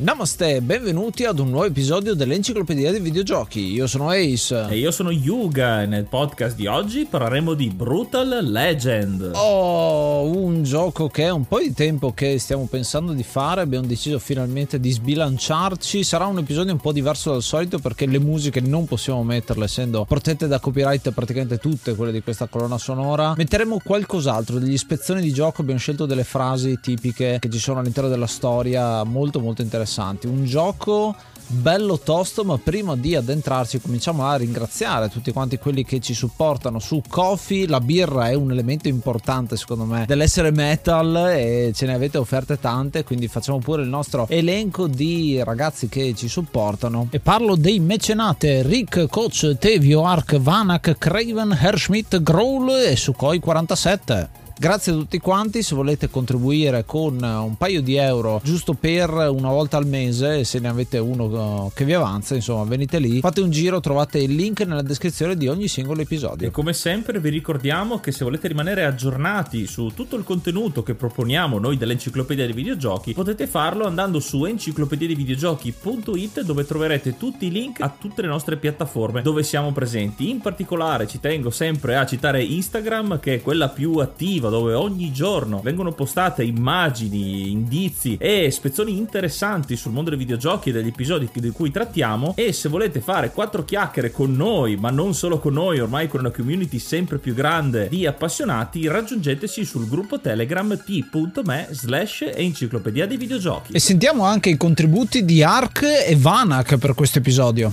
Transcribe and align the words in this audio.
Namaste, 0.00 0.62
benvenuti 0.62 1.26
ad 1.26 1.40
un 1.40 1.50
nuovo 1.50 1.66
episodio 1.66 2.14
dell'Enciclopedia 2.14 2.90
dei 2.90 3.00
Videogiochi. 3.00 3.70
Io 3.70 3.86
sono 3.86 4.08
Ace. 4.08 4.66
E 4.70 4.78
io 4.78 4.90
sono 4.92 5.10
Yuga 5.10 5.82
e 5.82 5.86
nel 5.86 6.06
podcast 6.06 6.56
di 6.56 6.66
oggi 6.66 7.04
parleremo 7.04 7.52
di 7.52 7.68
Brutal 7.68 8.38
Legend. 8.50 9.32
Oh, 9.34 10.22
un 10.22 10.62
gioco 10.62 11.08
che 11.08 11.24
è 11.24 11.30
un 11.30 11.46
po' 11.46 11.58
di 11.58 11.74
tempo 11.74 12.14
che 12.14 12.38
stiamo 12.38 12.64
pensando 12.64 13.12
di 13.12 13.22
fare, 13.22 13.60
abbiamo 13.60 13.86
deciso 13.86 14.18
finalmente 14.18 14.80
di 14.80 14.90
sbilanciarci. 14.90 16.02
Sarà 16.02 16.24
un 16.24 16.38
episodio 16.38 16.72
un 16.72 16.80
po' 16.80 16.92
diverso 16.92 17.32
dal 17.32 17.42
solito 17.42 17.78
perché 17.78 18.06
le 18.06 18.18
musiche 18.18 18.62
non 18.62 18.86
possiamo 18.86 19.22
metterle 19.22 19.66
essendo 19.66 20.06
protette 20.06 20.46
da 20.46 20.60
copyright 20.60 21.10
praticamente 21.10 21.58
tutte 21.58 21.94
quelle 21.94 22.12
di 22.12 22.22
questa 22.22 22.46
colonna 22.46 22.78
sonora. 22.78 23.34
Metteremo 23.36 23.82
qualcos'altro, 23.84 24.58
degli 24.58 24.78
spezzoni 24.78 25.20
di 25.20 25.34
gioco, 25.34 25.60
abbiamo 25.60 25.78
scelto 25.78 26.06
delle 26.06 26.24
frasi 26.24 26.78
tipiche 26.80 27.36
che 27.38 27.50
ci 27.50 27.58
sono 27.58 27.80
all'interno 27.80 28.08
della 28.08 28.26
storia 28.26 29.04
molto 29.04 29.40
molto 29.40 29.60
interessanti 29.60 29.88
interessanti. 29.90 30.26
Un 30.28 30.44
gioco 30.44 31.14
bello 31.52 31.98
tosto, 31.98 32.44
ma 32.44 32.56
prima 32.58 32.94
di 32.94 33.16
addentrarci 33.16 33.80
cominciamo 33.80 34.24
a 34.24 34.36
ringraziare 34.36 35.08
tutti 35.08 35.32
quanti 35.32 35.58
quelli 35.58 35.84
che 35.84 35.98
ci 35.98 36.14
supportano 36.14 36.78
su 36.78 37.02
Coffee. 37.06 37.66
La 37.66 37.80
birra 37.80 38.28
è 38.28 38.34
un 38.34 38.52
elemento 38.52 38.86
importante 38.86 39.56
secondo 39.56 39.84
me 39.84 40.04
dell'essere 40.06 40.52
metal 40.52 41.32
e 41.34 41.72
ce 41.74 41.86
ne 41.86 41.94
avete 41.94 42.18
offerte 42.18 42.60
tante, 42.60 43.02
quindi 43.02 43.26
facciamo 43.26 43.58
pure 43.58 43.82
il 43.82 43.88
nostro 43.88 44.26
elenco 44.28 44.86
di 44.86 45.42
ragazzi 45.42 45.88
che 45.88 46.14
ci 46.14 46.28
supportano. 46.28 47.08
E 47.10 47.18
parlo 47.18 47.56
dei 47.56 47.80
mecenate 47.80 48.62
Rick, 48.62 49.08
Coach, 49.08 49.56
Tevio, 49.58 50.04
Ark, 50.04 50.38
Vanak, 50.38 50.96
Craven, 50.98 51.58
Herschmidt, 51.60 52.22
Growl 52.22 52.70
e 52.70 52.94
Sukhoi 52.94 53.40
47. 53.40 54.39
Grazie 54.60 54.92
a 54.92 54.96
tutti 54.96 55.18
quanti, 55.20 55.62
se 55.62 55.74
volete 55.74 56.10
contribuire 56.10 56.84
con 56.84 57.14
un 57.22 57.56
paio 57.56 57.80
di 57.80 57.96
euro 57.96 58.42
giusto 58.44 58.74
per 58.74 59.08
una 59.08 59.48
volta 59.48 59.78
al 59.78 59.86
mese, 59.86 60.44
se 60.44 60.58
ne 60.58 60.68
avete 60.68 60.98
uno 60.98 61.64
uh, 61.64 61.70
che 61.72 61.86
vi 61.86 61.94
avanza, 61.94 62.34
insomma 62.34 62.64
venite 62.64 62.98
lì, 62.98 63.20
fate 63.20 63.40
un 63.40 63.48
giro, 63.50 63.80
trovate 63.80 64.18
il 64.18 64.34
link 64.34 64.60
nella 64.60 64.82
descrizione 64.82 65.38
di 65.38 65.48
ogni 65.48 65.66
singolo 65.66 66.02
episodio. 66.02 66.46
E 66.46 66.50
come 66.50 66.74
sempre 66.74 67.20
vi 67.20 67.30
ricordiamo 67.30 68.00
che 68.00 68.12
se 68.12 68.22
volete 68.22 68.48
rimanere 68.48 68.84
aggiornati 68.84 69.66
su 69.66 69.92
tutto 69.94 70.16
il 70.16 70.24
contenuto 70.24 70.82
che 70.82 70.92
proponiamo 70.92 71.58
noi 71.58 71.78
dell'enciclopedia 71.78 72.44
dei 72.44 72.52
videogiochi, 72.52 73.14
potete 73.14 73.46
farlo 73.46 73.86
andando 73.86 74.20
su 74.20 74.44
enciclopediadeivideogiochi.it 74.44 76.42
dove 76.42 76.66
troverete 76.66 77.16
tutti 77.16 77.46
i 77.46 77.50
link 77.50 77.80
a 77.80 77.88
tutte 77.98 78.20
le 78.20 78.28
nostre 78.28 78.58
piattaforme 78.58 79.22
dove 79.22 79.42
siamo 79.42 79.72
presenti. 79.72 80.28
In 80.28 80.40
particolare 80.40 81.06
ci 81.06 81.18
tengo 81.18 81.48
sempre 81.48 81.96
a 81.96 82.04
citare 82.04 82.44
Instagram 82.44 83.20
che 83.20 83.36
è 83.36 83.40
quella 83.40 83.70
più 83.70 83.94
attiva 83.94 84.48
dove 84.50 84.74
ogni 84.74 85.12
giorno 85.12 85.60
vengono 85.62 85.92
postate 85.92 86.44
immagini, 86.44 87.50
indizi 87.50 88.16
e 88.20 88.50
spezzoni 88.50 88.96
interessanti 88.96 89.76
sul 89.76 89.92
mondo 89.92 90.10
dei 90.10 90.18
videogiochi 90.18 90.68
e 90.68 90.72
degli 90.72 90.88
episodi 90.88 91.30
di 91.32 91.50
cui 91.50 91.70
trattiamo 91.70 92.34
e 92.36 92.52
se 92.52 92.68
volete 92.68 93.00
fare 93.00 93.30
quattro 93.30 93.64
chiacchiere 93.64 94.10
con 94.10 94.34
noi, 94.34 94.76
ma 94.76 94.90
non 94.90 95.14
solo 95.14 95.38
con 95.38 95.54
noi, 95.54 95.80
ormai 95.80 96.08
con 96.08 96.20
una 96.20 96.30
community 96.30 96.78
sempre 96.78 97.18
più 97.18 97.32
grande 97.34 97.88
di 97.88 98.06
appassionati, 98.06 98.86
raggiungeteci 98.86 99.64
sul 99.64 99.88
gruppo 99.88 100.20
Telegram 100.20 100.78
t.me 100.84 101.68
slash 101.70 102.30
enciclopedia 102.34 103.06
dei 103.06 103.16
videogiochi. 103.16 103.72
E 103.72 103.78
sentiamo 103.78 104.24
anche 104.24 104.50
i 104.50 104.56
contributi 104.56 105.24
di 105.24 105.42
Ark 105.42 105.82
e 105.82 106.16
Vanak 106.16 106.76
per 106.76 106.94
questo 106.94 107.18
episodio. 107.18 107.72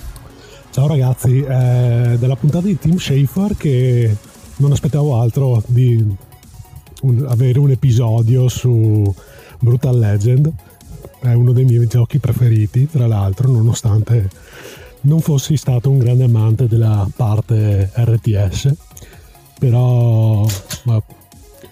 Ciao 0.71 0.87
ragazzi, 0.87 1.39
eh, 1.39 2.17
della 2.19 2.35
puntata 2.35 2.67
di 2.67 2.77
Team 2.77 2.97
Schafer 2.97 3.57
che 3.57 4.15
non 4.57 4.71
aspettavo 4.71 5.19
altro 5.19 5.63
di 5.65 6.05
un, 7.01 7.25
avere 7.27 7.59
un 7.59 7.71
episodio 7.71 8.47
su 8.47 9.13
Brutal 9.59 9.97
Legend. 9.97 10.51
È 11.19 11.33
uno 11.33 11.51
dei 11.51 11.65
miei 11.65 11.87
giochi 11.87 12.19
preferiti, 12.19 12.87
tra 12.89 13.07
l'altro, 13.07 13.51
nonostante 13.51 14.29
non 15.01 15.21
fossi 15.21 15.57
stato 15.57 15.89
un 15.89 15.97
grande 15.97 16.23
amante 16.23 16.67
della 16.67 17.07
parte 17.15 17.91
RTS. 17.93 18.73
Però 19.59 20.45
ma, 20.83 21.01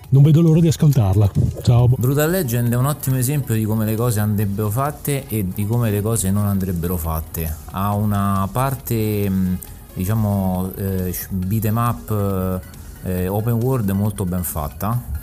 non 0.09 0.23
vedo 0.23 0.41
l'ora 0.41 0.59
di 0.59 0.67
ascoltarla. 0.67 1.31
Ciao. 1.61 1.87
Brutal 1.87 2.29
Legend 2.29 2.71
è 2.71 2.75
un 2.75 2.85
ottimo 2.85 3.17
esempio 3.17 3.53
di 3.53 3.63
come 3.63 3.85
le 3.85 3.95
cose 3.95 4.19
andrebbero 4.19 4.69
fatte 4.69 5.27
e 5.27 5.47
di 5.53 5.65
come 5.65 5.91
le 5.91 6.01
cose 6.01 6.31
non 6.31 6.45
andrebbero 6.45 6.97
fatte. 6.97 7.53
Ha 7.71 7.93
una 7.93 8.47
parte, 8.51 9.31
diciamo, 9.93 10.71
eh, 10.75 11.15
beat'em 11.29 11.77
up 11.77 12.61
eh, 13.03 13.27
open 13.27 13.53
world 13.53 13.89
molto 13.91 14.25
ben 14.25 14.43
fatta 14.43 15.13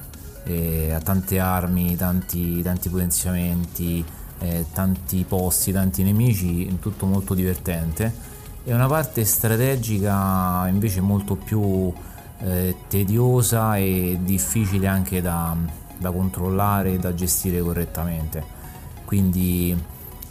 eh, 0.44 0.92
ha 0.92 1.00
tante 1.00 1.38
armi, 1.38 1.96
tanti, 1.96 2.62
tanti 2.62 2.88
potenziamenti, 2.88 4.04
eh, 4.40 4.66
tanti 4.72 5.24
posti, 5.26 5.72
tanti 5.72 6.02
nemici, 6.02 6.78
tutto 6.80 7.06
molto 7.06 7.34
divertente. 7.34 8.30
E 8.64 8.72
una 8.72 8.86
parte 8.86 9.24
strategica 9.24 10.68
invece 10.68 11.00
molto 11.00 11.34
più 11.34 11.92
eh, 12.38 12.76
tediosa 12.88 13.76
e 13.76 14.18
difficile 14.22 14.86
anche 14.86 15.20
da, 15.20 15.56
da 15.98 16.10
controllare 16.10 16.92
e 16.92 16.98
da 16.98 17.14
gestire 17.14 17.60
correttamente. 17.60 18.60
Quindi 19.04 19.76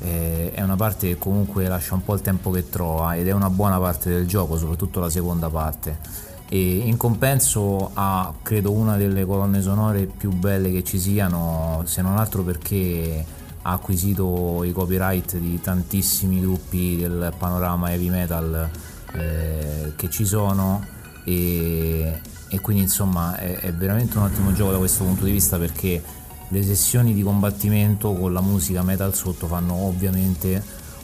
eh, 0.01 0.51
è 0.53 0.61
una 0.61 0.75
parte 0.75 1.09
che 1.09 1.17
comunque 1.17 1.67
lascia 1.67 1.94
un 1.94 2.03
po' 2.03 2.13
il 2.13 2.21
tempo 2.21 2.51
che 2.51 2.69
trova 2.69 3.16
ed 3.16 3.27
è 3.27 3.31
una 3.31 3.50
buona 3.50 3.79
parte 3.79 4.09
del 4.09 4.27
gioco, 4.27 4.57
soprattutto 4.57 5.00
la 5.00 5.09
seconda 5.09 5.50
parte 5.50 6.29
e 6.53 6.79
in 6.79 6.97
compenso 6.97 7.91
ha 7.94 8.34
credo 8.41 8.73
una 8.73 8.97
delle 8.97 9.23
colonne 9.23 9.62
sonore 9.62 10.06
più 10.06 10.31
belle 10.31 10.69
che 10.69 10.84
ci 10.84 11.00
siano 11.00 11.81
se 11.85 12.01
non 12.01 12.17
altro 12.17 12.44
perché 12.44 13.25
ha 13.62 13.72
acquisito 13.72 14.62
i 14.66 14.73
copyright 14.73 15.38
di 15.38 15.62
tantissimi 15.62 16.41
gruppi 16.41 16.97
del 16.97 17.31
panorama 17.38 17.91
heavy 17.91 18.09
metal 18.09 18.69
eh, 19.13 19.94
che 19.95 20.09
ci 20.09 20.25
sono. 20.25 20.85
E, 21.23 22.19
e 22.50 22.59
quindi 22.59 22.83
insomma 22.83 23.38
è, 23.38 23.59
è, 23.59 23.73
veramente 23.73 24.18
un 24.18 24.25
ottimo 24.25 24.51
gioco 24.51 24.73
da 24.73 24.78
questo 24.78 25.06
punto 25.06 25.23
di 25.23 25.31
vista 25.31 25.57
perché 25.57 26.03
le 26.50 26.63
sessioni 26.63 27.13
di 27.13 27.24
combattimento 27.24 28.12
con 28.12 28.33
la 28.33 28.42
musica 28.42 28.83
metal 28.83 29.15
sotto 29.15 29.48
fanno 29.48 29.74
ovviamente 29.74 30.62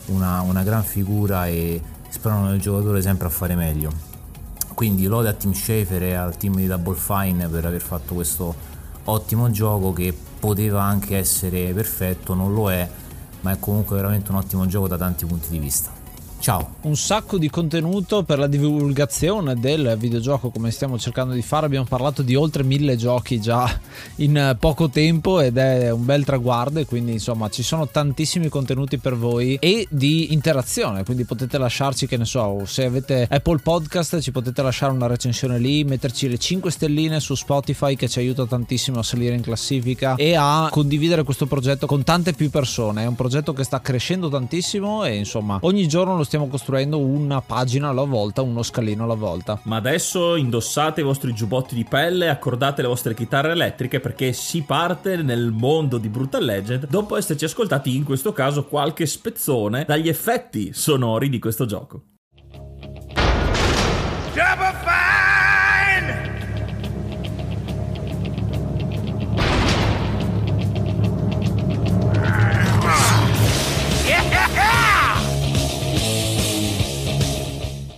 una, 0.08 0.42
una 0.42 0.64
gran 0.64 0.84
figura 0.84 1.48
e 1.48 1.82
sperano 2.10 2.54
il 2.54 2.60
giocatore 2.60 3.02
sempre 3.02 3.28
a 3.28 3.30
fare 3.30 3.56
meglio 3.56 4.07
quindi 4.78 5.08
lode 5.08 5.30
a 5.30 5.34
Team 5.34 5.54
Schaefer 5.54 6.04
e 6.04 6.14
al 6.14 6.38
team 6.38 6.54
di 6.54 6.68
Double 6.68 6.94
Fine 6.94 7.48
per 7.48 7.66
aver 7.66 7.82
fatto 7.82 8.14
questo 8.14 8.54
ottimo 9.06 9.50
gioco 9.50 9.92
che 9.92 10.16
poteva 10.40 10.84
anche 10.84 11.18
essere 11.18 11.74
perfetto, 11.74 12.36
non 12.36 12.54
lo 12.54 12.72
è, 12.72 12.88
ma 13.42 13.54
è 13.54 13.58
comunque 13.60 13.96
veramente 13.96 14.30
un 14.30 14.38
ottimo 14.38 14.68
gioco 14.68 14.88
da 14.88 14.96
tanti 14.96 15.26
punti 15.26 15.50
di 15.50 15.58
vista. 15.58 15.97
Ciao. 16.48 16.76
Un 16.84 16.96
sacco 16.96 17.38
di 17.38 17.50
contenuto 17.50 18.24
per 18.24 18.40
la 18.40 18.48
divulgazione 18.48 19.56
del 19.56 19.98
videogioco 20.00 20.50
come 20.50 20.72
stiamo 20.72 20.98
cercando 20.98 21.34
di 21.34 21.42
fare. 21.42 21.66
Abbiamo 21.66 21.86
parlato 21.86 22.22
di 22.22 22.36
oltre 22.36 22.64
mille 22.64 22.96
giochi 22.96 23.42
già 23.42 23.70
in 24.18 24.56
poco 24.58 24.88
tempo 24.88 25.42
ed 25.42 25.58
è 25.58 25.92
un 25.92 26.06
bel 26.06 26.24
traguardo 26.24 26.86
quindi 26.86 27.12
insomma 27.12 27.50
ci 27.50 27.64
sono 27.64 27.90
tantissimi 27.90 28.48
contenuti 28.48 28.98
per 28.98 29.18
voi 29.18 29.58
e 29.60 29.88
di 29.90 30.32
interazione, 30.32 31.04
quindi 31.04 31.26
potete 31.26 31.58
lasciarci 31.58 32.08
che 32.08 32.16
ne 32.16 32.24
so, 32.24 32.62
se 32.66 32.86
avete 32.86 33.28
Apple 33.30 33.58
Podcast 33.58 34.22
ci 34.22 34.32
potete 34.32 34.62
lasciare 34.62 34.94
una 34.94 35.08
recensione 35.08 35.60
lì, 35.60 35.84
metterci 35.84 36.30
le 36.30 36.38
5 36.38 36.72
stelline 36.72 37.20
su 37.20 37.36
Spotify 37.36 37.98
che 37.98 38.08
ci 38.08 38.20
aiuta 38.20 38.46
tantissimo 38.46 39.00
a 39.00 39.04
salire 39.04 39.36
in 39.36 39.42
classifica 39.42 40.16
e 40.16 40.36
a 40.38 40.70
condividere 40.72 41.24
questo 41.24 41.46
progetto 41.46 41.88
con 41.88 42.04
tante 42.04 42.32
più 42.32 42.50
persone. 42.50 43.04
È 43.04 43.06
un 43.06 43.16
progetto 43.16 43.52
che 43.52 43.66
sta 43.66 43.82
crescendo 43.82 44.30
tantissimo 44.30 45.04
e 45.04 45.18
insomma 45.18 45.58
ogni 45.64 45.90
giorno 45.90 46.16
lo 46.16 46.24
stiamo 46.24 46.37
costruendo 46.46 47.00
una 47.00 47.42
pagina 47.42 47.90
alla 47.90 48.04
volta, 48.04 48.44
uno 48.44 48.62
scalino 48.62 49.06
alla 49.06 49.16
volta. 49.16 49.60
Ma 49.64 49.78
adesso 49.78 50.36
indossate 50.36 51.02
i 51.02 51.04
vostri 51.04 51.34
giubbotti 51.34 51.74
di 51.74 51.84
pelle, 51.84 52.30
accordate 52.30 52.84
le 52.84 52.88
vostre 52.88 53.16
chitarre 53.16 53.54
elettriche 53.54 54.00
perché 54.00 54.34
si 54.34 54.62
parte 54.62 55.16
nel 55.16 55.50
mondo 55.52 55.98
di 55.98 56.10
Brutal 56.10 56.46
Legend 56.46 56.88
dopo 56.88 57.18
esserci 57.18 57.46
ascoltati 57.46 57.96
in 57.96 58.04
questo 58.04 58.32
caso 58.34 58.66
qualche 58.66 59.08
spezzone 59.08 59.86
dagli 59.86 60.10
effetti 60.10 60.72
sonori 60.74 61.30
di 61.30 61.40
questo 61.40 61.66
gioco. 61.66 62.04
Double 64.36 65.07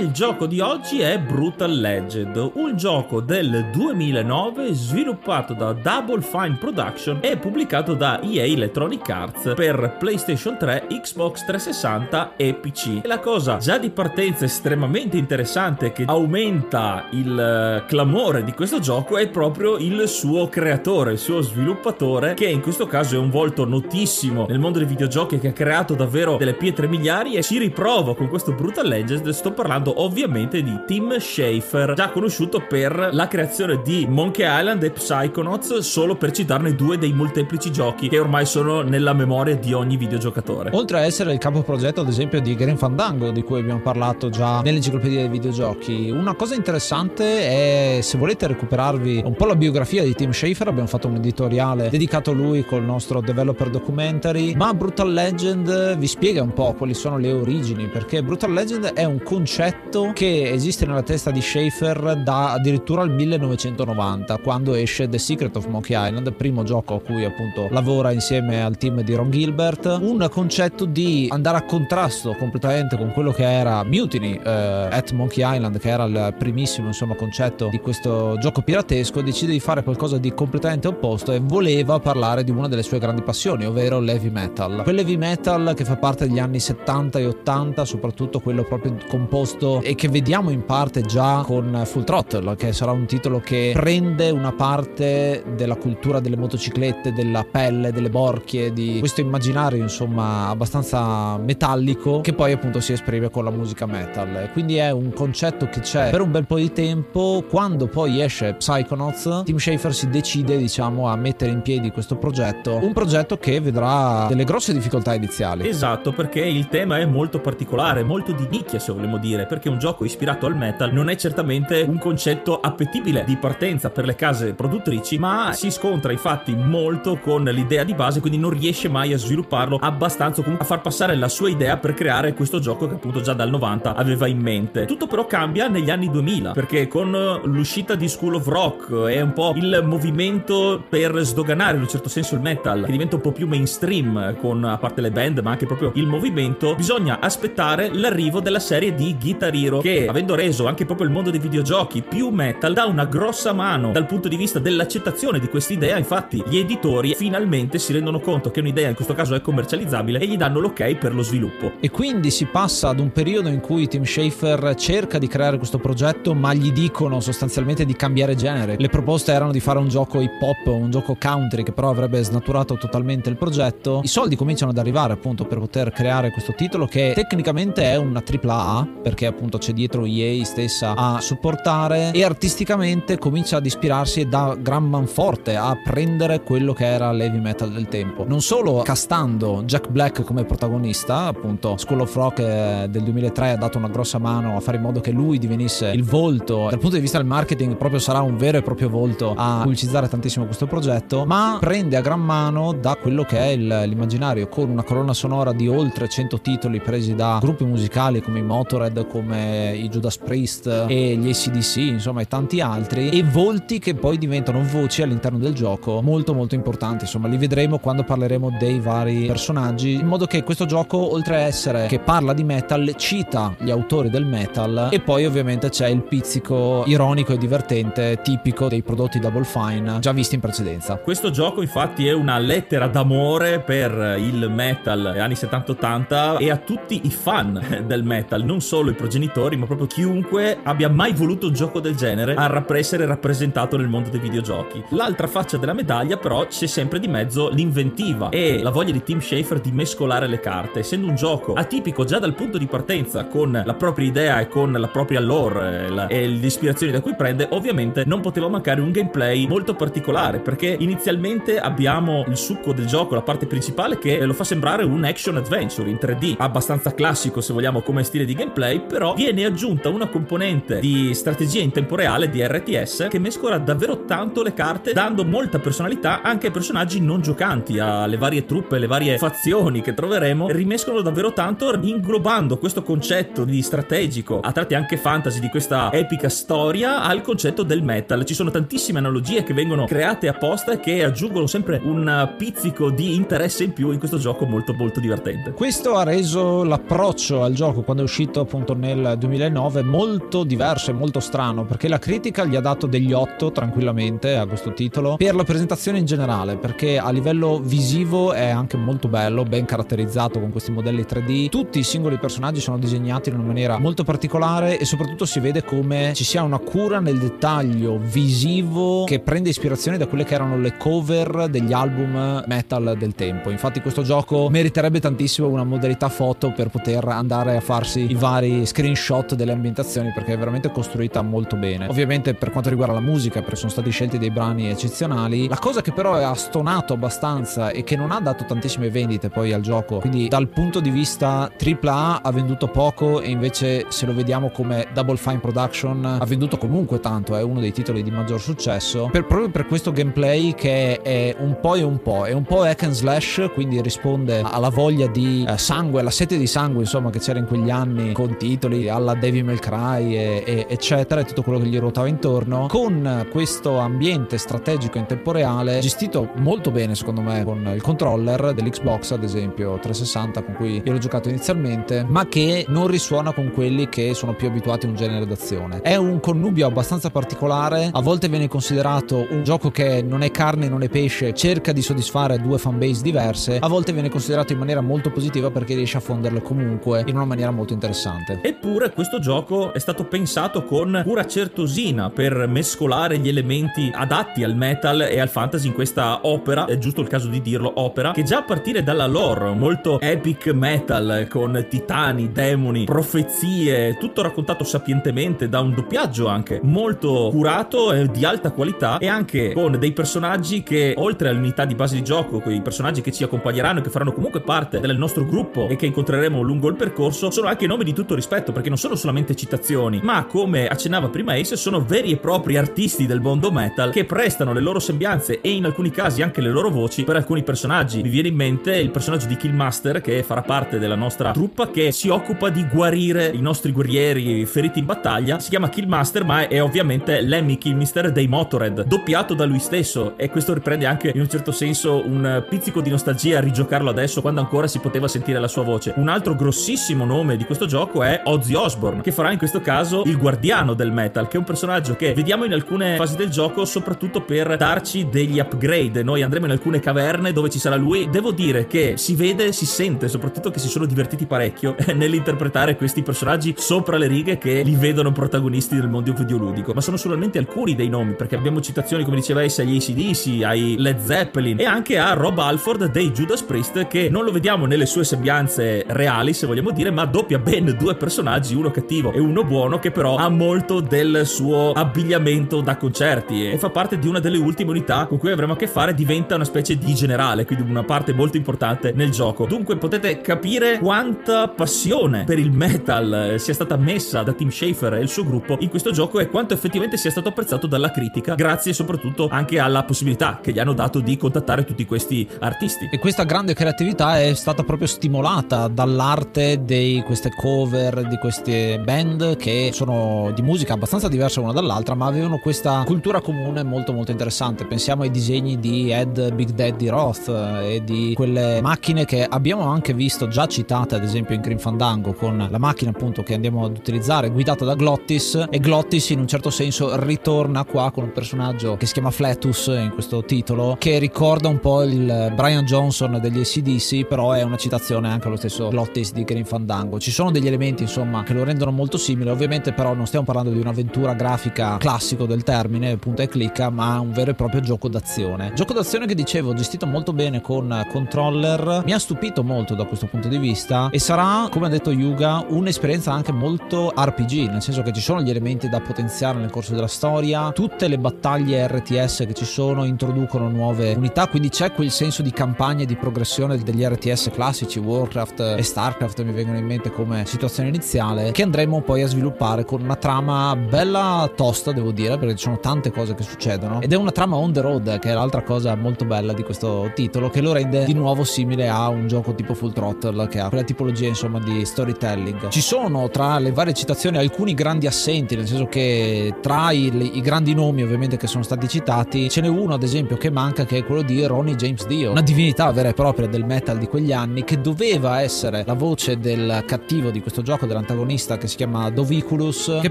Il 0.00 0.12
gioco 0.12 0.46
di 0.46 0.60
oggi 0.60 1.02
è 1.02 1.18
Brutal 1.18 1.78
Legend, 1.78 2.52
un 2.54 2.74
gioco 2.74 3.20
del 3.20 3.66
2009 3.70 4.72
sviluppato 4.72 5.52
da 5.52 5.74
Double 5.74 6.22
Fine 6.22 6.56
Production 6.58 7.18
e 7.20 7.36
pubblicato 7.36 7.92
da 7.92 8.18
EA 8.22 8.46
Electronic 8.46 9.06
Arts 9.10 9.52
per 9.54 9.96
PlayStation 9.98 10.56
3, 10.56 10.86
Xbox 10.88 11.44
360 11.44 12.32
e 12.36 12.54
PC. 12.54 13.00
La 13.02 13.18
cosa 13.18 13.58
già 13.58 13.76
di 13.76 13.90
partenza 13.90 14.46
estremamente 14.46 15.18
interessante 15.18 15.92
che 15.92 16.04
aumenta 16.06 17.04
il 17.10 17.38
eh, 17.38 17.84
clamore 17.86 18.42
di 18.42 18.54
questo 18.54 18.78
gioco 18.78 19.18
è 19.18 19.28
proprio 19.28 19.76
il 19.76 20.08
suo 20.08 20.48
creatore, 20.48 21.12
il 21.12 21.18
suo 21.18 21.42
sviluppatore, 21.42 22.32
che 22.32 22.46
in 22.46 22.62
questo 22.62 22.86
caso 22.86 23.16
è 23.16 23.18
un 23.18 23.28
volto 23.28 23.66
notissimo 23.66 24.46
nel 24.48 24.60
mondo 24.60 24.78
dei 24.78 24.88
videogiochi 24.88 25.38
che 25.38 25.48
ha 25.48 25.52
creato 25.52 25.94
davvero 25.94 26.38
delle 26.38 26.54
pietre 26.54 26.86
miliari 26.88 27.34
e 27.34 27.42
si 27.42 27.58
riprova 27.58 28.14
con 28.14 28.28
questo 28.28 28.52
Brutal 28.52 28.86
Legend. 28.88 29.28
Sto 29.28 29.52
parlando 29.52 29.88
ovviamente 29.96 30.62
di 30.62 30.80
Tim 30.86 31.18
Schafer, 31.18 31.94
già 31.94 32.10
conosciuto 32.10 32.64
per 32.66 33.10
la 33.12 33.28
creazione 33.28 33.80
di 33.82 34.06
Monkey 34.08 34.46
Island 34.46 34.82
e 34.82 34.90
Psychonauts, 34.90 35.78
solo 35.78 36.16
per 36.16 36.30
citarne 36.30 36.74
due 36.74 36.98
dei 36.98 37.12
molteplici 37.12 37.72
giochi 37.72 38.08
che 38.08 38.18
ormai 38.18 38.46
sono 38.46 38.82
nella 38.82 39.12
memoria 39.12 39.56
di 39.56 39.72
ogni 39.72 39.96
videogiocatore. 39.96 40.70
Oltre 40.72 40.98
a 40.98 41.04
essere 41.04 41.32
il 41.32 41.38
capo 41.38 41.62
progetto, 41.62 42.00
ad 42.00 42.08
esempio, 42.08 42.40
di 42.40 42.54
Green 42.54 42.76
Fandango, 42.76 43.30
di 43.30 43.42
cui 43.42 43.60
abbiamo 43.60 43.80
parlato 43.80 44.28
già 44.28 44.60
nell'enciclopedia 44.62 45.20
dei 45.20 45.28
videogiochi, 45.28 46.10
una 46.10 46.34
cosa 46.34 46.54
interessante 46.54 47.96
è 47.96 47.98
se 48.02 48.18
volete 48.18 48.46
recuperarvi 48.46 49.22
un 49.24 49.34
po' 49.34 49.46
la 49.46 49.56
biografia 49.56 50.02
di 50.02 50.14
Tim 50.14 50.30
Schafer, 50.30 50.68
abbiamo 50.68 50.88
fatto 50.88 51.08
un 51.08 51.16
editoriale 51.16 51.88
dedicato 51.88 52.30
a 52.30 52.34
lui 52.34 52.64
col 52.64 52.84
nostro 52.84 53.20
developer 53.20 53.70
documentary, 53.70 54.54
ma 54.54 54.72
Brutal 54.74 55.12
Legend 55.12 55.96
vi 55.96 56.06
spiega 56.06 56.42
un 56.42 56.52
po' 56.52 56.74
quali 56.74 56.94
sono 56.94 57.18
le 57.18 57.32
origini, 57.32 57.86
perché 57.86 58.22
Brutal 58.22 58.52
Legend 58.52 58.92
è 58.92 59.04
un 59.04 59.22
concetto 59.22 59.79
concetto 59.80 60.12
che 60.12 60.50
esiste 60.50 60.84
nella 60.84 61.02
testa 61.02 61.30
di 61.30 61.40
Schaefer 61.40 62.22
da 62.22 62.52
addirittura 62.52 63.02
il 63.02 63.10
1990, 63.10 64.36
quando 64.38 64.74
esce 64.74 65.08
The 65.08 65.18
Secret 65.18 65.56
of 65.56 65.66
Monkey 65.66 65.96
Island, 65.96 66.32
primo 66.34 66.62
gioco 66.64 66.96
a 66.96 67.00
cui 67.00 67.24
appunto 67.24 67.68
lavora 67.70 68.12
insieme 68.12 68.62
al 68.62 68.76
team 68.76 69.00
di 69.00 69.14
Ron 69.14 69.30
Gilbert. 69.30 69.98
Un 70.00 70.28
concetto 70.30 70.84
di 70.84 71.28
andare 71.30 71.56
a 71.58 71.62
contrasto 71.64 72.34
completamente 72.34 72.96
con 72.96 73.12
quello 73.12 73.32
che 73.32 73.50
era 73.50 73.82
Mutiny 73.84 74.38
eh, 74.42 74.88
at 74.90 75.12
Monkey 75.12 75.42
Island, 75.44 75.78
che 75.78 75.88
era 75.88 76.04
il 76.04 76.34
primissimo 76.38 76.88
insomma 76.88 77.14
concetto 77.14 77.68
di 77.70 77.80
questo 77.80 78.36
gioco 78.38 78.62
piratesco, 78.62 79.22
decide 79.22 79.52
di 79.52 79.60
fare 79.60 79.82
qualcosa 79.82 80.18
di 80.18 80.32
completamente 80.34 80.88
opposto 80.88 81.32
e 81.32 81.40
voleva 81.40 81.98
parlare 81.98 82.44
di 82.44 82.50
una 82.50 82.68
delle 82.68 82.82
sue 82.82 82.98
grandi 82.98 83.22
passioni, 83.22 83.64
ovvero 83.64 83.98
l'heavy 83.98 84.30
metal. 84.30 84.82
Quell'heavy 84.82 85.16
metal 85.16 85.72
che 85.74 85.84
fa 85.84 85.96
parte 85.96 86.26
degli 86.26 86.38
anni 86.38 86.60
70 86.60 87.18
e 87.18 87.26
80, 87.26 87.84
soprattutto 87.84 88.40
quello 88.40 88.64
proprio 88.64 88.96
composto 89.08 89.69
e 89.82 89.94
che 89.94 90.08
vediamo 90.08 90.50
in 90.50 90.64
parte 90.64 91.02
già 91.02 91.42
con 91.46 91.82
Full 91.84 92.04
Throttle, 92.04 92.56
che 92.56 92.72
sarà 92.72 92.90
un 92.90 93.06
titolo 93.06 93.40
che 93.40 93.70
prende 93.74 94.30
una 94.30 94.52
parte 94.52 95.44
della 95.54 95.76
cultura 95.76 96.20
delle 96.20 96.36
motociclette, 96.36 97.12
della 97.12 97.44
pelle, 97.48 97.92
delle 97.92 98.10
borchie, 98.10 98.72
di 98.72 98.98
questo 98.98 99.20
immaginario 99.20 99.82
insomma 99.82 100.48
abbastanza 100.48 101.36
metallico 101.38 102.20
che 102.20 102.32
poi 102.32 102.52
appunto 102.52 102.80
si 102.80 102.92
esprime 102.92 103.30
con 103.30 103.44
la 103.44 103.50
musica 103.50 103.86
metal. 103.86 104.50
Quindi 104.52 104.76
è 104.76 104.90
un 104.90 105.12
concetto 105.12 105.68
che 105.68 105.80
c'è 105.80 106.10
per 106.10 106.20
un 106.20 106.30
bel 106.30 106.46
po' 106.46 106.56
di 106.56 106.72
tempo. 106.72 107.44
Quando 107.48 107.86
poi 107.86 108.22
esce 108.22 108.54
Psychonauts, 108.54 109.42
Tim 109.44 109.58
Schafer 109.58 109.94
si 109.94 110.08
decide 110.08 110.56
diciamo 110.56 111.08
a 111.08 111.16
mettere 111.16 111.50
in 111.50 111.62
piedi 111.62 111.90
questo 111.90 112.16
progetto, 112.16 112.78
un 112.80 112.92
progetto 112.92 113.36
che 113.36 113.60
vedrà 113.60 114.26
delle 114.28 114.44
grosse 114.44 114.72
difficoltà 114.72 115.14
iniziali. 115.14 115.68
Esatto, 115.68 116.12
perché 116.12 116.40
il 116.40 116.68
tema 116.68 116.98
è 116.98 117.04
molto 117.04 117.40
particolare, 117.40 118.02
molto 118.02 118.32
di 118.32 118.46
nicchia 118.50 118.78
se 118.78 118.92
vogliamo 118.92 119.18
dire, 119.18 119.46
perché 119.46 119.59
un 119.68 119.78
gioco 119.78 120.04
ispirato 120.04 120.46
al 120.46 120.56
metal 120.56 120.92
non 120.92 121.08
è 121.08 121.16
certamente 121.16 121.82
un 121.82 121.98
concetto 121.98 122.60
appetibile 122.60 123.24
di 123.24 123.36
partenza 123.36 123.90
per 123.90 124.04
le 124.04 124.14
case 124.14 124.54
produttrici, 124.54 125.18
ma 125.18 125.52
si 125.52 125.70
scontra 125.70 126.12
infatti 126.12 126.54
molto 126.54 127.18
con 127.18 127.44
l'idea 127.44 127.84
di 127.84 127.94
base, 127.94 128.20
quindi 128.20 128.38
non 128.38 128.50
riesce 128.50 128.88
mai 128.88 129.12
a 129.12 129.18
svilupparlo 129.18 129.78
abbastanza 129.80 130.42
comunque 130.42 130.64
a 130.64 130.68
far 130.68 130.80
passare 130.80 131.16
la 131.16 131.28
sua 131.28 131.48
idea 131.48 131.76
per 131.76 131.94
creare 131.94 132.34
questo 132.34 132.58
gioco 132.58 132.88
che 132.88 132.94
appunto 132.94 133.20
già 133.20 133.32
dal 133.32 133.50
90 133.50 133.94
aveva 133.94 134.26
in 134.26 134.38
mente. 134.38 134.84
Tutto 134.86 135.06
però 135.06 135.26
cambia 135.26 135.68
negli 135.68 135.90
anni 135.90 136.10
2000, 136.10 136.52
perché 136.52 136.88
con 136.88 137.40
l'uscita 137.44 137.94
di 137.94 138.08
School 138.08 138.34
of 138.34 138.46
Rock 138.46 138.92
è 139.06 139.20
un 139.20 139.32
po' 139.32 139.52
il 139.56 139.82
movimento 139.84 140.82
per 140.88 141.18
sdoganare 141.18 141.76
in 141.76 141.82
un 141.82 141.88
certo 141.88 142.08
senso 142.08 142.34
il 142.34 142.40
metal, 142.40 142.84
che 142.84 142.92
diventa 142.92 143.16
un 143.16 143.22
po' 143.22 143.32
più 143.32 143.46
mainstream 143.46 144.36
con 144.38 144.64
a 144.64 144.78
parte 144.78 145.00
le 145.00 145.10
band, 145.10 145.38
ma 145.40 145.50
anche 145.50 145.66
proprio 145.66 145.92
il 145.94 146.06
movimento, 146.06 146.74
bisogna 146.74 147.20
aspettare 147.20 147.90
l'arrivo 147.92 148.40
della 148.40 148.58
serie 148.58 148.94
di 148.94 149.16
Guitar 149.18 149.49
Hero 149.54 149.78
che 149.78 150.06
avendo 150.08 150.34
reso 150.34 150.66
anche 150.66 150.84
proprio 150.84 151.06
il 151.06 151.12
mondo 151.12 151.30
dei 151.30 151.38
videogiochi 151.38 152.02
più 152.02 152.28
metal 152.30 152.72
dà 152.72 152.84
una 152.86 153.04
grossa 153.04 153.52
mano. 153.52 153.92
Dal 153.92 154.06
punto 154.06 154.28
di 154.28 154.36
vista 154.36 154.58
dell'accettazione 154.58 155.38
di 155.38 155.48
quest'idea 155.48 155.96
infatti 155.96 156.42
gli 156.46 156.58
editori 156.58 157.14
finalmente 157.14 157.78
si 157.78 157.92
rendono 157.92 158.20
conto 158.20 158.50
che 158.50 158.60
un'idea 158.60 158.88
in 158.88 158.94
questo 158.94 159.14
caso 159.14 159.34
è 159.34 159.40
commercializzabile 159.40 160.18
e 160.18 160.26
gli 160.26 160.36
danno 160.36 160.58
l'ok 160.58 160.94
per 160.96 161.14
lo 161.14 161.22
sviluppo. 161.22 161.72
E 161.80 161.90
quindi 161.90 162.30
si 162.30 162.46
passa 162.46 162.88
ad 162.88 162.98
un 162.98 163.12
periodo 163.12 163.48
in 163.48 163.60
cui 163.60 163.86
Tim 163.86 164.02
Schafer 164.02 164.74
cerca 164.74 165.18
di 165.18 165.28
creare 165.28 165.58
questo 165.58 165.78
progetto 165.78 166.34
ma 166.34 166.52
gli 166.52 166.72
dicono 166.72 167.20
sostanzialmente 167.20 167.84
di 167.84 167.94
cambiare 167.94 168.34
genere. 168.34 168.74
Le 168.78 168.88
proposte 168.88 169.32
erano 169.32 169.52
di 169.52 169.60
fare 169.60 169.78
un 169.78 169.88
gioco 169.88 170.20
hip 170.20 170.40
hop 170.40 170.66
un 170.66 170.90
gioco 170.90 171.16
country 171.20 171.62
che 171.62 171.72
però 171.72 171.90
avrebbe 171.90 172.22
snaturato 172.22 172.76
totalmente 172.76 173.28
il 173.30 173.36
progetto. 173.36 174.00
I 174.02 174.08
soldi 174.08 174.34
cominciano 174.34 174.72
ad 174.72 174.78
arrivare 174.78 175.12
appunto 175.12 175.44
per 175.44 175.58
poter 175.58 175.92
creare 175.92 176.30
questo 176.30 176.54
titolo 176.54 176.86
che 176.86 177.12
tecnicamente 177.14 177.84
è 177.84 177.96
una 177.96 178.22
AAA 178.22 178.88
perché 179.02 179.20
che 179.20 179.26
appunto 179.30 179.58
c'è 179.58 179.72
dietro 179.72 180.04
EA 180.04 180.44
stessa 180.44 180.94
a 180.94 181.20
supportare 181.20 182.10
e 182.12 182.24
artisticamente 182.24 183.18
comincia 183.18 183.56
ad 183.56 183.66
ispirarsi 183.66 184.26
da 184.26 184.56
gran 184.58 184.84
manforte 184.88 185.56
a 185.56 185.76
prendere 185.82 186.42
quello 186.42 186.72
che 186.72 186.86
era 186.86 187.12
l'heavy 187.12 187.38
metal 187.38 187.70
del 187.70 187.88
tempo. 187.88 188.24
Non 188.26 188.40
solo 188.40 188.82
castando 188.82 189.62
Jack 189.64 189.88
Black 189.88 190.22
come 190.22 190.44
protagonista, 190.44 191.26
appunto 191.26 191.76
School 191.76 192.00
of 192.00 192.14
Rock 192.14 192.38
eh, 192.40 192.86
del 192.88 193.02
2003 193.02 193.52
ha 193.52 193.56
dato 193.56 193.78
una 193.78 193.88
grossa 193.88 194.18
mano 194.18 194.56
a 194.56 194.60
fare 194.60 194.76
in 194.76 194.82
modo 194.82 195.00
che 195.00 195.10
lui 195.10 195.38
divenisse 195.38 195.88
il 195.90 196.04
volto, 196.04 196.68
dal 196.68 196.78
punto 196.78 196.96
di 196.96 197.02
vista 197.02 197.18
del 197.18 197.26
marketing 197.26 197.76
proprio 197.76 198.00
sarà 198.00 198.20
un 198.20 198.36
vero 198.36 198.58
e 198.58 198.62
proprio 198.62 198.88
volto 198.88 199.34
a 199.36 199.60
pubblicizzare 199.62 200.08
tantissimo 200.08 200.44
questo 200.44 200.66
progetto, 200.66 201.24
ma 201.24 201.56
prende 201.60 201.96
a 201.96 202.00
gran 202.00 202.20
mano 202.20 202.72
da 202.72 202.96
quello 203.00 203.24
che 203.24 203.38
è 203.38 203.48
il, 203.48 203.66
l'immaginario 203.86 204.48
con 204.48 204.68
una 204.68 204.82
colonna 204.82 205.14
sonora 205.14 205.52
di 205.52 205.68
oltre 205.68 206.08
100 206.08 206.40
titoli 206.40 206.80
presi 206.80 207.14
da 207.14 207.38
gruppi 207.40 207.64
musicali 207.64 208.20
come 208.20 208.40
i 208.40 208.42
Motorhead, 208.42 209.06
come 209.20 209.76
i 209.76 209.88
Judas 209.88 210.16
Priest 210.16 210.86
e 210.88 211.16
gli 211.16 211.28
ACDC, 211.28 211.76
insomma 211.76 212.22
e 212.22 212.26
tanti 212.26 212.60
altri 212.60 213.10
e 213.10 213.22
volti 213.22 213.78
che 213.78 213.94
poi 213.94 214.16
diventano 214.16 214.62
voci 214.62 215.02
all'interno 215.02 215.38
del 215.38 215.52
gioco 215.52 216.00
molto 216.00 216.32
molto 216.32 216.54
importanti, 216.54 217.04
insomma 217.04 217.28
li 217.28 217.36
vedremo 217.36 217.78
quando 217.78 218.02
parleremo 218.02 218.56
dei 218.58 218.80
vari 218.80 219.26
personaggi, 219.26 219.92
in 219.92 220.06
modo 220.06 220.26
che 220.26 220.42
questo 220.42 220.64
gioco 220.64 221.12
oltre 221.12 221.36
a 221.36 221.38
essere 221.40 221.86
che 221.86 221.98
parla 221.98 222.32
di 222.32 222.44
metal 222.44 222.94
cita 222.96 223.54
gli 223.58 223.70
autori 223.70 224.08
del 224.08 224.24
metal 224.24 224.88
e 224.90 225.00
poi 225.00 225.26
ovviamente 225.26 225.68
c'è 225.68 225.88
il 225.88 226.02
pizzico 226.02 226.84
ironico 226.86 227.34
e 227.34 227.38
divertente 227.38 228.20
tipico 228.22 228.68
dei 228.68 228.82
prodotti 228.82 229.18
Double 229.18 229.44
Fine 229.44 229.98
già 230.00 230.12
visti 230.12 230.34
in 230.34 230.40
precedenza. 230.40 230.96
Questo 230.96 231.30
gioco 231.30 231.60
infatti 231.60 232.06
è 232.06 232.12
una 232.12 232.38
lettera 232.38 232.86
d'amore 232.86 233.60
per 233.60 234.16
il 234.18 234.50
metal 234.50 235.14
anni 235.18 235.34
70-80 235.34 236.38
e 236.38 236.50
a 236.50 236.56
tutti 236.56 237.00
i 237.04 237.10
fan 237.10 237.84
del 237.86 238.02
metal, 238.02 238.42
non 238.44 238.60
solo 238.60 238.90
i 238.90 238.94
progenitori 239.10 239.56
ma 239.56 239.66
proprio 239.66 239.88
chiunque 239.88 240.58
abbia 240.62 240.88
mai 240.88 241.12
voluto 241.12 241.48
un 241.48 241.52
gioco 241.52 241.80
del 241.80 241.96
genere 241.96 242.34
a 242.34 242.48
essere 242.70 243.04
rappresentato 243.04 243.76
nel 243.76 243.88
mondo 243.88 244.08
dei 244.10 244.20
videogiochi. 244.20 244.84
L'altra 244.90 245.26
faccia 245.26 245.56
della 245.56 245.72
medaglia 245.72 246.16
però 246.16 246.46
c'è 246.46 246.66
sempre 246.66 247.00
di 247.00 247.08
mezzo 247.08 247.48
l'inventiva 247.48 248.28
e 248.28 248.62
la 248.62 248.70
voglia 248.70 248.92
di 248.92 249.02
Tim 249.02 249.18
Schafer 249.18 249.60
di 249.60 249.72
mescolare 249.72 250.28
le 250.28 250.38
carte, 250.38 250.78
essendo 250.78 251.08
un 251.08 251.16
gioco 251.16 251.54
atipico 251.54 252.04
già 252.04 252.20
dal 252.20 252.34
punto 252.34 252.56
di 252.56 252.66
partenza 252.66 253.26
con 253.26 253.60
la 253.64 253.74
propria 253.74 254.06
idea 254.06 254.40
e 254.40 254.48
con 254.48 254.70
la 254.70 254.86
propria 254.86 255.18
lore 255.18 255.86
e, 255.86 255.88
la, 255.88 256.06
e 256.06 256.26
l'ispirazione 256.28 256.92
da 256.92 257.00
cui 257.00 257.16
prende, 257.16 257.48
ovviamente 257.50 258.04
non 258.06 258.20
poteva 258.20 258.48
mancare 258.48 258.80
un 258.80 258.92
gameplay 258.92 259.48
molto 259.48 259.74
particolare 259.74 260.38
perché 260.38 260.76
inizialmente 260.78 261.58
abbiamo 261.58 262.24
il 262.28 262.36
succo 262.36 262.72
del 262.72 262.86
gioco, 262.86 263.16
la 263.16 263.22
parte 263.22 263.46
principale 263.46 263.98
che 263.98 264.24
lo 264.24 264.32
fa 264.32 264.44
sembrare 264.44 264.84
un 264.84 265.02
action 265.02 265.36
adventure 265.36 265.90
in 265.90 265.98
3D, 266.00 266.36
abbastanza 266.38 266.94
classico 266.94 267.40
se 267.40 267.52
vogliamo 267.52 267.82
come 267.82 268.04
stile 268.04 268.24
di 268.24 268.34
gameplay, 268.34 268.80
però 268.80 268.99
viene 269.14 269.44
aggiunta 269.44 269.88
una 269.88 270.08
componente 270.08 270.78
di 270.80 271.14
strategia 271.14 271.60
in 271.60 271.72
tempo 271.72 271.96
reale 271.96 272.28
di 272.28 272.46
RTS 272.46 273.06
che 273.08 273.18
mescola 273.18 273.58
davvero 273.58 274.04
tanto 274.04 274.42
le 274.42 274.52
carte 274.54 274.92
dando 274.92 275.24
molta 275.24 275.58
personalità 275.58 276.22
anche 276.22 276.46
ai 276.46 276.52
personaggi 276.52 277.00
non 277.00 277.20
giocanti, 277.20 277.78
alle 277.78 278.16
varie 278.16 278.44
truppe, 278.44 278.76
alle 278.76 278.86
varie 278.86 279.18
fazioni 279.18 279.80
che 279.80 279.94
troveremo, 279.94 280.48
rimescolano 280.48 281.02
davvero 281.02 281.32
tanto 281.32 281.78
inglobando 281.80 282.58
questo 282.58 282.82
concetto 282.82 283.44
di 283.44 283.62
strategico, 283.62 284.40
a 284.40 284.52
tratti 284.52 284.74
anche 284.74 284.96
fantasy 284.96 285.40
di 285.40 285.48
questa 285.48 285.90
epica 285.92 286.28
storia 286.28 287.02
al 287.02 287.22
concetto 287.22 287.62
del 287.62 287.82
metal. 287.82 288.24
Ci 288.24 288.34
sono 288.34 288.50
tantissime 288.50 288.98
analogie 288.98 289.42
che 289.42 289.54
vengono 289.54 289.86
create 289.86 290.28
apposta 290.28 290.72
e 290.72 290.80
che 290.80 291.04
aggiungono 291.04 291.46
sempre 291.46 291.80
un 291.82 292.34
pizzico 292.36 292.90
di 292.90 293.14
interesse 293.14 293.64
in 293.64 293.72
più 293.72 293.90
in 293.90 293.98
questo 293.98 294.18
gioco 294.18 294.44
molto 294.46 294.74
molto 294.74 295.00
divertente. 295.00 295.52
Questo 295.52 295.96
ha 295.96 296.02
reso 296.02 296.64
l'approccio 296.64 297.42
al 297.42 297.52
gioco 297.52 297.82
quando 297.82 298.02
è 298.02 298.04
uscito 298.04 298.40
appunto 298.40 298.74
nel 298.74 298.89
2009 298.94 299.82
molto 299.82 300.44
diverso 300.44 300.90
e 300.90 300.94
molto 300.94 301.20
strano 301.20 301.64
perché 301.64 301.88
la 301.88 301.98
critica 301.98 302.44
gli 302.44 302.56
ha 302.56 302.60
dato 302.60 302.86
degli 302.86 303.12
8 303.12 303.52
tranquillamente 303.52 304.36
a 304.36 304.46
questo 304.46 304.72
titolo 304.72 305.16
per 305.16 305.34
la 305.34 305.44
presentazione 305.44 305.98
in 305.98 306.04
generale 306.04 306.56
perché 306.56 306.98
a 306.98 307.10
livello 307.10 307.60
visivo 307.60 308.32
è 308.32 308.48
anche 308.48 308.76
molto 308.76 309.08
bello, 309.08 309.44
ben 309.44 309.64
caratterizzato 309.64 310.40
con 310.40 310.50
questi 310.50 310.70
modelli 310.70 311.02
3D. 311.02 311.48
Tutti 311.48 311.78
i 311.78 311.82
singoli 311.82 312.18
personaggi 312.18 312.60
sono 312.60 312.78
disegnati 312.78 313.28
in 313.28 313.36
una 313.36 313.44
maniera 313.44 313.78
molto 313.78 314.04
particolare 314.04 314.78
e 314.78 314.84
soprattutto 314.84 315.24
si 315.24 315.40
vede 315.40 315.64
come 315.64 316.12
ci 316.14 316.24
sia 316.24 316.42
una 316.42 316.58
cura 316.58 317.00
nel 317.00 317.18
dettaglio 317.18 317.98
visivo 317.98 319.04
che 319.04 319.20
prende 319.20 319.48
ispirazione 319.50 319.98
da 319.98 320.06
quelle 320.06 320.24
che 320.24 320.34
erano 320.34 320.58
le 320.58 320.76
cover 320.76 321.48
degli 321.48 321.72
album 321.72 322.44
metal 322.46 322.96
del 322.98 323.14
tempo. 323.14 323.50
Infatti 323.50 323.80
questo 323.80 324.02
gioco 324.02 324.48
meriterebbe 324.50 325.00
tantissimo 325.00 325.48
una 325.48 325.64
modalità 325.64 326.08
foto 326.08 326.52
per 326.52 326.68
poter 326.68 327.06
andare 327.06 327.56
a 327.56 327.60
farsi 327.60 328.10
i 328.10 328.14
vari 328.14 328.66
screenshot 328.80 329.34
delle 329.34 329.52
ambientazioni 329.52 330.10
perché 330.12 330.32
è 330.32 330.38
veramente 330.38 330.70
costruita 330.70 331.20
molto 331.20 331.56
bene. 331.56 331.86
Ovviamente 331.86 332.32
per 332.32 332.50
quanto 332.50 332.70
riguarda 332.70 332.94
la 332.94 333.00
musica, 333.00 333.40
perché 333.40 333.56
sono 333.56 333.70
stati 333.70 333.90
scelti 333.90 334.16
dei 334.16 334.30
brani 334.30 334.70
eccezionali, 334.70 335.48
la 335.48 335.58
cosa 335.58 335.82
che 335.82 335.92
però 335.92 336.14
ha 336.14 336.34
stonato 336.34 336.94
abbastanza 336.94 337.70
e 337.70 337.84
che 337.84 337.96
non 337.96 338.10
ha 338.10 338.20
dato 338.20 338.44
tantissime 338.46 338.88
vendite 338.88 339.28
poi 339.28 339.52
al 339.52 339.60
gioco, 339.60 339.98
quindi 339.98 340.28
dal 340.28 340.48
punto 340.48 340.80
di 340.80 340.88
vista 340.90 341.50
AAA 341.62 342.22
ha 342.22 342.32
venduto 342.32 342.68
poco 342.68 343.20
e 343.20 343.30
invece 343.30 343.84
se 343.88 344.06
lo 344.06 344.14
vediamo 344.14 344.50
come 344.50 344.86
Double 344.94 345.16
Fine 345.16 345.40
Production 345.40 346.04
ha 346.04 346.24
venduto 346.24 346.56
comunque 346.56 347.00
tanto, 347.00 347.36
è 347.36 347.42
uno 347.42 347.60
dei 347.60 347.72
titoli 347.72 348.02
di 348.02 348.10
maggior 348.10 348.40
successo, 348.40 349.08
per, 349.12 349.26
proprio 349.26 349.50
per 349.50 349.66
questo 349.66 349.92
gameplay 349.92 350.54
che 350.54 351.00
è 351.02 351.36
un 351.38 351.58
po' 351.60 351.74
e 351.74 351.82
un 351.82 352.00
po', 352.00 352.24
è 352.24 352.32
un 352.32 352.44
po' 352.44 352.62
hack 352.62 352.84
and 352.84 352.92
slash, 352.92 353.50
quindi 353.52 353.82
risponde 353.82 354.40
alla 354.40 354.70
voglia 354.70 355.06
di 355.06 355.44
eh, 355.46 355.58
sangue, 355.58 356.00
alla 356.00 356.10
sete 356.10 356.38
di 356.38 356.46
sangue 356.46 356.80
insomma 356.80 357.10
che 357.10 357.18
c'era 357.18 357.38
in 357.38 357.46
quegli 357.46 357.70
anni 357.70 358.12
con 358.12 358.36
titoli 358.36 358.69
alla 358.88 359.14
Devil 359.14 359.44
May 359.44 359.56
Cry 359.56 360.14
e, 360.14 360.42
e, 360.46 360.66
eccetera 360.68 361.20
e 361.20 361.24
tutto 361.24 361.42
quello 361.42 361.58
che 361.58 361.66
gli 361.66 361.78
ruotava 361.78 362.08
intorno, 362.08 362.66
con 362.68 363.26
questo 363.30 363.78
ambiente 363.78 364.38
strategico 364.38 364.98
in 364.98 365.06
tempo 365.06 365.32
reale 365.32 365.78
gestito 365.80 366.30
molto 366.36 366.70
bene 366.70 366.94
secondo 366.94 367.20
me 367.20 367.44
con 367.44 367.70
il 367.74 367.82
controller 367.82 368.52
dell'Xbox 368.52 369.12
ad 369.12 369.22
esempio 369.22 369.78
360 369.78 370.42
con 370.42 370.54
cui 370.54 370.82
io 370.84 370.92
l'ho 370.92 370.98
giocato 370.98 371.28
inizialmente, 371.28 372.04
ma 372.08 372.26
che 372.26 372.64
non 372.68 372.86
risuona 372.86 373.32
con 373.32 373.50
quelli 373.52 373.88
che 373.88 374.14
sono 374.14 374.34
più 374.34 374.48
abituati 374.48 374.86
a 374.86 374.88
un 374.88 374.94
genere 374.94 375.26
d'azione. 375.26 375.80
È 375.80 375.96
un 375.96 376.20
connubio 376.20 376.66
abbastanza 376.66 377.10
particolare, 377.10 377.90
a 377.92 378.00
volte 378.00 378.28
viene 378.28 378.48
considerato 378.48 379.26
un 379.30 379.42
gioco 379.42 379.70
che 379.70 380.02
non 380.02 380.22
è 380.22 380.30
carne, 380.30 380.68
non 380.68 380.82
è 380.82 380.88
pesce, 380.88 381.32
cerca 381.34 381.72
di 381.72 381.82
soddisfare 381.82 382.38
due 382.38 382.58
fanbase 382.58 383.02
diverse, 383.02 383.58
a 383.58 383.68
volte 383.68 383.92
viene 383.92 384.08
considerato 384.08 384.52
in 384.52 384.58
maniera 384.58 384.80
molto 384.80 385.10
positiva 385.10 385.50
perché 385.50 385.74
riesce 385.74 385.96
a 385.96 386.00
fonderle 386.00 386.42
comunque 386.42 387.04
in 387.06 387.16
una 387.16 387.24
maniera 387.24 387.50
molto 387.50 387.72
interessante. 387.72 388.40
Eppure 388.62 388.90
questo 388.90 389.20
gioco 389.20 389.72
è 389.72 389.78
stato 389.78 390.04
pensato 390.04 390.64
con 390.64 391.00
cura 391.02 391.24
certosina 391.24 392.10
per 392.10 392.46
mescolare 392.46 393.16
gli 393.16 393.28
elementi 393.28 393.90
adatti 393.90 394.44
al 394.44 394.54
metal 394.54 395.00
e 395.00 395.18
al 395.18 395.30
fantasy 395.30 395.68
in 395.68 395.72
questa 395.72 396.26
opera, 396.26 396.66
è 396.66 396.76
giusto 396.76 397.00
il 397.00 397.08
caso 397.08 397.28
di 397.28 397.40
dirlo, 397.40 397.72
opera, 397.76 398.10
che 398.10 398.22
già 398.22 398.40
a 398.40 398.42
partire 398.42 398.82
dalla 398.82 399.06
lore, 399.06 399.54
molto 399.54 399.98
epic 399.98 400.48
metal 400.48 401.26
con 401.30 401.64
titani, 401.70 402.32
demoni, 402.32 402.84
profezie, 402.84 403.96
tutto 403.98 404.20
raccontato 404.20 404.62
sapientemente 404.62 405.48
da 405.48 405.60
un 405.60 405.72
doppiaggio 405.72 406.26
anche 406.26 406.60
molto 406.62 407.30
curato 407.30 407.94
e 407.94 408.08
di 408.08 408.26
alta 408.26 408.50
qualità 408.50 408.98
e 408.98 409.08
anche 409.08 409.54
con 409.54 409.78
dei 409.78 409.92
personaggi 409.92 410.62
che 410.62 410.92
oltre 410.98 411.30
all'unità 411.30 411.64
di 411.64 411.74
base 411.74 411.94
di 411.94 412.04
gioco, 412.04 412.40
quei 412.40 412.60
personaggi 412.60 413.00
che 413.00 413.10
ci 413.10 413.24
accompagneranno 413.24 413.78
e 413.78 413.82
che 413.82 413.88
faranno 413.88 414.12
comunque 414.12 414.42
parte 414.42 414.80
del 414.80 414.98
nostro 414.98 415.24
gruppo 415.24 415.66
e 415.66 415.76
che 415.76 415.86
incontreremo 415.86 416.42
lungo 416.42 416.68
il 416.68 416.76
percorso, 416.76 417.30
sono 417.30 417.48
anche 417.48 417.66
nomi 417.66 417.84
di 417.84 417.94
tutto 417.94 418.14
rispetto 418.14 418.39
perché 418.42 418.68
non 418.68 418.78
sono 418.78 418.94
solamente 418.94 419.36
citazioni, 419.36 420.00
ma 420.02 420.24
come 420.24 420.66
accennava 420.66 421.08
prima 421.08 421.34
Ace, 421.34 421.56
sono 421.56 421.84
veri 421.84 422.12
e 422.12 422.16
propri 422.16 422.56
artisti 422.56 423.06
del 423.06 423.20
mondo 423.20 423.50
metal 423.52 423.92
che 423.92 424.04
prestano 424.04 424.52
le 424.52 424.60
loro 424.60 424.78
sembianze 424.78 425.40
e 425.40 425.50
in 425.50 425.64
alcuni 425.64 425.90
casi 425.90 426.22
anche 426.22 426.40
le 426.40 426.50
loro 426.50 426.70
voci 426.70 427.04
per 427.04 427.16
alcuni 427.16 427.42
personaggi. 427.42 428.02
Mi 428.02 428.08
viene 428.08 428.28
in 428.28 428.34
mente 428.34 428.76
il 428.76 428.90
personaggio 428.90 429.26
di 429.26 429.36
Killmaster 429.36 430.00
che 430.00 430.22
farà 430.22 430.42
parte 430.42 430.78
della 430.78 430.94
nostra 430.94 431.32
truppa 431.32 431.70
che 431.70 431.92
si 431.92 432.08
occupa 432.08 432.48
di 432.48 432.66
guarire 432.66 433.28
i 433.28 433.40
nostri 433.40 433.72
guerrieri 433.72 434.46
feriti 434.46 434.78
in 434.78 434.86
battaglia. 434.86 435.38
Si 435.38 435.50
chiama 435.50 435.68
Killmaster, 435.68 436.24
ma 436.24 436.48
è 436.48 436.62
ovviamente 436.62 437.20
Lemmy 437.20 437.58
Killmister 437.58 438.10
dei 438.10 438.26
Motorhead, 438.26 438.84
doppiato 438.84 439.34
da 439.34 439.44
lui 439.44 439.58
stesso. 439.58 440.16
E 440.16 440.30
questo 440.30 440.54
riprende 440.54 440.86
anche 440.86 441.12
in 441.14 441.20
un 441.20 441.28
certo 441.28 441.52
senso 441.52 442.02
un 442.04 442.44
pizzico 442.48 442.80
di 442.80 442.90
nostalgia 442.90 443.38
a 443.38 443.40
rigiocarlo 443.40 443.90
adesso 443.90 444.20
quando 444.20 444.40
ancora 444.40 444.66
si 444.66 444.78
poteva 444.78 445.08
sentire 445.08 445.38
la 445.38 445.48
sua 445.48 445.62
voce. 445.62 445.92
Un 445.96 446.08
altro 446.08 446.34
grossissimo 446.34 447.04
nome 447.04 447.36
di 447.36 447.44
questo 447.44 447.66
gioco 447.66 448.02
è 448.02 448.20
Ozzy 448.30 448.54
Osbourne, 448.54 449.02
che 449.02 449.10
farà 449.10 449.32
in 449.32 449.38
questo 449.38 449.60
caso 449.60 450.02
il 450.06 450.16
guardiano 450.16 450.74
del 450.74 450.92
metal, 450.92 451.26
che 451.26 451.34
è 451.34 451.38
un 451.38 451.44
personaggio 451.44 451.96
che 451.96 452.14
vediamo 452.14 452.44
in 452.44 452.52
alcune 452.52 452.94
fasi 452.94 453.16
del 453.16 453.28
gioco 453.28 453.64
soprattutto 453.64 454.22
per 454.22 454.56
darci 454.56 455.08
degli 455.08 455.40
upgrade. 455.40 456.04
Noi 456.04 456.22
andremo 456.22 456.46
in 456.46 456.52
alcune 456.52 456.78
caverne 456.78 457.32
dove 457.32 457.50
ci 457.50 457.58
sarà 457.58 457.74
lui. 457.74 458.08
Devo 458.08 458.30
dire 458.30 458.68
che 458.68 458.94
si 458.96 459.16
vede, 459.16 459.52
si 459.52 459.66
sente 459.66 460.06
soprattutto 460.06 460.50
che 460.50 460.60
si 460.60 460.68
sono 460.68 460.86
divertiti 460.86 461.26
parecchio 461.26 461.74
nell'interpretare 461.94 462.76
questi 462.76 463.02
personaggi 463.02 463.54
sopra 463.58 463.96
le 463.96 464.06
righe 464.06 464.38
che 464.38 464.62
li 464.62 464.76
vedono 464.76 465.10
protagonisti 465.10 465.74
del 465.74 465.88
mondo 465.88 466.12
videoludico. 466.12 466.72
Ma 466.72 466.80
sono 466.80 466.96
solamente 466.96 467.38
alcuni 467.38 467.74
dei 467.74 467.88
nomi, 467.88 468.14
perché 468.14 468.36
abbiamo 468.36 468.60
citazioni, 468.60 469.02
come 469.02 469.16
diceva 469.16 469.42
Ace, 469.42 469.62
agli 469.62 469.76
ACDC, 469.76 470.44
ai 470.44 470.76
Led 470.78 471.00
Zeppelin 471.00 471.58
e 471.58 471.64
anche 471.64 471.98
a 471.98 472.12
Rob 472.12 472.38
Alford 472.38 472.92
dei 472.92 473.10
Judas 473.10 473.42
Priest, 473.42 473.88
che 473.88 474.08
non 474.08 474.22
lo 474.22 474.30
vediamo 474.30 474.66
nelle 474.66 474.86
sue 474.86 475.02
sembianze 475.02 475.84
reali, 475.88 476.32
se 476.32 476.46
vogliamo 476.46 476.70
dire, 476.70 476.92
ma 476.92 477.04
doppia 477.06 477.38
ben 477.40 477.74
due 477.76 477.96
personaggi 477.96 478.18
personaggi, 478.20 478.54
uno 478.54 478.70
cattivo 478.70 479.12
e 479.12 479.18
uno 479.18 479.44
buono, 479.44 479.78
che 479.78 479.90
però 479.90 480.16
ha 480.16 480.28
molto 480.28 480.80
del 480.80 481.22
suo 481.24 481.72
abbigliamento 481.72 482.60
da 482.60 482.76
concerti 482.76 483.48
e 483.48 483.56
fa 483.56 483.70
parte 483.70 483.98
di 483.98 484.06
una 484.06 484.18
delle 484.18 484.36
ultime 484.36 484.70
unità 484.70 485.06
con 485.06 485.16
cui 485.16 485.30
avremo 485.30 485.54
a 485.54 485.56
che 485.56 485.66
fare, 485.66 485.94
diventa 485.94 486.34
una 486.34 486.44
specie 486.44 486.76
di 486.76 486.94
generale, 486.94 487.46
quindi 487.46 487.68
una 487.68 487.82
parte 487.82 488.12
molto 488.12 488.36
importante 488.36 488.92
nel 488.92 489.10
gioco. 489.10 489.46
Dunque 489.46 489.76
potete 489.76 490.20
capire 490.20 490.78
quanta 490.78 491.48
passione 491.48 492.24
per 492.24 492.38
il 492.38 492.50
metal 492.50 493.36
sia 493.38 493.54
stata 493.54 493.76
messa 493.78 494.22
da 494.22 494.32
Tim 494.32 494.50
Schafer 494.50 494.94
e 494.94 495.00
il 495.00 495.08
suo 495.08 495.24
gruppo 495.24 495.56
in 495.60 495.70
questo 495.70 495.90
gioco 495.90 496.20
e 496.20 496.28
quanto 496.28 496.52
effettivamente 496.52 496.98
sia 496.98 497.10
stato 497.10 497.28
apprezzato 497.28 497.66
dalla 497.66 497.90
critica, 497.90 498.34
grazie 498.34 498.74
soprattutto 498.74 499.28
anche 499.30 499.58
alla 499.58 499.84
possibilità 499.84 500.40
che 500.42 500.52
gli 500.52 500.58
hanno 500.58 500.74
dato 500.74 501.00
di 501.00 501.16
contattare 501.16 501.64
tutti 501.64 501.86
questi 501.86 502.28
artisti. 502.40 502.88
E 502.92 502.98
questa 502.98 503.24
grande 503.24 503.54
creatività 503.54 504.20
è 504.20 504.34
stata 504.34 504.62
proprio 504.62 504.86
stimolata 504.86 505.68
dall'arte 505.68 506.62
di 506.64 507.02
queste 507.06 507.30
cover, 507.34 508.08
di 508.10 508.18
queste 508.18 508.78
band 508.78 509.36
che 509.36 509.70
sono 509.72 510.32
di 510.34 510.42
musica 510.42 510.74
abbastanza 510.74 511.08
diversa 511.08 511.40
una 511.40 511.52
dall'altra, 511.52 511.94
ma 511.94 512.06
avevano 512.06 512.38
questa 512.38 512.82
cultura 512.84 513.22
comune 513.22 513.62
molto 513.62 513.94
molto 513.94 514.10
interessante. 514.10 514.66
Pensiamo 514.66 515.02
ai 515.02 515.10
disegni 515.10 515.58
di 515.58 515.90
Ed 515.90 516.34
Big 516.34 516.50
Daddy 516.50 516.88
Roth 516.88 517.28
e 517.28 517.82
di 517.84 518.12
quelle 518.14 518.60
macchine 518.60 519.04
che 519.04 519.24
abbiamo 519.24 519.62
anche 519.64 519.94
visto 519.94 520.28
già 520.28 520.46
citate 520.46 520.96
ad 520.96 521.04
esempio 521.04 521.34
in 521.34 521.40
Green 521.40 521.58
Fandango 521.58 522.12
con 522.12 522.48
la 522.50 522.58
macchina 522.58 522.90
appunto 522.90 523.22
che 523.22 523.34
andiamo 523.34 523.64
ad 523.64 523.76
utilizzare 523.76 524.30
guidata 524.30 524.64
da 524.64 524.74
Glottis 524.74 525.46
e 525.48 525.58
Glottis 525.60 526.10
in 526.10 526.18
un 526.18 526.26
certo 526.26 526.50
senso 526.50 527.00
ritorna 527.04 527.64
qua 527.64 527.90
con 527.92 528.04
un 528.04 528.12
personaggio 528.12 528.76
che 528.76 528.86
si 528.86 528.94
chiama 528.94 529.10
Fletus 529.10 529.66
in 529.68 529.90
questo 529.92 530.24
titolo 530.24 530.76
che 530.78 530.98
ricorda 530.98 531.48
un 531.48 531.60
po' 531.60 531.82
il 531.82 532.32
Brian 532.34 532.64
Johnson 532.64 533.18
degli 533.20 533.40
ACDC 533.40 534.06
però 534.06 534.32
è 534.32 534.42
una 534.42 534.56
citazione 534.56 535.08
anche 535.08 535.28
allo 535.28 535.36
stesso 535.36 535.68
Glottis 535.68 536.12
di 536.12 536.24
Green 536.24 536.44
Fandango 536.44 536.98
ci 536.98 537.10
sono 537.10 537.30
degli 537.30 537.46
elementi 537.46 537.82
insomma 537.82 537.99
che 538.24 538.32
lo 538.32 538.44
rendono 538.44 538.70
molto 538.70 538.96
simile. 538.96 539.30
Ovviamente 539.30 539.72
però 539.72 539.94
non 539.94 540.06
stiamo 540.06 540.24
parlando 540.24 540.50
di 540.50 540.58
un'avventura 540.58 541.14
grafica 541.14 541.76
classico 541.78 542.26
del 542.26 542.42
termine 542.42 542.96
punta 542.96 543.22
e 543.22 543.28
clicca 543.28 543.70
ma 543.70 543.98
un 544.00 544.12
vero 544.12 544.30
e 544.30 544.34
proprio 544.34 544.60
gioco 544.60 544.88
d'azione. 544.88 545.52
Gioco 545.54 545.72
d'azione 545.72 546.06
che 546.06 546.14
dicevo 546.14 546.54
gestito 546.54 546.86
molto 546.86 547.12
bene 547.12 547.40
con 547.40 547.84
controller 547.90 548.82
mi 548.84 548.92
ha 548.92 548.98
stupito 548.98 549.42
molto 549.42 549.74
da 549.74 549.84
questo 549.84 550.06
punto 550.06 550.28
di 550.28 550.38
vista 550.38 550.88
e 550.90 550.98
sarà 550.98 551.48
come 551.50 551.66
ha 551.66 551.68
detto 551.68 551.90
Yuga 551.90 552.44
un'esperienza 552.48 553.12
anche 553.12 553.32
molto 553.32 553.92
RPG 553.94 554.48
nel 554.50 554.62
senso 554.62 554.82
che 554.82 554.92
ci 554.92 555.00
sono 555.00 555.20
gli 555.22 555.30
elementi 555.30 555.68
da 555.68 555.80
potenziare 555.80 556.38
nel 556.38 556.50
corso 556.50 556.74
della 556.74 556.86
storia 556.86 557.52
tutte 557.52 557.88
le 557.88 557.98
battaglie 557.98 558.66
RTS 558.66 559.24
che 559.26 559.34
ci 559.34 559.44
sono 559.44 559.84
introducono 559.84 560.48
nuove 560.48 560.94
unità 560.94 561.28
quindi 561.28 561.48
c'è 561.48 561.72
quel 561.72 561.90
senso 561.90 562.22
di 562.22 562.30
campagna 562.30 562.82
e 562.82 562.86
di 562.86 562.96
progressione 562.96 563.58
degli 563.58 563.82
RTS 563.82 564.30
classici 564.32 564.78
Warcraft 564.78 565.54
e 565.58 565.62
Starcraft 565.62 566.22
mi 566.22 566.32
vengono 566.32 566.58
in 566.58 566.66
mente 566.66 566.90
come 566.90 567.24
situazione 567.26 567.68
iniziale 567.68 567.89
che 568.32 568.42
andremo 568.42 568.82
poi 568.82 569.02
a 569.02 569.06
sviluppare 569.08 569.64
con 569.64 569.82
una 569.82 569.96
trama 569.96 570.54
bella 570.54 571.30
tosta 571.34 571.72
devo 571.72 571.90
dire 571.90 572.18
perché 572.18 572.36
ci 572.36 572.44
sono 572.44 572.60
tante 572.60 572.90
cose 572.90 573.14
che 573.14 573.22
succedono. 573.22 573.80
Ed 573.80 573.92
è 573.92 573.96
una 573.96 574.12
trama 574.12 574.36
on 574.36 574.52
the 574.52 574.60
road 574.60 574.98
che 574.98 575.10
è 575.10 575.14
l'altra 575.14 575.42
cosa 575.42 575.74
molto 575.74 576.04
bella 576.04 576.32
di 576.32 576.42
questo 576.42 576.90
titolo 576.94 577.30
che 577.30 577.40
lo 577.40 577.52
rende 577.52 577.84
di 577.84 577.94
nuovo 577.94 578.22
simile 578.24 578.68
a 578.68 578.88
un 578.88 579.08
gioco 579.08 579.34
tipo 579.34 579.54
Full 579.54 579.72
Throttle 579.72 580.28
che 580.28 580.38
ha 580.38 580.48
quella 580.48 580.64
tipologia 580.64 581.08
insomma 581.08 581.40
di 581.40 581.64
storytelling. 581.64 582.48
Ci 582.48 582.60
sono 582.60 583.08
tra 583.10 583.38
le 583.38 583.52
varie 583.52 583.72
citazioni 583.72 584.18
alcuni 584.18 584.54
grandi 584.54 584.86
assenti 584.86 585.34
nel 585.34 585.46
senso 585.46 585.66
che 585.66 586.34
tra 586.40 586.70
i, 586.70 587.16
i 587.16 587.20
grandi 587.20 587.54
nomi 587.54 587.82
ovviamente 587.82 588.16
che 588.16 588.26
sono 588.26 588.44
stati 588.44 588.68
citati 588.68 589.28
ce 589.28 589.40
n'è 589.40 589.48
uno 589.48 589.74
ad 589.74 589.82
esempio 589.82 590.16
che 590.16 590.30
manca 590.30 590.64
che 590.64 590.78
è 590.78 590.84
quello 590.84 591.02
di 591.02 591.24
Ronnie 591.24 591.56
James 591.56 591.86
Dio 591.86 592.10
una 592.10 592.22
divinità 592.22 592.70
vera 592.70 592.90
e 592.90 592.94
propria 592.94 593.26
del 593.26 593.44
metal 593.44 593.78
di 593.78 593.86
quegli 593.86 594.12
anni 594.12 594.44
che 594.44 594.60
doveva 594.60 595.20
essere 595.20 595.64
la 595.66 595.74
voce 595.74 596.18
del 596.18 596.64
cattivo 596.66 597.10
di 597.10 597.20
questo 597.20 597.42
gioco 597.42 597.66
dell'antagonista 597.80 598.36
che 598.36 598.46
si 598.46 598.56
chiama 598.56 598.90
Doviculus 598.90 599.78
che 599.80 599.90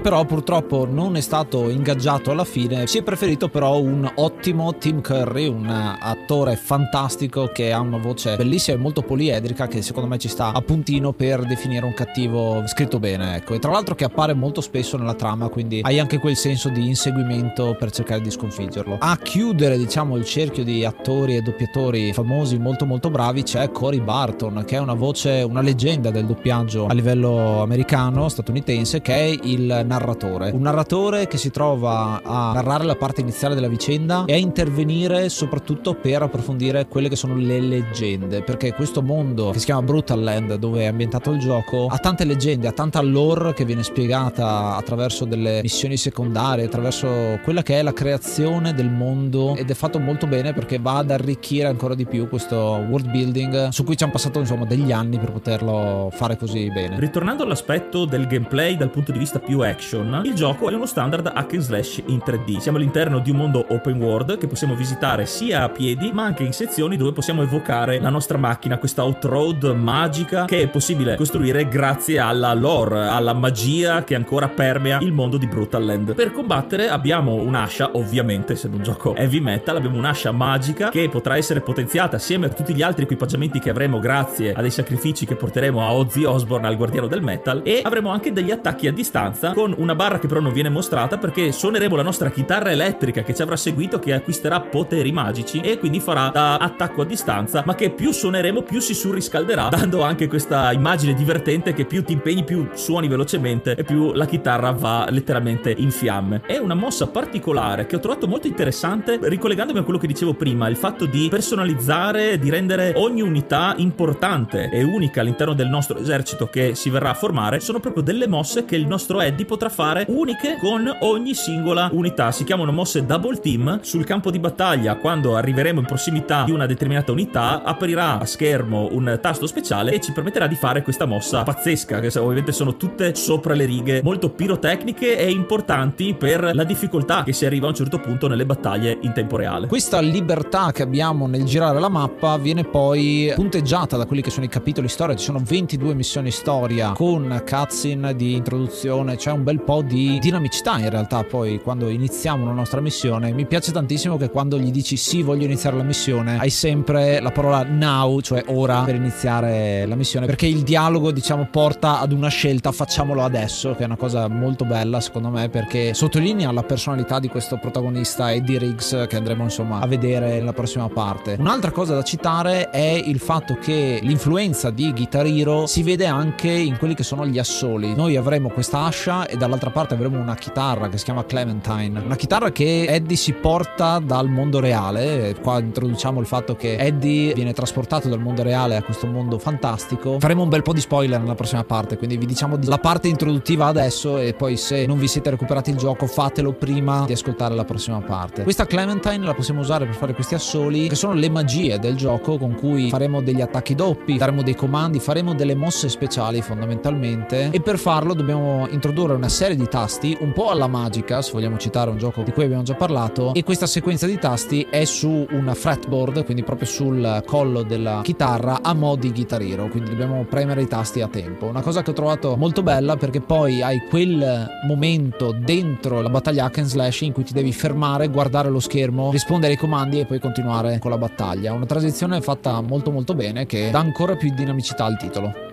però 0.00 0.24
purtroppo 0.24 0.86
non 0.88 1.16
è 1.16 1.20
stato 1.20 1.68
ingaggiato 1.68 2.30
alla 2.30 2.44
fine. 2.44 2.86
Si 2.86 2.98
è 2.98 3.02
preferito 3.02 3.48
però 3.48 3.78
un 3.78 4.10
ottimo 4.14 4.76
Tim 4.76 5.00
Curry 5.00 5.46
un 5.46 5.68
attore 5.68 6.56
fantastico 6.56 7.50
che 7.52 7.72
ha 7.72 7.80
una 7.80 7.98
voce 7.98 8.36
bellissima 8.36 8.76
e 8.76 8.80
molto 8.80 9.02
poliedrica 9.02 9.66
che 9.66 9.82
secondo 9.82 10.08
me 10.08 10.18
ci 10.18 10.28
sta 10.28 10.52
a 10.52 10.60
puntino 10.62 11.12
per 11.12 11.44
definire 11.44 11.84
un 11.84 11.94
cattivo 11.94 12.62
scritto 12.66 12.98
bene 12.98 13.36
ecco. 13.36 13.54
E 13.54 13.58
tra 13.58 13.70
l'altro 13.70 13.94
che 13.94 14.04
appare 14.04 14.34
molto 14.34 14.60
spesso 14.60 14.96
nella 14.96 15.14
trama 15.14 15.48
quindi 15.48 15.80
hai 15.82 15.98
anche 15.98 16.18
quel 16.18 16.36
senso 16.36 16.68
di 16.68 16.86
inseguimento 16.86 17.76
per 17.78 17.90
cercare 17.90 18.20
di 18.20 18.30
sconfiggerlo. 18.30 18.98
A 19.00 19.16
chiudere 19.16 19.76
diciamo 19.76 20.16
il 20.16 20.24
cerchio 20.24 20.64
di 20.64 20.84
attori 20.84 21.36
e 21.36 21.42
doppiatori 21.42 22.12
famosi 22.12 22.58
molto 22.58 22.86
molto 22.86 23.10
bravi 23.10 23.42
c'è 23.42 23.70
Cory 23.70 24.00
Barton 24.00 24.64
che 24.66 24.76
è 24.76 24.78
una 24.78 24.94
voce 24.94 25.42
una 25.42 25.60
leggenda 25.60 26.10
del 26.10 26.26
doppiaggio 26.26 26.86
a 26.86 26.92
livello 26.92 27.62
americano 27.62 27.79
statunitense 28.28 29.00
che 29.00 29.14
è 29.14 29.38
il 29.42 29.82
narratore. 29.84 30.50
Un 30.50 30.62
narratore 30.62 31.26
che 31.26 31.38
si 31.38 31.50
trova 31.50 32.20
a 32.22 32.52
narrare 32.52 32.84
la 32.84 32.96
parte 32.96 33.20
iniziale 33.20 33.54
della 33.54 33.68
vicenda 33.68 34.24
e 34.26 34.34
a 34.34 34.36
intervenire 34.36 35.28
soprattutto 35.28 35.94
per 35.94 36.22
approfondire 36.22 36.86
quelle 36.86 37.08
che 37.08 37.16
sono 37.16 37.34
le 37.34 37.60
leggende 37.60 38.42
perché 38.42 38.72
questo 38.74 39.02
mondo 39.02 39.50
che 39.50 39.58
si 39.58 39.64
chiama 39.64 39.82
Brutal 39.82 40.22
Land 40.22 40.54
dove 40.56 40.82
è 40.82 40.86
ambientato 40.86 41.30
il 41.30 41.38
gioco 41.38 41.86
ha 41.88 41.98
tante 41.98 42.24
leggende 42.24 42.68
ha 42.68 42.72
tanta 42.72 43.00
lore 43.00 43.54
che 43.54 43.64
viene 43.64 43.82
spiegata 43.82 44.76
attraverso 44.76 45.24
delle 45.24 45.60
missioni 45.62 45.96
secondarie 45.96 46.64
attraverso 46.64 47.40
quella 47.42 47.62
che 47.62 47.78
è 47.78 47.82
la 47.82 47.92
creazione 47.92 48.74
del 48.74 48.90
mondo 48.90 49.54
ed 49.56 49.70
è 49.70 49.74
fatto 49.74 49.98
molto 49.98 50.26
bene 50.26 50.52
perché 50.52 50.78
va 50.78 50.98
ad 50.98 51.10
arricchire 51.10 51.66
ancora 51.66 51.94
di 51.94 52.06
più 52.06 52.28
questo 52.28 52.56
world 52.56 53.10
building 53.10 53.68
su 53.68 53.84
cui 53.84 53.96
ci 53.96 54.02
hanno 54.02 54.12
passato 54.12 54.38
insomma 54.38 54.64
degli 54.64 54.92
anni 54.92 55.18
per 55.18 55.32
poterlo 55.32 56.10
fare 56.12 56.36
così 56.36 56.70
bene. 56.70 56.98
Ritornando 56.98 57.44
all'aspetto 57.44 57.69
del 57.70 58.26
gameplay 58.26 58.76
dal 58.76 58.90
punto 58.90 59.12
di 59.12 59.18
vista 59.18 59.38
più 59.38 59.60
action, 59.60 60.22
il 60.24 60.34
gioco 60.34 60.68
è 60.68 60.74
uno 60.74 60.86
standard 60.86 61.30
hack 61.32 61.52
and 61.54 61.62
slash 61.62 62.02
in 62.06 62.18
3D. 62.18 62.56
Siamo 62.56 62.78
all'interno 62.78 63.20
di 63.20 63.30
un 63.30 63.36
mondo 63.36 63.64
open 63.68 64.00
world 64.02 64.38
che 64.38 64.48
possiamo 64.48 64.74
visitare 64.74 65.24
sia 65.24 65.62
a 65.62 65.68
piedi 65.68 66.10
ma 66.12 66.24
anche 66.24 66.42
in 66.42 66.52
sezioni 66.52 66.96
dove 66.96 67.12
possiamo 67.12 67.42
evocare 67.42 68.00
la 68.00 68.08
nostra 68.08 68.38
macchina, 68.38 68.78
questa 68.78 69.04
outroad 69.04 69.62
magica 69.66 70.46
che 70.46 70.62
è 70.62 70.68
possibile 70.68 71.14
costruire 71.14 71.68
grazie 71.68 72.18
alla 72.18 72.52
lore, 72.54 73.06
alla 73.06 73.34
magia 73.34 74.02
che 74.02 74.16
ancora 74.16 74.48
permea 74.48 74.98
il 75.00 75.12
mondo 75.12 75.36
di 75.36 75.46
Brutal 75.46 75.84
Land. 75.84 76.14
Per 76.14 76.32
combattere 76.32 76.88
abbiamo 76.88 77.34
un'ascia, 77.34 77.90
ovviamente 77.92 78.54
essendo 78.54 78.78
un 78.78 78.82
gioco 78.82 79.14
heavy 79.14 79.38
metal, 79.38 79.76
abbiamo 79.76 79.96
un'ascia 79.96 80.32
magica 80.32 80.90
che 80.90 81.08
potrà 81.08 81.36
essere 81.36 81.60
potenziata 81.60 82.16
assieme 82.16 82.46
a 82.46 82.48
tutti 82.48 82.74
gli 82.74 82.82
altri 82.82 83.04
equipaggiamenti 83.04 83.60
che 83.60 83.70
avremo 83.70 84.00
grazie 84.00 84.52
a 84.52 84.60
dei 84.60 84.70
sacrifici 84.70 85.24
che 85.24 85.36
porteremo 85.36 85.80
a 85.80 85.92
Ozzy 85.92 86.24
Osbourne, 86.24 86.66
al 86.66 86.76
guardiano 86.76 87.06
del 87.06 87.22
metal, 87.22 87.49
e 87.62 87.80
avremo 87.82 88.10
anche 88.10 88.32
degli 88.32 88.50
attacchi 88.50 88.86
a 88.86 88.92
distanza 88.92 89.52
con 89.52 89.74
una 89.76 89.94
barra 89.94 90.18
che 90.18 90.26
però 90.26 90.40
non 90.40 90.52
viene 90.52 90.68
mostrata 90.68 91.18
perché 91.18 91.52
suoneremo 91.52 91.96
la 91.96 92.02
nostra 92.02 92.30
chitarra 92.30 92.70
elettrica 92.70 93.22
che 93.22 93.34
ci 93.34 93.42
avrà 93.42 93.56
seguito 93.56 93.98
che 93.98 94.12
acquisterà 94.12 94.60
poteri 94.60 95.12
magici 95.12 95.60
e 95.60 95.78
quindi 95.78 96.00
farà 96.00 96.28
da 96.28 96.56
attacco 96.56 97.02
a 97.02 97.04
distanza, 97.04 97.62
ma 97.66 97.74
che 97.74 97.90
più 97.90 98.12
suoneremo 98.12 98.62
più 98.62 98.80
si 98.80 98.94
surriscalderà, 98.94 99.68
dando 99.74 100.02
anche 100.02 100.28
questa 100.28 100.72
immagine 100.72 101.14
divertente 101.14 101.72
che 101.72 101.84
più 101.84 102.04
ti 102.04 102.12
impegni 102.12 102.44
più 102.44 102.68
suoni 102.74 103.08
velocemente 103.08 103.74
e 103.74 103.84
più 103.84 104.12
la 104.12 104.26
chitarra 104.26 104.70
va 104.72 105.06
letteralmente 105.10 105.74
in 105.76 105.90
fiamme. 105.90 106.42
È 106.46 106.56
una 106.56 106.74
mossa 106.74 107.06
particolare 107.08 107.86
che 107.86 107.96
ho 107.96 108.00
trovato 108.00 108.26
molto 108.26 108.46
interessante 108.46 109.18
ricollegandomi 109.22 109.78
a 109.78 109.82
quello 109.82 109.98
che 109.98 110.06
dicevo 110.06 110.34
prima, 110.34 110.68
il 110.68 110.76
fatto 110.76 111.06
di 111.06 111.28
personalizzare, 111.28 112.38
di 112.38 112.50
rendere 112.50 112.92
ogni 112.96 113.22
unità 113.22 113.74
importante 113.76 114.70
e 114.70 114.82
unica 114.82 115.20
all'interno 115.20 115.54
del 115.54 115.68
nostro 115.68 115.98
esercito 115.98 116.48
che 116.48 116.74
si 116.74 116.90
verrà 116.90 117.10
a 117.10 117.14
formare, 117.40 117.60
sono 117.60 117.80
proprio 117.80 118.02
delle 118.02 118.28
mosse 118.28 118.64
che 118.64 118.76
il 118.76 118.86
nostro 118.86 119.20
Eddie 119.20 119.46
potrà 119.46 119.68
fare 119.70 120.04
uniche 120.08 120.58
con 120.60 120.94
ogni 121.00 121.34
singola 121.34 121.88
unità. 121.92 122.30
Si 122.30 122.44
chiamano 122.44 122.72
mosse 122.72 123.06
double 123.06 123.40
team. 123.40 123.80
Sul 123.82 124.04
campo 124.04 124.30
di 124.30 124.38
battaglia, 124.38 124.96
quando 124.96 125.36
arriveremo 125.36 125.80
in 125.80 125.86
prossimità 125.86 126.44
di 126.44 126.50
una 126.50 126.66
determinata 126.66 127.12
unità, 127.12 127.62
aprirà 127.62 128.18
a 128.18 128.26
schermo 128.26 128.88
un 128.92 129.18
tasto 129.20 129.46
speciale 129.46 129.92
e 129.92 130.00
ci 130.00 130.12
permetterà 130.12 130.46
di 130.46 130.54
fare 130.54 130.82
questa 130.82 131.06
mossa 131.06 131.42
pazzesca, 131.42 132.00
che 132.00 132.18
ovviamente 132.18 132.52
sono 132.52 132.76
tutte 132.76 133.14
sopra 133.14 133.54
le 133.54 133.64
righe, 133.64 134.02
molto 134.02 134.30
pirotecniche 134.30 135.16
e 135.16 135.30
importanti 135.30 136.14
per 136.14 136.50
la 136.52 136.64
difficoltà 136.64 137.22
che 137.22 137.32
si 137.32 137.46
arriva 137.46 137.66
a 137.66 137.70
un 137.70 137.74
certo 137.74 137.98
punto 137.98 138.28
nelle 138.28 138.44
battaglie 138.44 138.98
in 139.02 139.12
tempo 139.12 139.36
reale. 139.36 139.66
Questa 139.66 140.00
libertà 140.00 140.72
che 140.72 140.82
abbiamo 140.82 141.26
nel 141.26 141.44
girare 141.44 141.80
la 141.80 141.88
mappa 141.88 142.36
viene 142.36 142.64
poi 142.64 143.32
punteggiata 143.34 143.96
da 143.96 144.06
quelli 144.06 144.22
che 144.22 144.30
sono 144.30 144.44
i 144.44 144.48
capitoli 144.48 144.88
storia. 144.88 145.16
Ci 145.16 145.24
sono 145.24 145.40
22 145.42 145.94
missioni 145.94 146.30
storia 146.30 146.92
con 146.92 147.29
cutscene 147.38 148.16
di 148.16 148.34
introduzione, 148.34 149.16
c'è 149.16 149.30
un 149.30 149.44
bel 149.44 149.60
po' 149.62 149.82
di 149.82 150.18
dinamicità 150.18 150.78
in 150.78 150.90
realtà 150.90 151.22
poi 151.22 151.60
quando 151.60 151.88
iniziamo 151.88 152.42
una 152.42 152.52
nostra 152.52 152.80
missione. 152.80 153.32
Mi 153.32 153.46
piace 153.46 153.70
tantissimo 153.70 154.16
che 154.16 154.30
quando 154.30 154.58
gli 154.58 154.70
dici 154.70 154.96
sì 154.96 155.22
voglio 155.22 155.44
iniziare 155.44 155.76
la 155.76 155.82
missione 155.82 156.38
hai 156.38 156.50
sempre 156.50 157.20
la 157.20 157.30
parola 157.30 157.62
now, 157.62 158.20
cioè 158.20 158.44
ora 158.48 158.82
per 158.82 158.94
iniziare 158.94 159.86
la 159.86 159.94
missione 159.94 160.26
perché 160.26 160.46
il 160.46 160.62
dialogo 160.62 161.12
diciamo 161.12 161.46
porta 161.50 162.00
ad 162.00 162.12
una 162.12 162.28
scelta 162.28 162.72
facciamolo 162.72 163.22
adesso 163.22 163.74
che 163.74 163.82
è 163.82 163.86
una 163.86 163.96
cosa 163.96 164.28
molto 164.28 164.64
bella 164.64 165.00
secondo 165.00 165.28
me 165.30 165.48
perché 165.48 165.94
sottolinea 165.94 166.50
la 166.52 166.62
personalità 166.62 167.18
di 167.18 167.28
questo 167.28 167.58
protagonista 167.58 168.32
Eddie 168.32 168.58
Riggs 168.58 169.06
che 169.08 169.16
andremo 169.16 169.44
insomma 169.44 169.80
a 169.80 169.86
vedere 169.86 170.38
nella 170.38 170.52
prossima 170.52 170.88
parte. 170.88 171.36
Un'altra 171.38 171.70
cosa 171.70 171.94
da 171.94 172.02
citare 172.02 172.70
è 172.70 173.02
il 173.04 173.18
fatto 173.18 173.56
che 173.60 174.00
l'influenza 174.02 174.70
di 174.70 174.92
Guitar 174.92 175.26
Hero 175.26 175.66
si 175.66 175.82
vede 175.82 176.06
anche 176.06 176.50
in 176.50 176.76
quelli 176.78 176.94
che 176.94 177.02
sono 177.02 177.19
gli 177.26 177.38
assoli. 177.38 177.94
Noi 177.94 178.16
avremo 178.16 178.48
questa 178.48 178.84
ascia 178.84 179.26
e 179.26 179.36
dall'altra 179.36 179.70
parte 179.70 179.94
avremo 179.94 180.18
una 180.18 180.34
chitarra 180.34 180.88
che 180.88 180.98
si 180.98 181.04
chiama 181.04 181.24
Clementine. 181.24 182.00
Una 182.00 182.16
chitarra 182.16 182.50
che 182.50 182.84
Eddie 182.84 183.16
si 183.16 183.32
porta 183.32 183.98
dal 183.98 184.28
mondo 184.28 184.60
reale. 184.60 185.36
Qua 185.40 185.58
introduciamo 185.58 186.20
il 186.20 186.26
fatto 186.26 186.56
che 186.56 186.76
Eddie 186.76 187.32
viene 187.34 187.52
trasportato 187.52 188.08
dal 188.08 188.20
mondo 188.20 188.42
reale 188.42 188.76
a 188.76 188.82
questo 188.82 189.06
mondo 189.06 189.38
fantastico. 189.38 190.18
Faremo 190.18 190.42
un 190.42 190.48
bel 190.48 190.62
po' 190.62 190.72
di 190.72 190.80
spoiler 190.80 191.20
nella 191.20 191.34
prossima 191.34 191.64
parte, 191.64 191.96
quindi 191.96 192.16
vi 192.16 192.26
diciamo 192.26 192.58
la 192.64 192.78
parte 192.78 193.08
introduttiva 193.08 193.66
adesso 193.66 194.18
e 194.18 194.34
poi 194.34 194.56
se 194.56 194.86
non 194.86 194.98
vi 194.98 195.08
siete 195.08 195.30
recuperati 195.30 195.70
il 195.70 195.76
gioco 195.76 196.06
fatelo 196.06 196.52
prima 196.52 197.04
di 197.06 197.12
ascoltare 197.12 197.54
la 197.54 197.64
prossima 197.64 198.00
parte. 198.00 198.42
Questa 198.42 198.66
Clementine 198.66 199.24
la 199.24 199.34
possiamo 199.34 199.60
usare 199.60 199.86
per 199.86 199.94
fare 199.94 200.14
questi 200.14 200.34
assoli 200.34 200.88
che 200.88 200.94
sono 200.94 201.14
le 201.14 201.28
magie 201.28 201.78
del 201.78 201.96
gioco 201.96 202.38
con 202.38 202.54
cui 202.54 202.88
faremo 202.88 203.20
degli 203.20 203.40
attacchi 203.40 203.74
doppi, 203.74 204.16
daremo 204.16 204.42
dei 204.42 204.54
comandi, 204.54 204.98
faremo 205.00 205.34
delle 205.34 205.54
mosse 205.54 205.88
speciali 205.88 206.42
fondamentalmente 206.42 207.08
e 207.50 207.60
per 207.60 207.78
farlo 207.78 208.14
dobbiamo 208.14 208.66
introdurre 208.68 209.14
una 209.14 209.28
serie 209.28 209.56
di 209.56 209.68
tasti 209.68 210.16
un 210.20 210.32
po' 210.32 210.50
alla 210.50 210.66
magica, 210.66 211.22
se 211.22 211.32
vogliamo 211.32 211.56
citare 211.56 211.90
un 211.90 211.98
gioco 211.98 212.22
di 212.22 212.32
cui 212.32 212.44
abbiamo 212.44 212.62
già 212.62 212.74
parlato 212.74 213.34
e 213.34 213.42
questa 213.42 213.66
sequenza 213.66 214.06
di 214.06 214.18
tasti 214.18 214.66
è 214.70 214.84
su 214.84 215.26
un 215.30 215.52
fretboard, 215.54 216.24
quindi 216.24 216.42
proprio 216.42 216.66
sul 216.66 217.22
collo 217.26 217.62
della 217.62 218.00
chitarra 218.02 218.58
a 218.62 218.74
mo' 218.74 218.96
di 218.96 219.10
Guitar 219.10 219.42
Hero, 219.42 219.68
quindi 219.68 219.90
dobbiamo 219.90 220.24
premere 220.24 220.62
i 220.62 220.68
tasti 220.68 221.00
a 221.00 221.08
tempo. 221.08 221.46
Una 221.46 221.62
cosa 221.62 221.82
che 221.82 221.90
ho 221.90 221.94
trovato 221.94 222.36
molto 222.36 222.62
bella 222.62 222.96
perché 222.96 223.20
poi 223.20 223.62
hai 223.62 223.78
quel 223.88 224.48
momento 224.66 225.32
dentro 225.32 226.00
la 226.00 226.10
battaglia 226.10 226.44
hack 226.44 226.58
and 226.58 226.66
slash 226.66 227.00
in 227.02 227.12
cui 227.12 227.24
ti 227.24 227.32
devi 227.32 227.52
fermare, 227.52 228.08
guardare 228.08 228.48
lo 228.48 228.60
schermo, 228.60 229.10
rispondere 229.10 229.52
ai 229.52 229.58
comandi 229.58 230.00
e 230.00 230.06
poi 230.06 230.18
continuare 230.18 230.78
con 230.78 230.90
la 230.90 230.98
battaglia. 230.98 231.52
Una 231.52 231.66
transizione 231.66 232.20
fatta 232.20 232.60
molto 232.60 232.90
molto 232.90 233.14
bene 233.14 233.46
che 233.46 233.70
dà 233.70 233.78
ancora 233.78 234.16
più 234.16 234.32
dinamicità 234.32 234.84
al 234.84 234.96
titolo. 234.96 235.49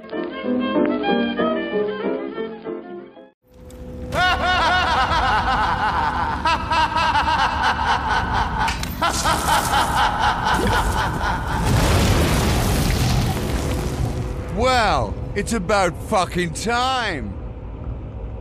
Well, 14.58 15.14
it's 15.36 15.54
about 15.54 15.94
fucking 16.10 16.54
time. 16.54 17.32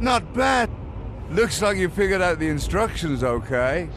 Not 0.01 0.23
bad. 0.33 0.71
Looks 1.31 1.61
like 1.61 1.77
you 1.77 1.91
figured 1.91 2.23
out 2.23 2.39
the 2.39 2.49
instructions 2.49 3.23
okay. 3.23 3.91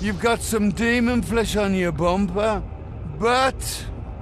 You've 0.00 0.20
got 0.20 0.40
some 0.40 0.72
demon 0.72 1.22
flesh 1.22 1.54
on 1.54 1.72
your 1.76 1.92
bumper, 1.92 2.60
but 3.16 3.54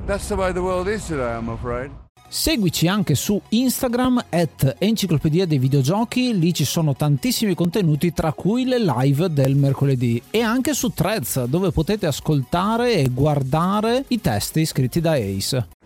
that's 0.07 0.29
the 0.29 0.37
way 0.37 0.53
the 0.53 0.61
world 0.61 0.87
is 0.87 1.07
today, 1.07 1.35
I'm 1.35 1.49
afraid. 1.49 1.91
Seguici 2.29 2.87
anche 2.87 3.15
su 3.15 3.41
Instagram 3.49 4.23
at 4.29 4.77
Enciclopedia 4.79 5.47
dei 5.47 5.59
Videogiochi, 5.59 6.39
lì 6.39 6.53
ci 6.53 6.67
sono 6.67 6.95
tantissimi 6.95 7.55
contenuti 7.55 8.13
tra 8.13 8.35
cui 8.35 8.67
le 8.67 8.79
live 8.79 9.33
del 9.33 9.57
mercoledì 9.57 10.23
e 10.31 10.43
anche 10.43 10.75
su 10.75 10.91
Threads 10.91 11.45
dove 11.45 11.73
potete 11.73 12.07
ascoltare 12.07 12.93
e 12.93 13.09
guardare 13.09 14.05
i 14.09 14.21
testi 14.21 14.67
scritti 14.67 15.01
da 15.01 15.13
Ace. 15.13 15.80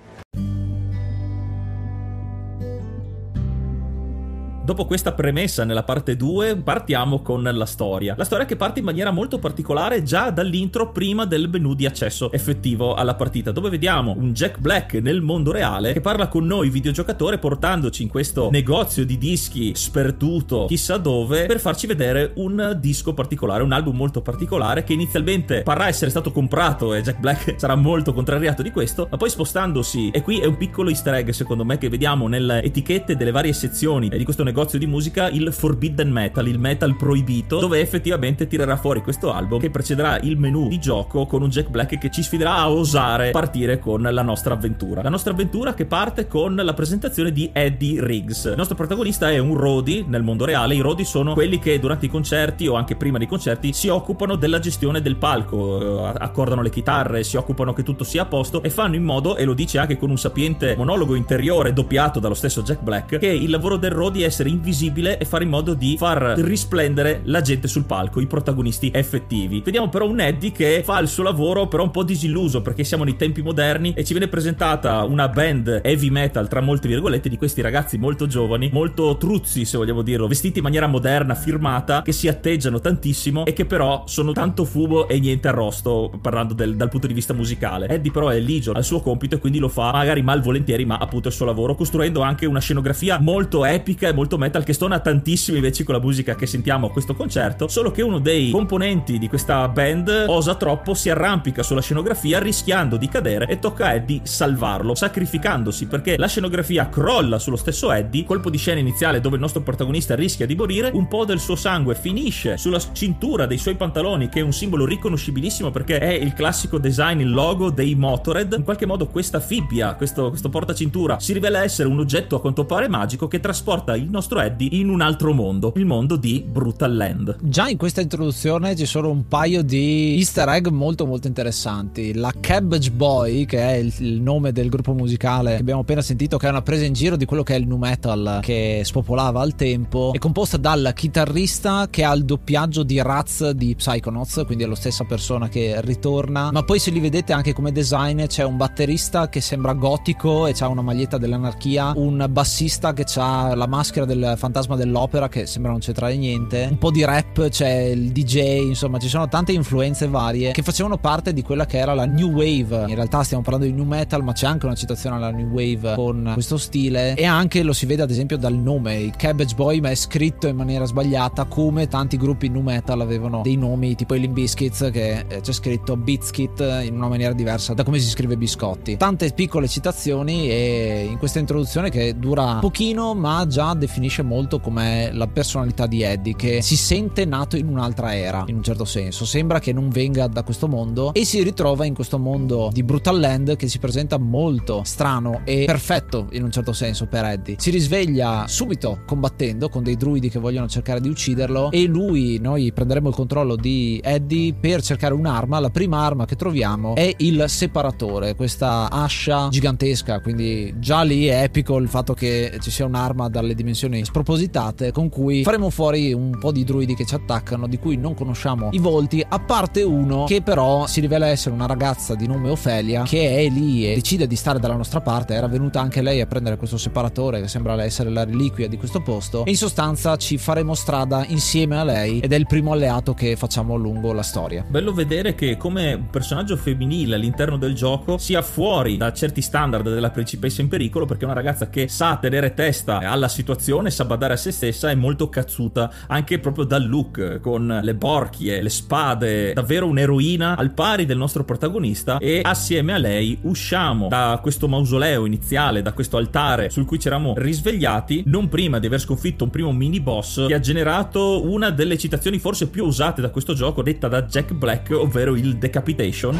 Dopo 4.64 4.86
questa 4.86 5.12
premessa 5.12 5.64
nella 5.64 5.82
parte 5.82 6.16
2 6.16 6.56
partiamo 6.56 7.20
con 7.20 7.42
la 7.42 7.66
storia. 7.66 8.14
La 8.16 8.24
storia 8.24 8.46
che 8.46 8.56
parte 8.56 8.78
in 8.78 8.86
maniera 8.86 9.10
molto 9.10 9.38
particolare 9.38 10.02
già 10.02 10.30
dall'intro 10.30 10.90
prima 10.90 11.26
del 11.26 11.50
menu 11.50 11.74
di 11.74 11.84
accesso 11.84 12.32
effettivo 12.32 12.94
alla 12.94 13.14
partita, 13.14 13.52
dove 13.52 13.68
vediamo 13.68 14.14
un 14.16 14.32
Jack 14.32 14.60
Black 14.60 14.94
nel 14.94 15.20
mondo 15.20 15.52
reale 15.52 15.92
che 15.92 16.00
parla 16.00 16.28
con 16.28 16.46
noi 16.46 16.70
videogiocatore 16.70 17.36
portandoci 17.36 18.04
in 18.04 18.08
questo 18.08 18.48
negozio 18.50 19.04
di 19.04 19.18
dischi 19.18 19.74
sperduto 19.74 20.64
chissà 20.64 20.96
dove 20.96 21.44
per 21.44 21.60
farci 21.60 21.86
vedere 21.86 22.32
un 22.36 22.78
disco 22.80 23.12
particolare, 23.12 23.62
un 23.62 23.72
album 23.72 23.96
molto 23.96 24.22
particolare 24.22 24.82
che 24.82 24.94
inizialmente 24.94 25.60
parrà 25.60 25.88
essere 25.88 26.10
stato 26.10 26.32
comprato 26.32 26.94
e 26.94 27.02
Jack 27.02 27.20
Black 27.20 27.54
sarà 27.60 27.74
molto 27.74 28.14
contrariato 28.14 28.62
di 28.62 28.70
questo, 28.70 29.08
ma 29.10 29.18
poi 29.18 29.28
spostandosi 29.28 30.08
e 30.08 30.22
qui 30.22 30.40
è 30.40 30.46
un 30.46 30.56
piccolo 30.56 30.88
easter 30.88 31.12
egg 31.12 31.28
secondo 31.32 31.66
me 31.66 31.76
che 31.76 31.90
vediamo 31.90 32.28
nelle 32.28 32.62
etichette 32.62 33.14
delle 33.14 33.30
varie 33.30 33.52
sezioni 33.52 34.08
di 34.08 34.24
questo 34.24 34.42
negozio 34.42 34.52
negozio 34.54 34.78
di 34.78 34.86
musica 34.86 35.28
il 35.30 35.52
Forbidden 35.52 36.08
Metal, 36.08 36.46
il 36.46 36.60
metal 36.60 36.94
proibito, 36.96 37.58
dove 37.58 37.80
effettivamente 37.80 38.46
tirerà 38.46 38.76
fuori 38.76 39.02
questo 39.02 39.32
album 39.32 39.58
che 39.58 39.68
precederà 39.68 40.20
il 40.20 40.38
menu 40.38 40.68
di 40.68 40.78
gioco 40.78 41.26
con 41.26 41.42
un 41.42 41.48
Jack 41.48 41.70
Black 41.70 41.98
che 41.98 42.08
ci 42.08 42.22
sfiderà 42.22 42.54
a 42.58 42.70
osare 42.70 43.32
partire 43.32 43.80
con 43.80 44.02
la 44.02 44.22
nostra 44.22 44.54
avventura. 44.54 45.02
La 45.02 45.08
nostra 45.08 45.32
avventura 45.32 45.74
che 45.74 45.86
parte 45.86 46.28
con 46.28 46.54
la 46.54 46.72
presentazione 46.72 47.32
di 47.32 47.50
Eddie 47.52 48.00
Riggs. 48.00 48.44
Il 48.44 48.54
nostro 48.56 48.76
protagonista 48.76 49.28
è 49.28 49.38
un 49.38 49.56
roadie 49.56 50.04
nel 50.06 50.22
mondo 50.22 50.44
reale. 50.44 50.76
I 50.76 50.80
roadie 50.80 51.04
sono 51.04 51.32
quelli 51.32 51.58
che 51.58 51.80
durante 51.80 52.06
i 52.06 52.08
concerti 52.08 52.68
o 52.68 52.74
anche 52.74 52.94
prima 52.94 53.18
dei 53.18 53.26
concerti 53.26 53.72
si 53.72 53.88
occupano 53.88 54.36
della 54.36 54.60
gestione 54.60 55.02
del 55.02 55.16
palco, 55.16 56.12
eh, 56.12 56.12
accordano 56.18 56.62
le 56.62 56.70
chitarre, 56.70 57.24
si 57.24 57.36
occupano 57.36 57.72
che 57.72 57.82
tutto 57.82 58.04
sia 58.04 58.22
a 58.22 58.26
posto 58.26 58.62
e 58.62 58.70
fanno 58.70 58.94
in 58.94 59.02
modo, 59.02 59.34
e 59.34 59.44
lo 59.44 59.52
dice 59.52 59.78
anche 59.78 59.96
con 59.96 60.10
un 60.10 60.16
sapiente 60.16 60.76
monologo 60.76 61.16
interiore 61.16 61.72
doppiato 61.72 62.20
dallo 62.20 62.34
stesso 62.34 62.62
Jack 62.62 62.82
Black, 62.82 63.18
che 63.18 63.26
il 63.26 63.50
lavoro 63.50 63.76
del 63.76 63.90
roadie 63.90 64.22
è 64.22 64.26
essere 64.26 64.42
essere 64.44 64.48
invisibile 64.50 65.18
e 65.18 65.24
fare 65.24 65.44
in 65.44 65.50
modo 65.50 65.74
di 65.74 65.96
far 65.96 66.34
risplendere 66.38 67.22
la 67.24 67.40
gente 67.40 67.68
sul 67.68 67.84
palco, 67.84 68.20
i 68.20 68.26
protagonisti 68.26 68.90
effettivi. 68.92 69.62
Vediamo 69.64 69.88
però 69.88 70.06
un 70.06 70.20
Eddie 70.20 70.52
che 70.52 70.82
fa 70.84 70.98
il 70.98 71.08
suo 71.08 71.22
lavoro 71.22 71.66
però 71.66 71.82
un 71.82 71.90
po' 71.90 72.02
disilluso 72.02 72.60
perché 72.60 72.84
siamo 72.84 73.04
nei 73.04 73.16
tempi 73.16 73.42
moderni 73.42 73.94
e 73.94 74.04
ci 74.04 74.12
viene 74.12 74.28
presentata 74.28 75.02
una 75.04 75.28
band 75.28 75.80
heavy 75.82 76.10
metal 76.10 76.48
tra 76.48 76.60
molte 76.60 76.88
virgolette 76.88 77.28
di 77.28 77.36
questi 77.36 77.60
ragazzi 77.60 77.96
molto 77.96 78.26
giovani, 78.26 78.70
molto 78.72 79.16
truzzi 79.16 79.64
se 79.64 79.76
vogliamo 79.76 80.02
dirlo, 80.02 80.26
vestiti 80.26 80.58
in 80.58 80.64
maniera 80.64 80.86
moderna, 80.86 81.34
firmata, 81.34 82.02
che 82.02 82.12
si 82.12 82.28
atteggiano 82.28 82.80
tantissimo 82.80 83.46
e 83.46 83.52
che 83.52 83.64
però 83.64 84.04
sono 84.06 84.32
tanto 84.32 84.64
fumo 84.64 85.08
e 85.08 85.18
niente 85.18 85.48
arrosto 85.48 86.12
parlando 86.20 86.54
del, 86.54 86.76
dal 86.76 86.88
punto 86.88 87.06
di 87.06 87.14
vista 87.14 87.32
musicale. 87.32 87.88
Eddie 87.88 88.10
però 88.10 88.28
è 88.28 88.38
ligio 88.38 88.72
al 88.72 88.84
suo 88.84 89.00
compito 89.00 89.36
e 89.36 89.38
quindi 89.38 89.58
lo 89.58 89.68
fa 89.68 89.92
magari 89.92 90.22
malvolentieri 90.22 90.84
ma 90.84 90.98
appunto 90.98 91.28
il 91.28 91.34
suo 91.34 91.46
lavoro 91.46 91.74
costruendo 91.74 92.20
anche 92.20 92.46
una 92.46 92.60
scenografia 92.60 93.18
molto 93.18 93.64
epica 93.64 94.08
e 94.08 94.12
molto 94.12 94.33
molto 94.34 94.38
metal 94.38 94.64
che 94.64 94.72
stona 94.72 95.00
tantissimo 95.00 95.56
invece 95.56 95.84
con 95.84 95.94
la 95.94 96.00
musica 96.00 96.34
che 96.34 96.46
sentiamo 96.46 96.86
a 96.86 96.90
questo 96.90 97.14
concerto, 97.14 97.68
solo 97.68 97.90
che 97.90 98.02
uno 98.02 98.18
dei 98.18 98.50
componenti 98.50 99.18
di 99.18 99.28
questa 99.28 99.66
band 99.68 100.26
osa 100.28 100.54
troppo, 100.54 100.94
si 100.94 101.10
arrampica 101.10 101.62
sulla 101.62 101.80
scenografia 101.80 102.38
rischiando 102.38 102.96
di 102.96 103.08
cadere 103.08 103.46
e 103.46 103.58
tocca 103.58 103.86
a 103.86 103.94
Eddie 103.94 104.20
salvarlo, 104.24 104.94
sacrificandosi 104.94 105.86
perché 105.86 106.16
la 106.16 106.26
scenografia 106.26 106.88
crolla 106.88 107.38
sullo 107.38 107.56
stesso 107.56 107.92
Eddie, 107.92 108.24
colpo 108.24 108.50
di 108.50 108.58
scena 108.58 108.80
iniziale 108.80 109.20
dove 109.20 109.36
il 109.36 109.40
nostro 109.40 109.62
protagonista 109.62 110.14
rischia 110.14 110.46
di 110.46 110.54
morire, 110.54 110.90
un 110.92 111.08
po' 111.08 111.24
del 111.24 111.40
suo 111.40 111.56
sangue 111.56 111.94
finisce 111.94 112.56
sulla 112.56 112.80
cintura 112.92 113.46
dei 113.46 113.58
suoi 113.58 113.76
pantaloni 113.76 114.28
che 114.28 114.40
è 114.40 114.42
un 114.42 114.52
simbolo 114.52 114.84
riconoscibilissimo 114.84 115.70
perché 115.70 115.98
è 115.98 116.12
il 116.12 116.32
classico 116.32 116.78
design, 116.78 117.20
il 117.20 117.30
logo 117.30 117.70
dei 117.70 117.94
Motored, 117.94 118.54
in 118.56 118.64
qualche 118.64 118.86
modo 118.86 119.06
questa 119.06 119.40
fibbia, 119.40 119.94
questo, 119.94 120.28
questo 120.28 120.48
portacintura 120.48 121.20
si 121.20 121.32
rivela 121.32 121.62
essere 121.62 121.88
un 121.88 121.98
oggetto 121.98 122.36
a 122.36 122.40
quanto 122.40 122.64
pare 122.64 122.88
magico 122.88 123.28
che 123.28 123.40
trasporta 123.40 123.94
il 123.96 124.08
nostro 124.08 124.23
Eddie 124.32 124.68
in 124.72 124.88
un 124.88 125.00
altro 125.00 125.32
mondo, 125.32 125.72
il 125.76 125.86
mondo 125.86 126.16
di 126.16 126.44
Brutal 126.46 126.94
Land. 126.94 127.36
Già 127.42 127.68
in 127.68 127.76
questa 127.76 128.00
introduzione 128.00 128.74
ci 128.76 128.86
sono 128.86 129.10
un 129.10 129.28
paio 129.28 129.62
di 129.62 130.16
easter 130.16 130.48
egg 130.48 130.68
molto 130.68 131.06
molto 131.06 131.26
interessanti. 131.26 132.14
La 132.14 132.32
Cabbage 132.38 132.90
Boy, 132.90 133.44
che 133.44 133.58
è 133.58 133.74
il, 133.74 133.92
il 133.98 134.20
nome 134.20 134.52
del 134.52 134.68
gruppo 134.68 134.92
musicale 134.92 135.54
che 135.54 135.60
abbiamo 135.60 135.80
appena 135.80 136.02
sentito, 136.02 136.36
che 136.36 136.46
è 136.46 136.50
una 136.50 136.62
presa 136.62 136.84
in 136.84 136.92
giro 136.92 137.16
di 137.16 137.24
quello 137.24 137.42
che 137.42 137.54
è 137.54 137.58
il 137.58 137.66
nu 137.66 137.76
metal 137.76 138.40
che 138.42 138.82
spopolava 138.84 139.40
al 139.40 139.54
tempo, 139.54 140.12
è 140.12 140.18
composta 140.18 140.56
dal 140.56 140.92
chitarrista 140.94 141.88
che 141.90 142.04
ha 142.04 142.12
il 142.12 142.24
doppiaggio 142.24 142.82
di 142.82 143.00
Raz 143.00 143.50
di 143.50 143.74
Psychonauts, 143.74 144.42
quindi 144.46 144.64
è 144.64 144.66
la 144.66 144.74
stessa 144.74 145.04
persona 145.04 145.48
che 145.48 145.80
ritorna. 145.80 146.50
Ma 146.50 146.62
poi 146.62 146.78
se 146.78 146.90
li 146.90 147.00
vedete 147.00 147.32
anche 147.32 147.52
come 147.52 147.72
design 147.72 148.24
c'è 148.24 148.44
un 148.44 148.56
batterista 148.56 149.28
che 149.28 149.40
sembra 149.40 149.72
gotico 149.72 150.46
e 150.46 150.54
ha 150.58 150.68
una 150.68 150.82
maglietta 150.82 151.18
dell'anarchia, 151.18 151.92
un 151.96 152.26
bassista 152.30 152.92
che 152.92 153.04
ha 153.16 153.54
la 153.54 153.66
maschera 153.66 153.82
maschera 153.84 154.06
del 154.14 154.34
fantasma 154.36 154.76
dell'opera 154.76 155.28
che 155.28 155.46
sembra 155.46 155.72
non 155.72 155.80
c'entrare 155.80 156.16
niente. 156.16 156.68
Un 156.70 156.78
po' 156.78 156.90
di 156.90 157.04
rap, 157.04 157.48
c'è 157.48 157.70
il 157.84 158.12
DJ, 158.12 158.66
insomma, 158.66 158.98
ci 158.98 159.08
sono 159.08 159.28
tante 159.28 159.52
influenze 159.52 160.06
varie 160.08 160.52
che 160.52 160.62
facevano 160.62 160.96
parte 160.98 161.32
di 161.32 161.42
quella 161.42 161.66
che 161.66 161.78
era 161.78 161.94
la 161.94 162.06
new 162.06 162.30
wave. 162.30 162.84
In 162.88 162.94
realtà 162.94 163.22
stiamo 163.22 163.42
parlando 163.42 163.66
di 163.66 163.72
new 163.72 163.84
metal, 163.84 164.22
ma 164.22 164.32
c'è 164.32 164.46
anche 164.46 164.66
una 164.66 164.74
citazione 164.74 165.16
alla 165.16 165.30
new 165.30 165.48
wave 165.48 165.94
con 165.94 166.30
questo 166.32 166.56
stile 166.56 167.14
e 167.14 167.24
anche 167.24 167.62
lo 167.62 167.72
si 167.72 167.86
vede 167.86 168.02
ad 168.02 168.10
esempio 168.10 168.36
dal 168.38 168.54
nome, 168.54 168.96
il 168.96 169.16
Cabbage 169.16 169.54
Boy, 169.54 169.80
ma 169.80 169.90
è 169.90 169.94
scritto 169.94 170.46
in 170.46 170.56
maniera 170.56 170.84
sbagliata 170.84 171.44
come 171.44 171.88
tanti 171.88 172.16
gruppi 172.16 172.48
new 172.48 172.62
metal 172.62 173.00
avevano 173.00 173.42
dei 173.42 173.56
nomi 173.56 173.94
tipo 173.94 174.14
i 174.14 174.20
Limp 174.20 174.34
Bizkits 174.34 174.90
che 174.92 175.24
eh, 175.26 175.40
c'è 175.40 175.52
scritto 175.52 175.96
Bizkit 175.96 176.60
in 176.84 176.94
una 176.94 177.08
maniera 177.08 177.32
diversa 177.32 177.74
da 177.74 177.82
come 177.82 177.98
si 177.98 178.08
scrive 178.08 178.36
biscotti. 178.36 178.96
Tante 178.96 179.30
piccole 179.32 179.68
citazioni 179.68 180.48
e 180.48 181.08
in 181.10 181.18
questa 181.18 181.38
introduzione 181.38 181.90
che 181.90 182.18
dura 182.18 182.58
pochino 182.60 183.14
ma 183.14 183.46
già 183.46 183.74
definisce 183.74 183.93
definisce 183.94 184.22
molto 184.22 184.58
come 184.58 185.10
la 185.12 185.28
personalità 185.28 185.86
di 185.86 186.02
Eddie, 186.02 186.34
che 186.34 186.62
si 186.62 186.76
sente 186.76 187.24
nato 187.24 187.56
in 187.56 187.68
un'altra 187.68 188.16
era, 188.16 188.42
in 188.48 188.56
un 188.56 188.62
certo 188.64 188.84
senso. 188.84 189.24
Sembra 189.24 189.60
che 189.60 189.72
non 189.72 189.88
venga 189.88 190.26
da 190.26 190.42
questo 190.42 190.66
mondo 190.66 191.14
e 191.14 191.24
si 191.24 191.40
ritrova 191.44 191.84
in 191.84 191.94
questo 191.94 192.18
mondo 192.18 192.70
di 192.72 192.82
Brutal 192.82 193.20
Land 193.20 193.54
che 193.54 193.68
si 193.68 193.78
presenta 193.78 194.18
molto 194.18 194.82
strano 194.84 195.42
e 195.44 195.64
perfetto 195.64 196.26
in 196.32 196.42
un 196.42 196.50
certo 196.50 196.72
senso 196.72 197.06
per 197.06 197.24
Eddie. 197.24 197.54
Si 197.58 197.70
risveglia 197.70 198.48
subito 198.48 199.02
combattendo 199.06 199.68
con 199.68 199.84
dei 199.84 199.96
druidi 199.96 200.28
che 200.28 200.40
vogliono 200.40 200.66
cercare 200.66 201.00
di 201.00 201.08
ucciderlo 201.08 201.70
e 201.70 201.84
lui, 201.84 202.40
noi 202.40 202.72
prenderemo 202.72 203.08
il 203.08 203.14
controllo 203.14 203.54
di 203.54 204.00
Eddie 204.02 204.54
per 204.54 204.82
cercare 204.82 205.14
un'arma. 205.14 205.60
La 205.60 205.70
prima 205.70 206.00
arma 206.04 206.24
che 206.24 206.34
troviamo 206.34 206.96
è 206.96 207.14
il 207.18 207.44
separatore, 207.46 208.34
questa 208.34 208.90
ascia 208.90 209.46
gigantesca, 209.50 210.20
quindi 210.20 210.74
già 210.78 211.02
lì 211.02 211.26
è 211.26 211.44
epico 211.44 211.76
il 211.76 211.88
fatto 211.88 212.12
che 212.12 212.58
ci 212.60 212.72
sia 212.72 212.86
un'arma 212.86 213.28
dalle 213.28 213.54
dimensioni 213.54 213.82
spropositate 214.04 214.92
con 214.92 215.08
cui 215.08 215.42
faremo 215.42 215.70
fuori 215.70 216.12
un 216.12 216.38
po' 216.38 216.52
di 216.52 216.64
druidi 216.64 216.94
che 216.94 217.04
ci 217.04 217.14
attaccano, 217.14 217.66
di 217.66 217.78
cui 217.78 217.96
non 217.96 218.14
conosciamo 218.14 218.68
i 218.72 218.78
volti, 218.78 219.24
a 219.26 219.38
parte 219.38 219.82
uno 219.82 220.24
che 220.24 220.42
però 220.42 220.86
si 220.86 221.00
rivela 221.00 221.26
essere 221.26 221.54
una 221.54 221.66
ragazza 221.66 222.14
di 222.14 222.26
nome 222.26 222.50
Ofelia 222.50 223.02
che 223.02 223.36
è 223.38 223.48
lì 223.48 223.90
e 223.90 223.94
decide 223.94 224.26
di 224.26 224.36
stare 224.36 224.58
dalla 224.58 224.76
nostra 224.76 225.00
parte. 225.00 225.34
Era 225.34 225.48
venuta 225.48 225.80
anche 225.80 226.02
lei 226.02 226.20
a 226.20 226.26
prendere 226.26 226.56
questo 226.56 226.76
separatore 226.78 227.40
che 227.40 227.48
sembra 227.48 227.80
essere 227.82 228.10
la 228.10 228.24
reliquia 228.24 228.68
di 228.68 228.76
questo 228.76 229.00
posto 229.00 229.44
e 229.44 229.50
in 229.50 229.56
sostanza 229.56 230.16
ci 230.16 230.38
faremo 230.38 230.74
strada 230.74 231.24
insieme 231.26 231.78
a 231.78 231.84
lei 231.84 232.20
ed 232.20 232.32
è 232.32 232.36
il 232.36 232.46
primo 232.46 232.72
alleato 232.72 233.14
che 233.14 233.36
facciamo 233.36 233.76
lungo 233.76 234.12
la 234.12 234.22
storia. 234.22 234.64
Bello 234.66 234.92
vedere 234.92 235.34
che 235.34 235.56
come 235.56 236.06
personaggio 236.10 236.56
femminile 236.56 237.16
all'interno 237.16 237.56
del 237.56 237.74
gioco 237.74 238.18
sia 238.18 238.42
fuori 238.42 238.96
da 238.96 239.12
certi 239.12 239.42
standard 239.42 239.92
della 239.92 240.10
principessa 240.10 240.60
in 240.60 240.68
pericolo 240.68 241.06
perché 241.06 241.22
è 241.22 241.26
una 241.26 241.34
ragazza 241.34 241.68
che 241.68 241.88
sa 241.88 242.16
tenere 242.16 242.54
testa 242.54 242.98
alla 242.98 243.28
situazione, 243.28 243.73
sa 243.90 244.04
badare 244.04 244.34
a 244.34 244.36
se 244.36 244.50
stessa, 244.50 244.90
è 244.90 244.94
molto 244.94 245.28
cazzuta 245.28 245.90
anche 246.06 246.38
proprio 246.38 246.64
dal 246.64 246.86
look 246.86 247.40
con 247.40 247.80
le 247.82 247.94
borchie, 247.94 248.62
le 248.62 248.68
spade, 248.68 249.52
davvero 249.52 249.86
un'eroina 249.86 250.56
al 250.56 250.72
pari 250.72 251.06
del 251.06 251.16
nostro 251.16 251.44
protagonista 251.44 252.18
e 252.18 252.40
assieme 252.42 252.92
a 252.92 252.98
lei 252.98 253.38
usciamo 253.42 254.08
da 254.08 254.38
questo 254.42 254.68
mausoleo 254.68 255.26
iniziale, 255.26 255.82
da 255.82 255.92
questo 255.92 256.16
altare 256.16 256.70
sul 256.70 256.84
cui 256.84 256.98
ci 256.98 257.08
eravamo 257.08 257.34
risvegliati 257.36 258.24
non 258.26 258.48
prima 258.48 258.78
di 258.78 258.86
aver 258.86 259.00
sconfitto 259.00 259.44
un 259.44 259.50
primo 259.50 259.72
mini 259.72 260.00
boss 260.00 260.46
che 260.46 260.54
ha 260.54 260.60
generato 260.60 261.48
una 261.48 261.70
delle 261.70 261.98
citazioni 261.98 262.38
forse 262.38 262.68
più 262.68 262.84
usate 262.84 263.20
da 263.20 263.30
questo 263.30 263.54
gioco 263.54 263.82
detta 263.82 264.08
da 264.08 264.22
Jack 264.22 264.52
Black, 264.52 264.90
ovvero 264.90 265.34
il 265.34 265.56
Decapitation. 265.56 266.38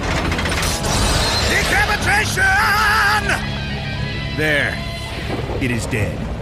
Decapitation! 1.49 2.43
There. 4.37 4.75
It 5.61 5.71
is 5.71 5.87
dead. 5.87 6.34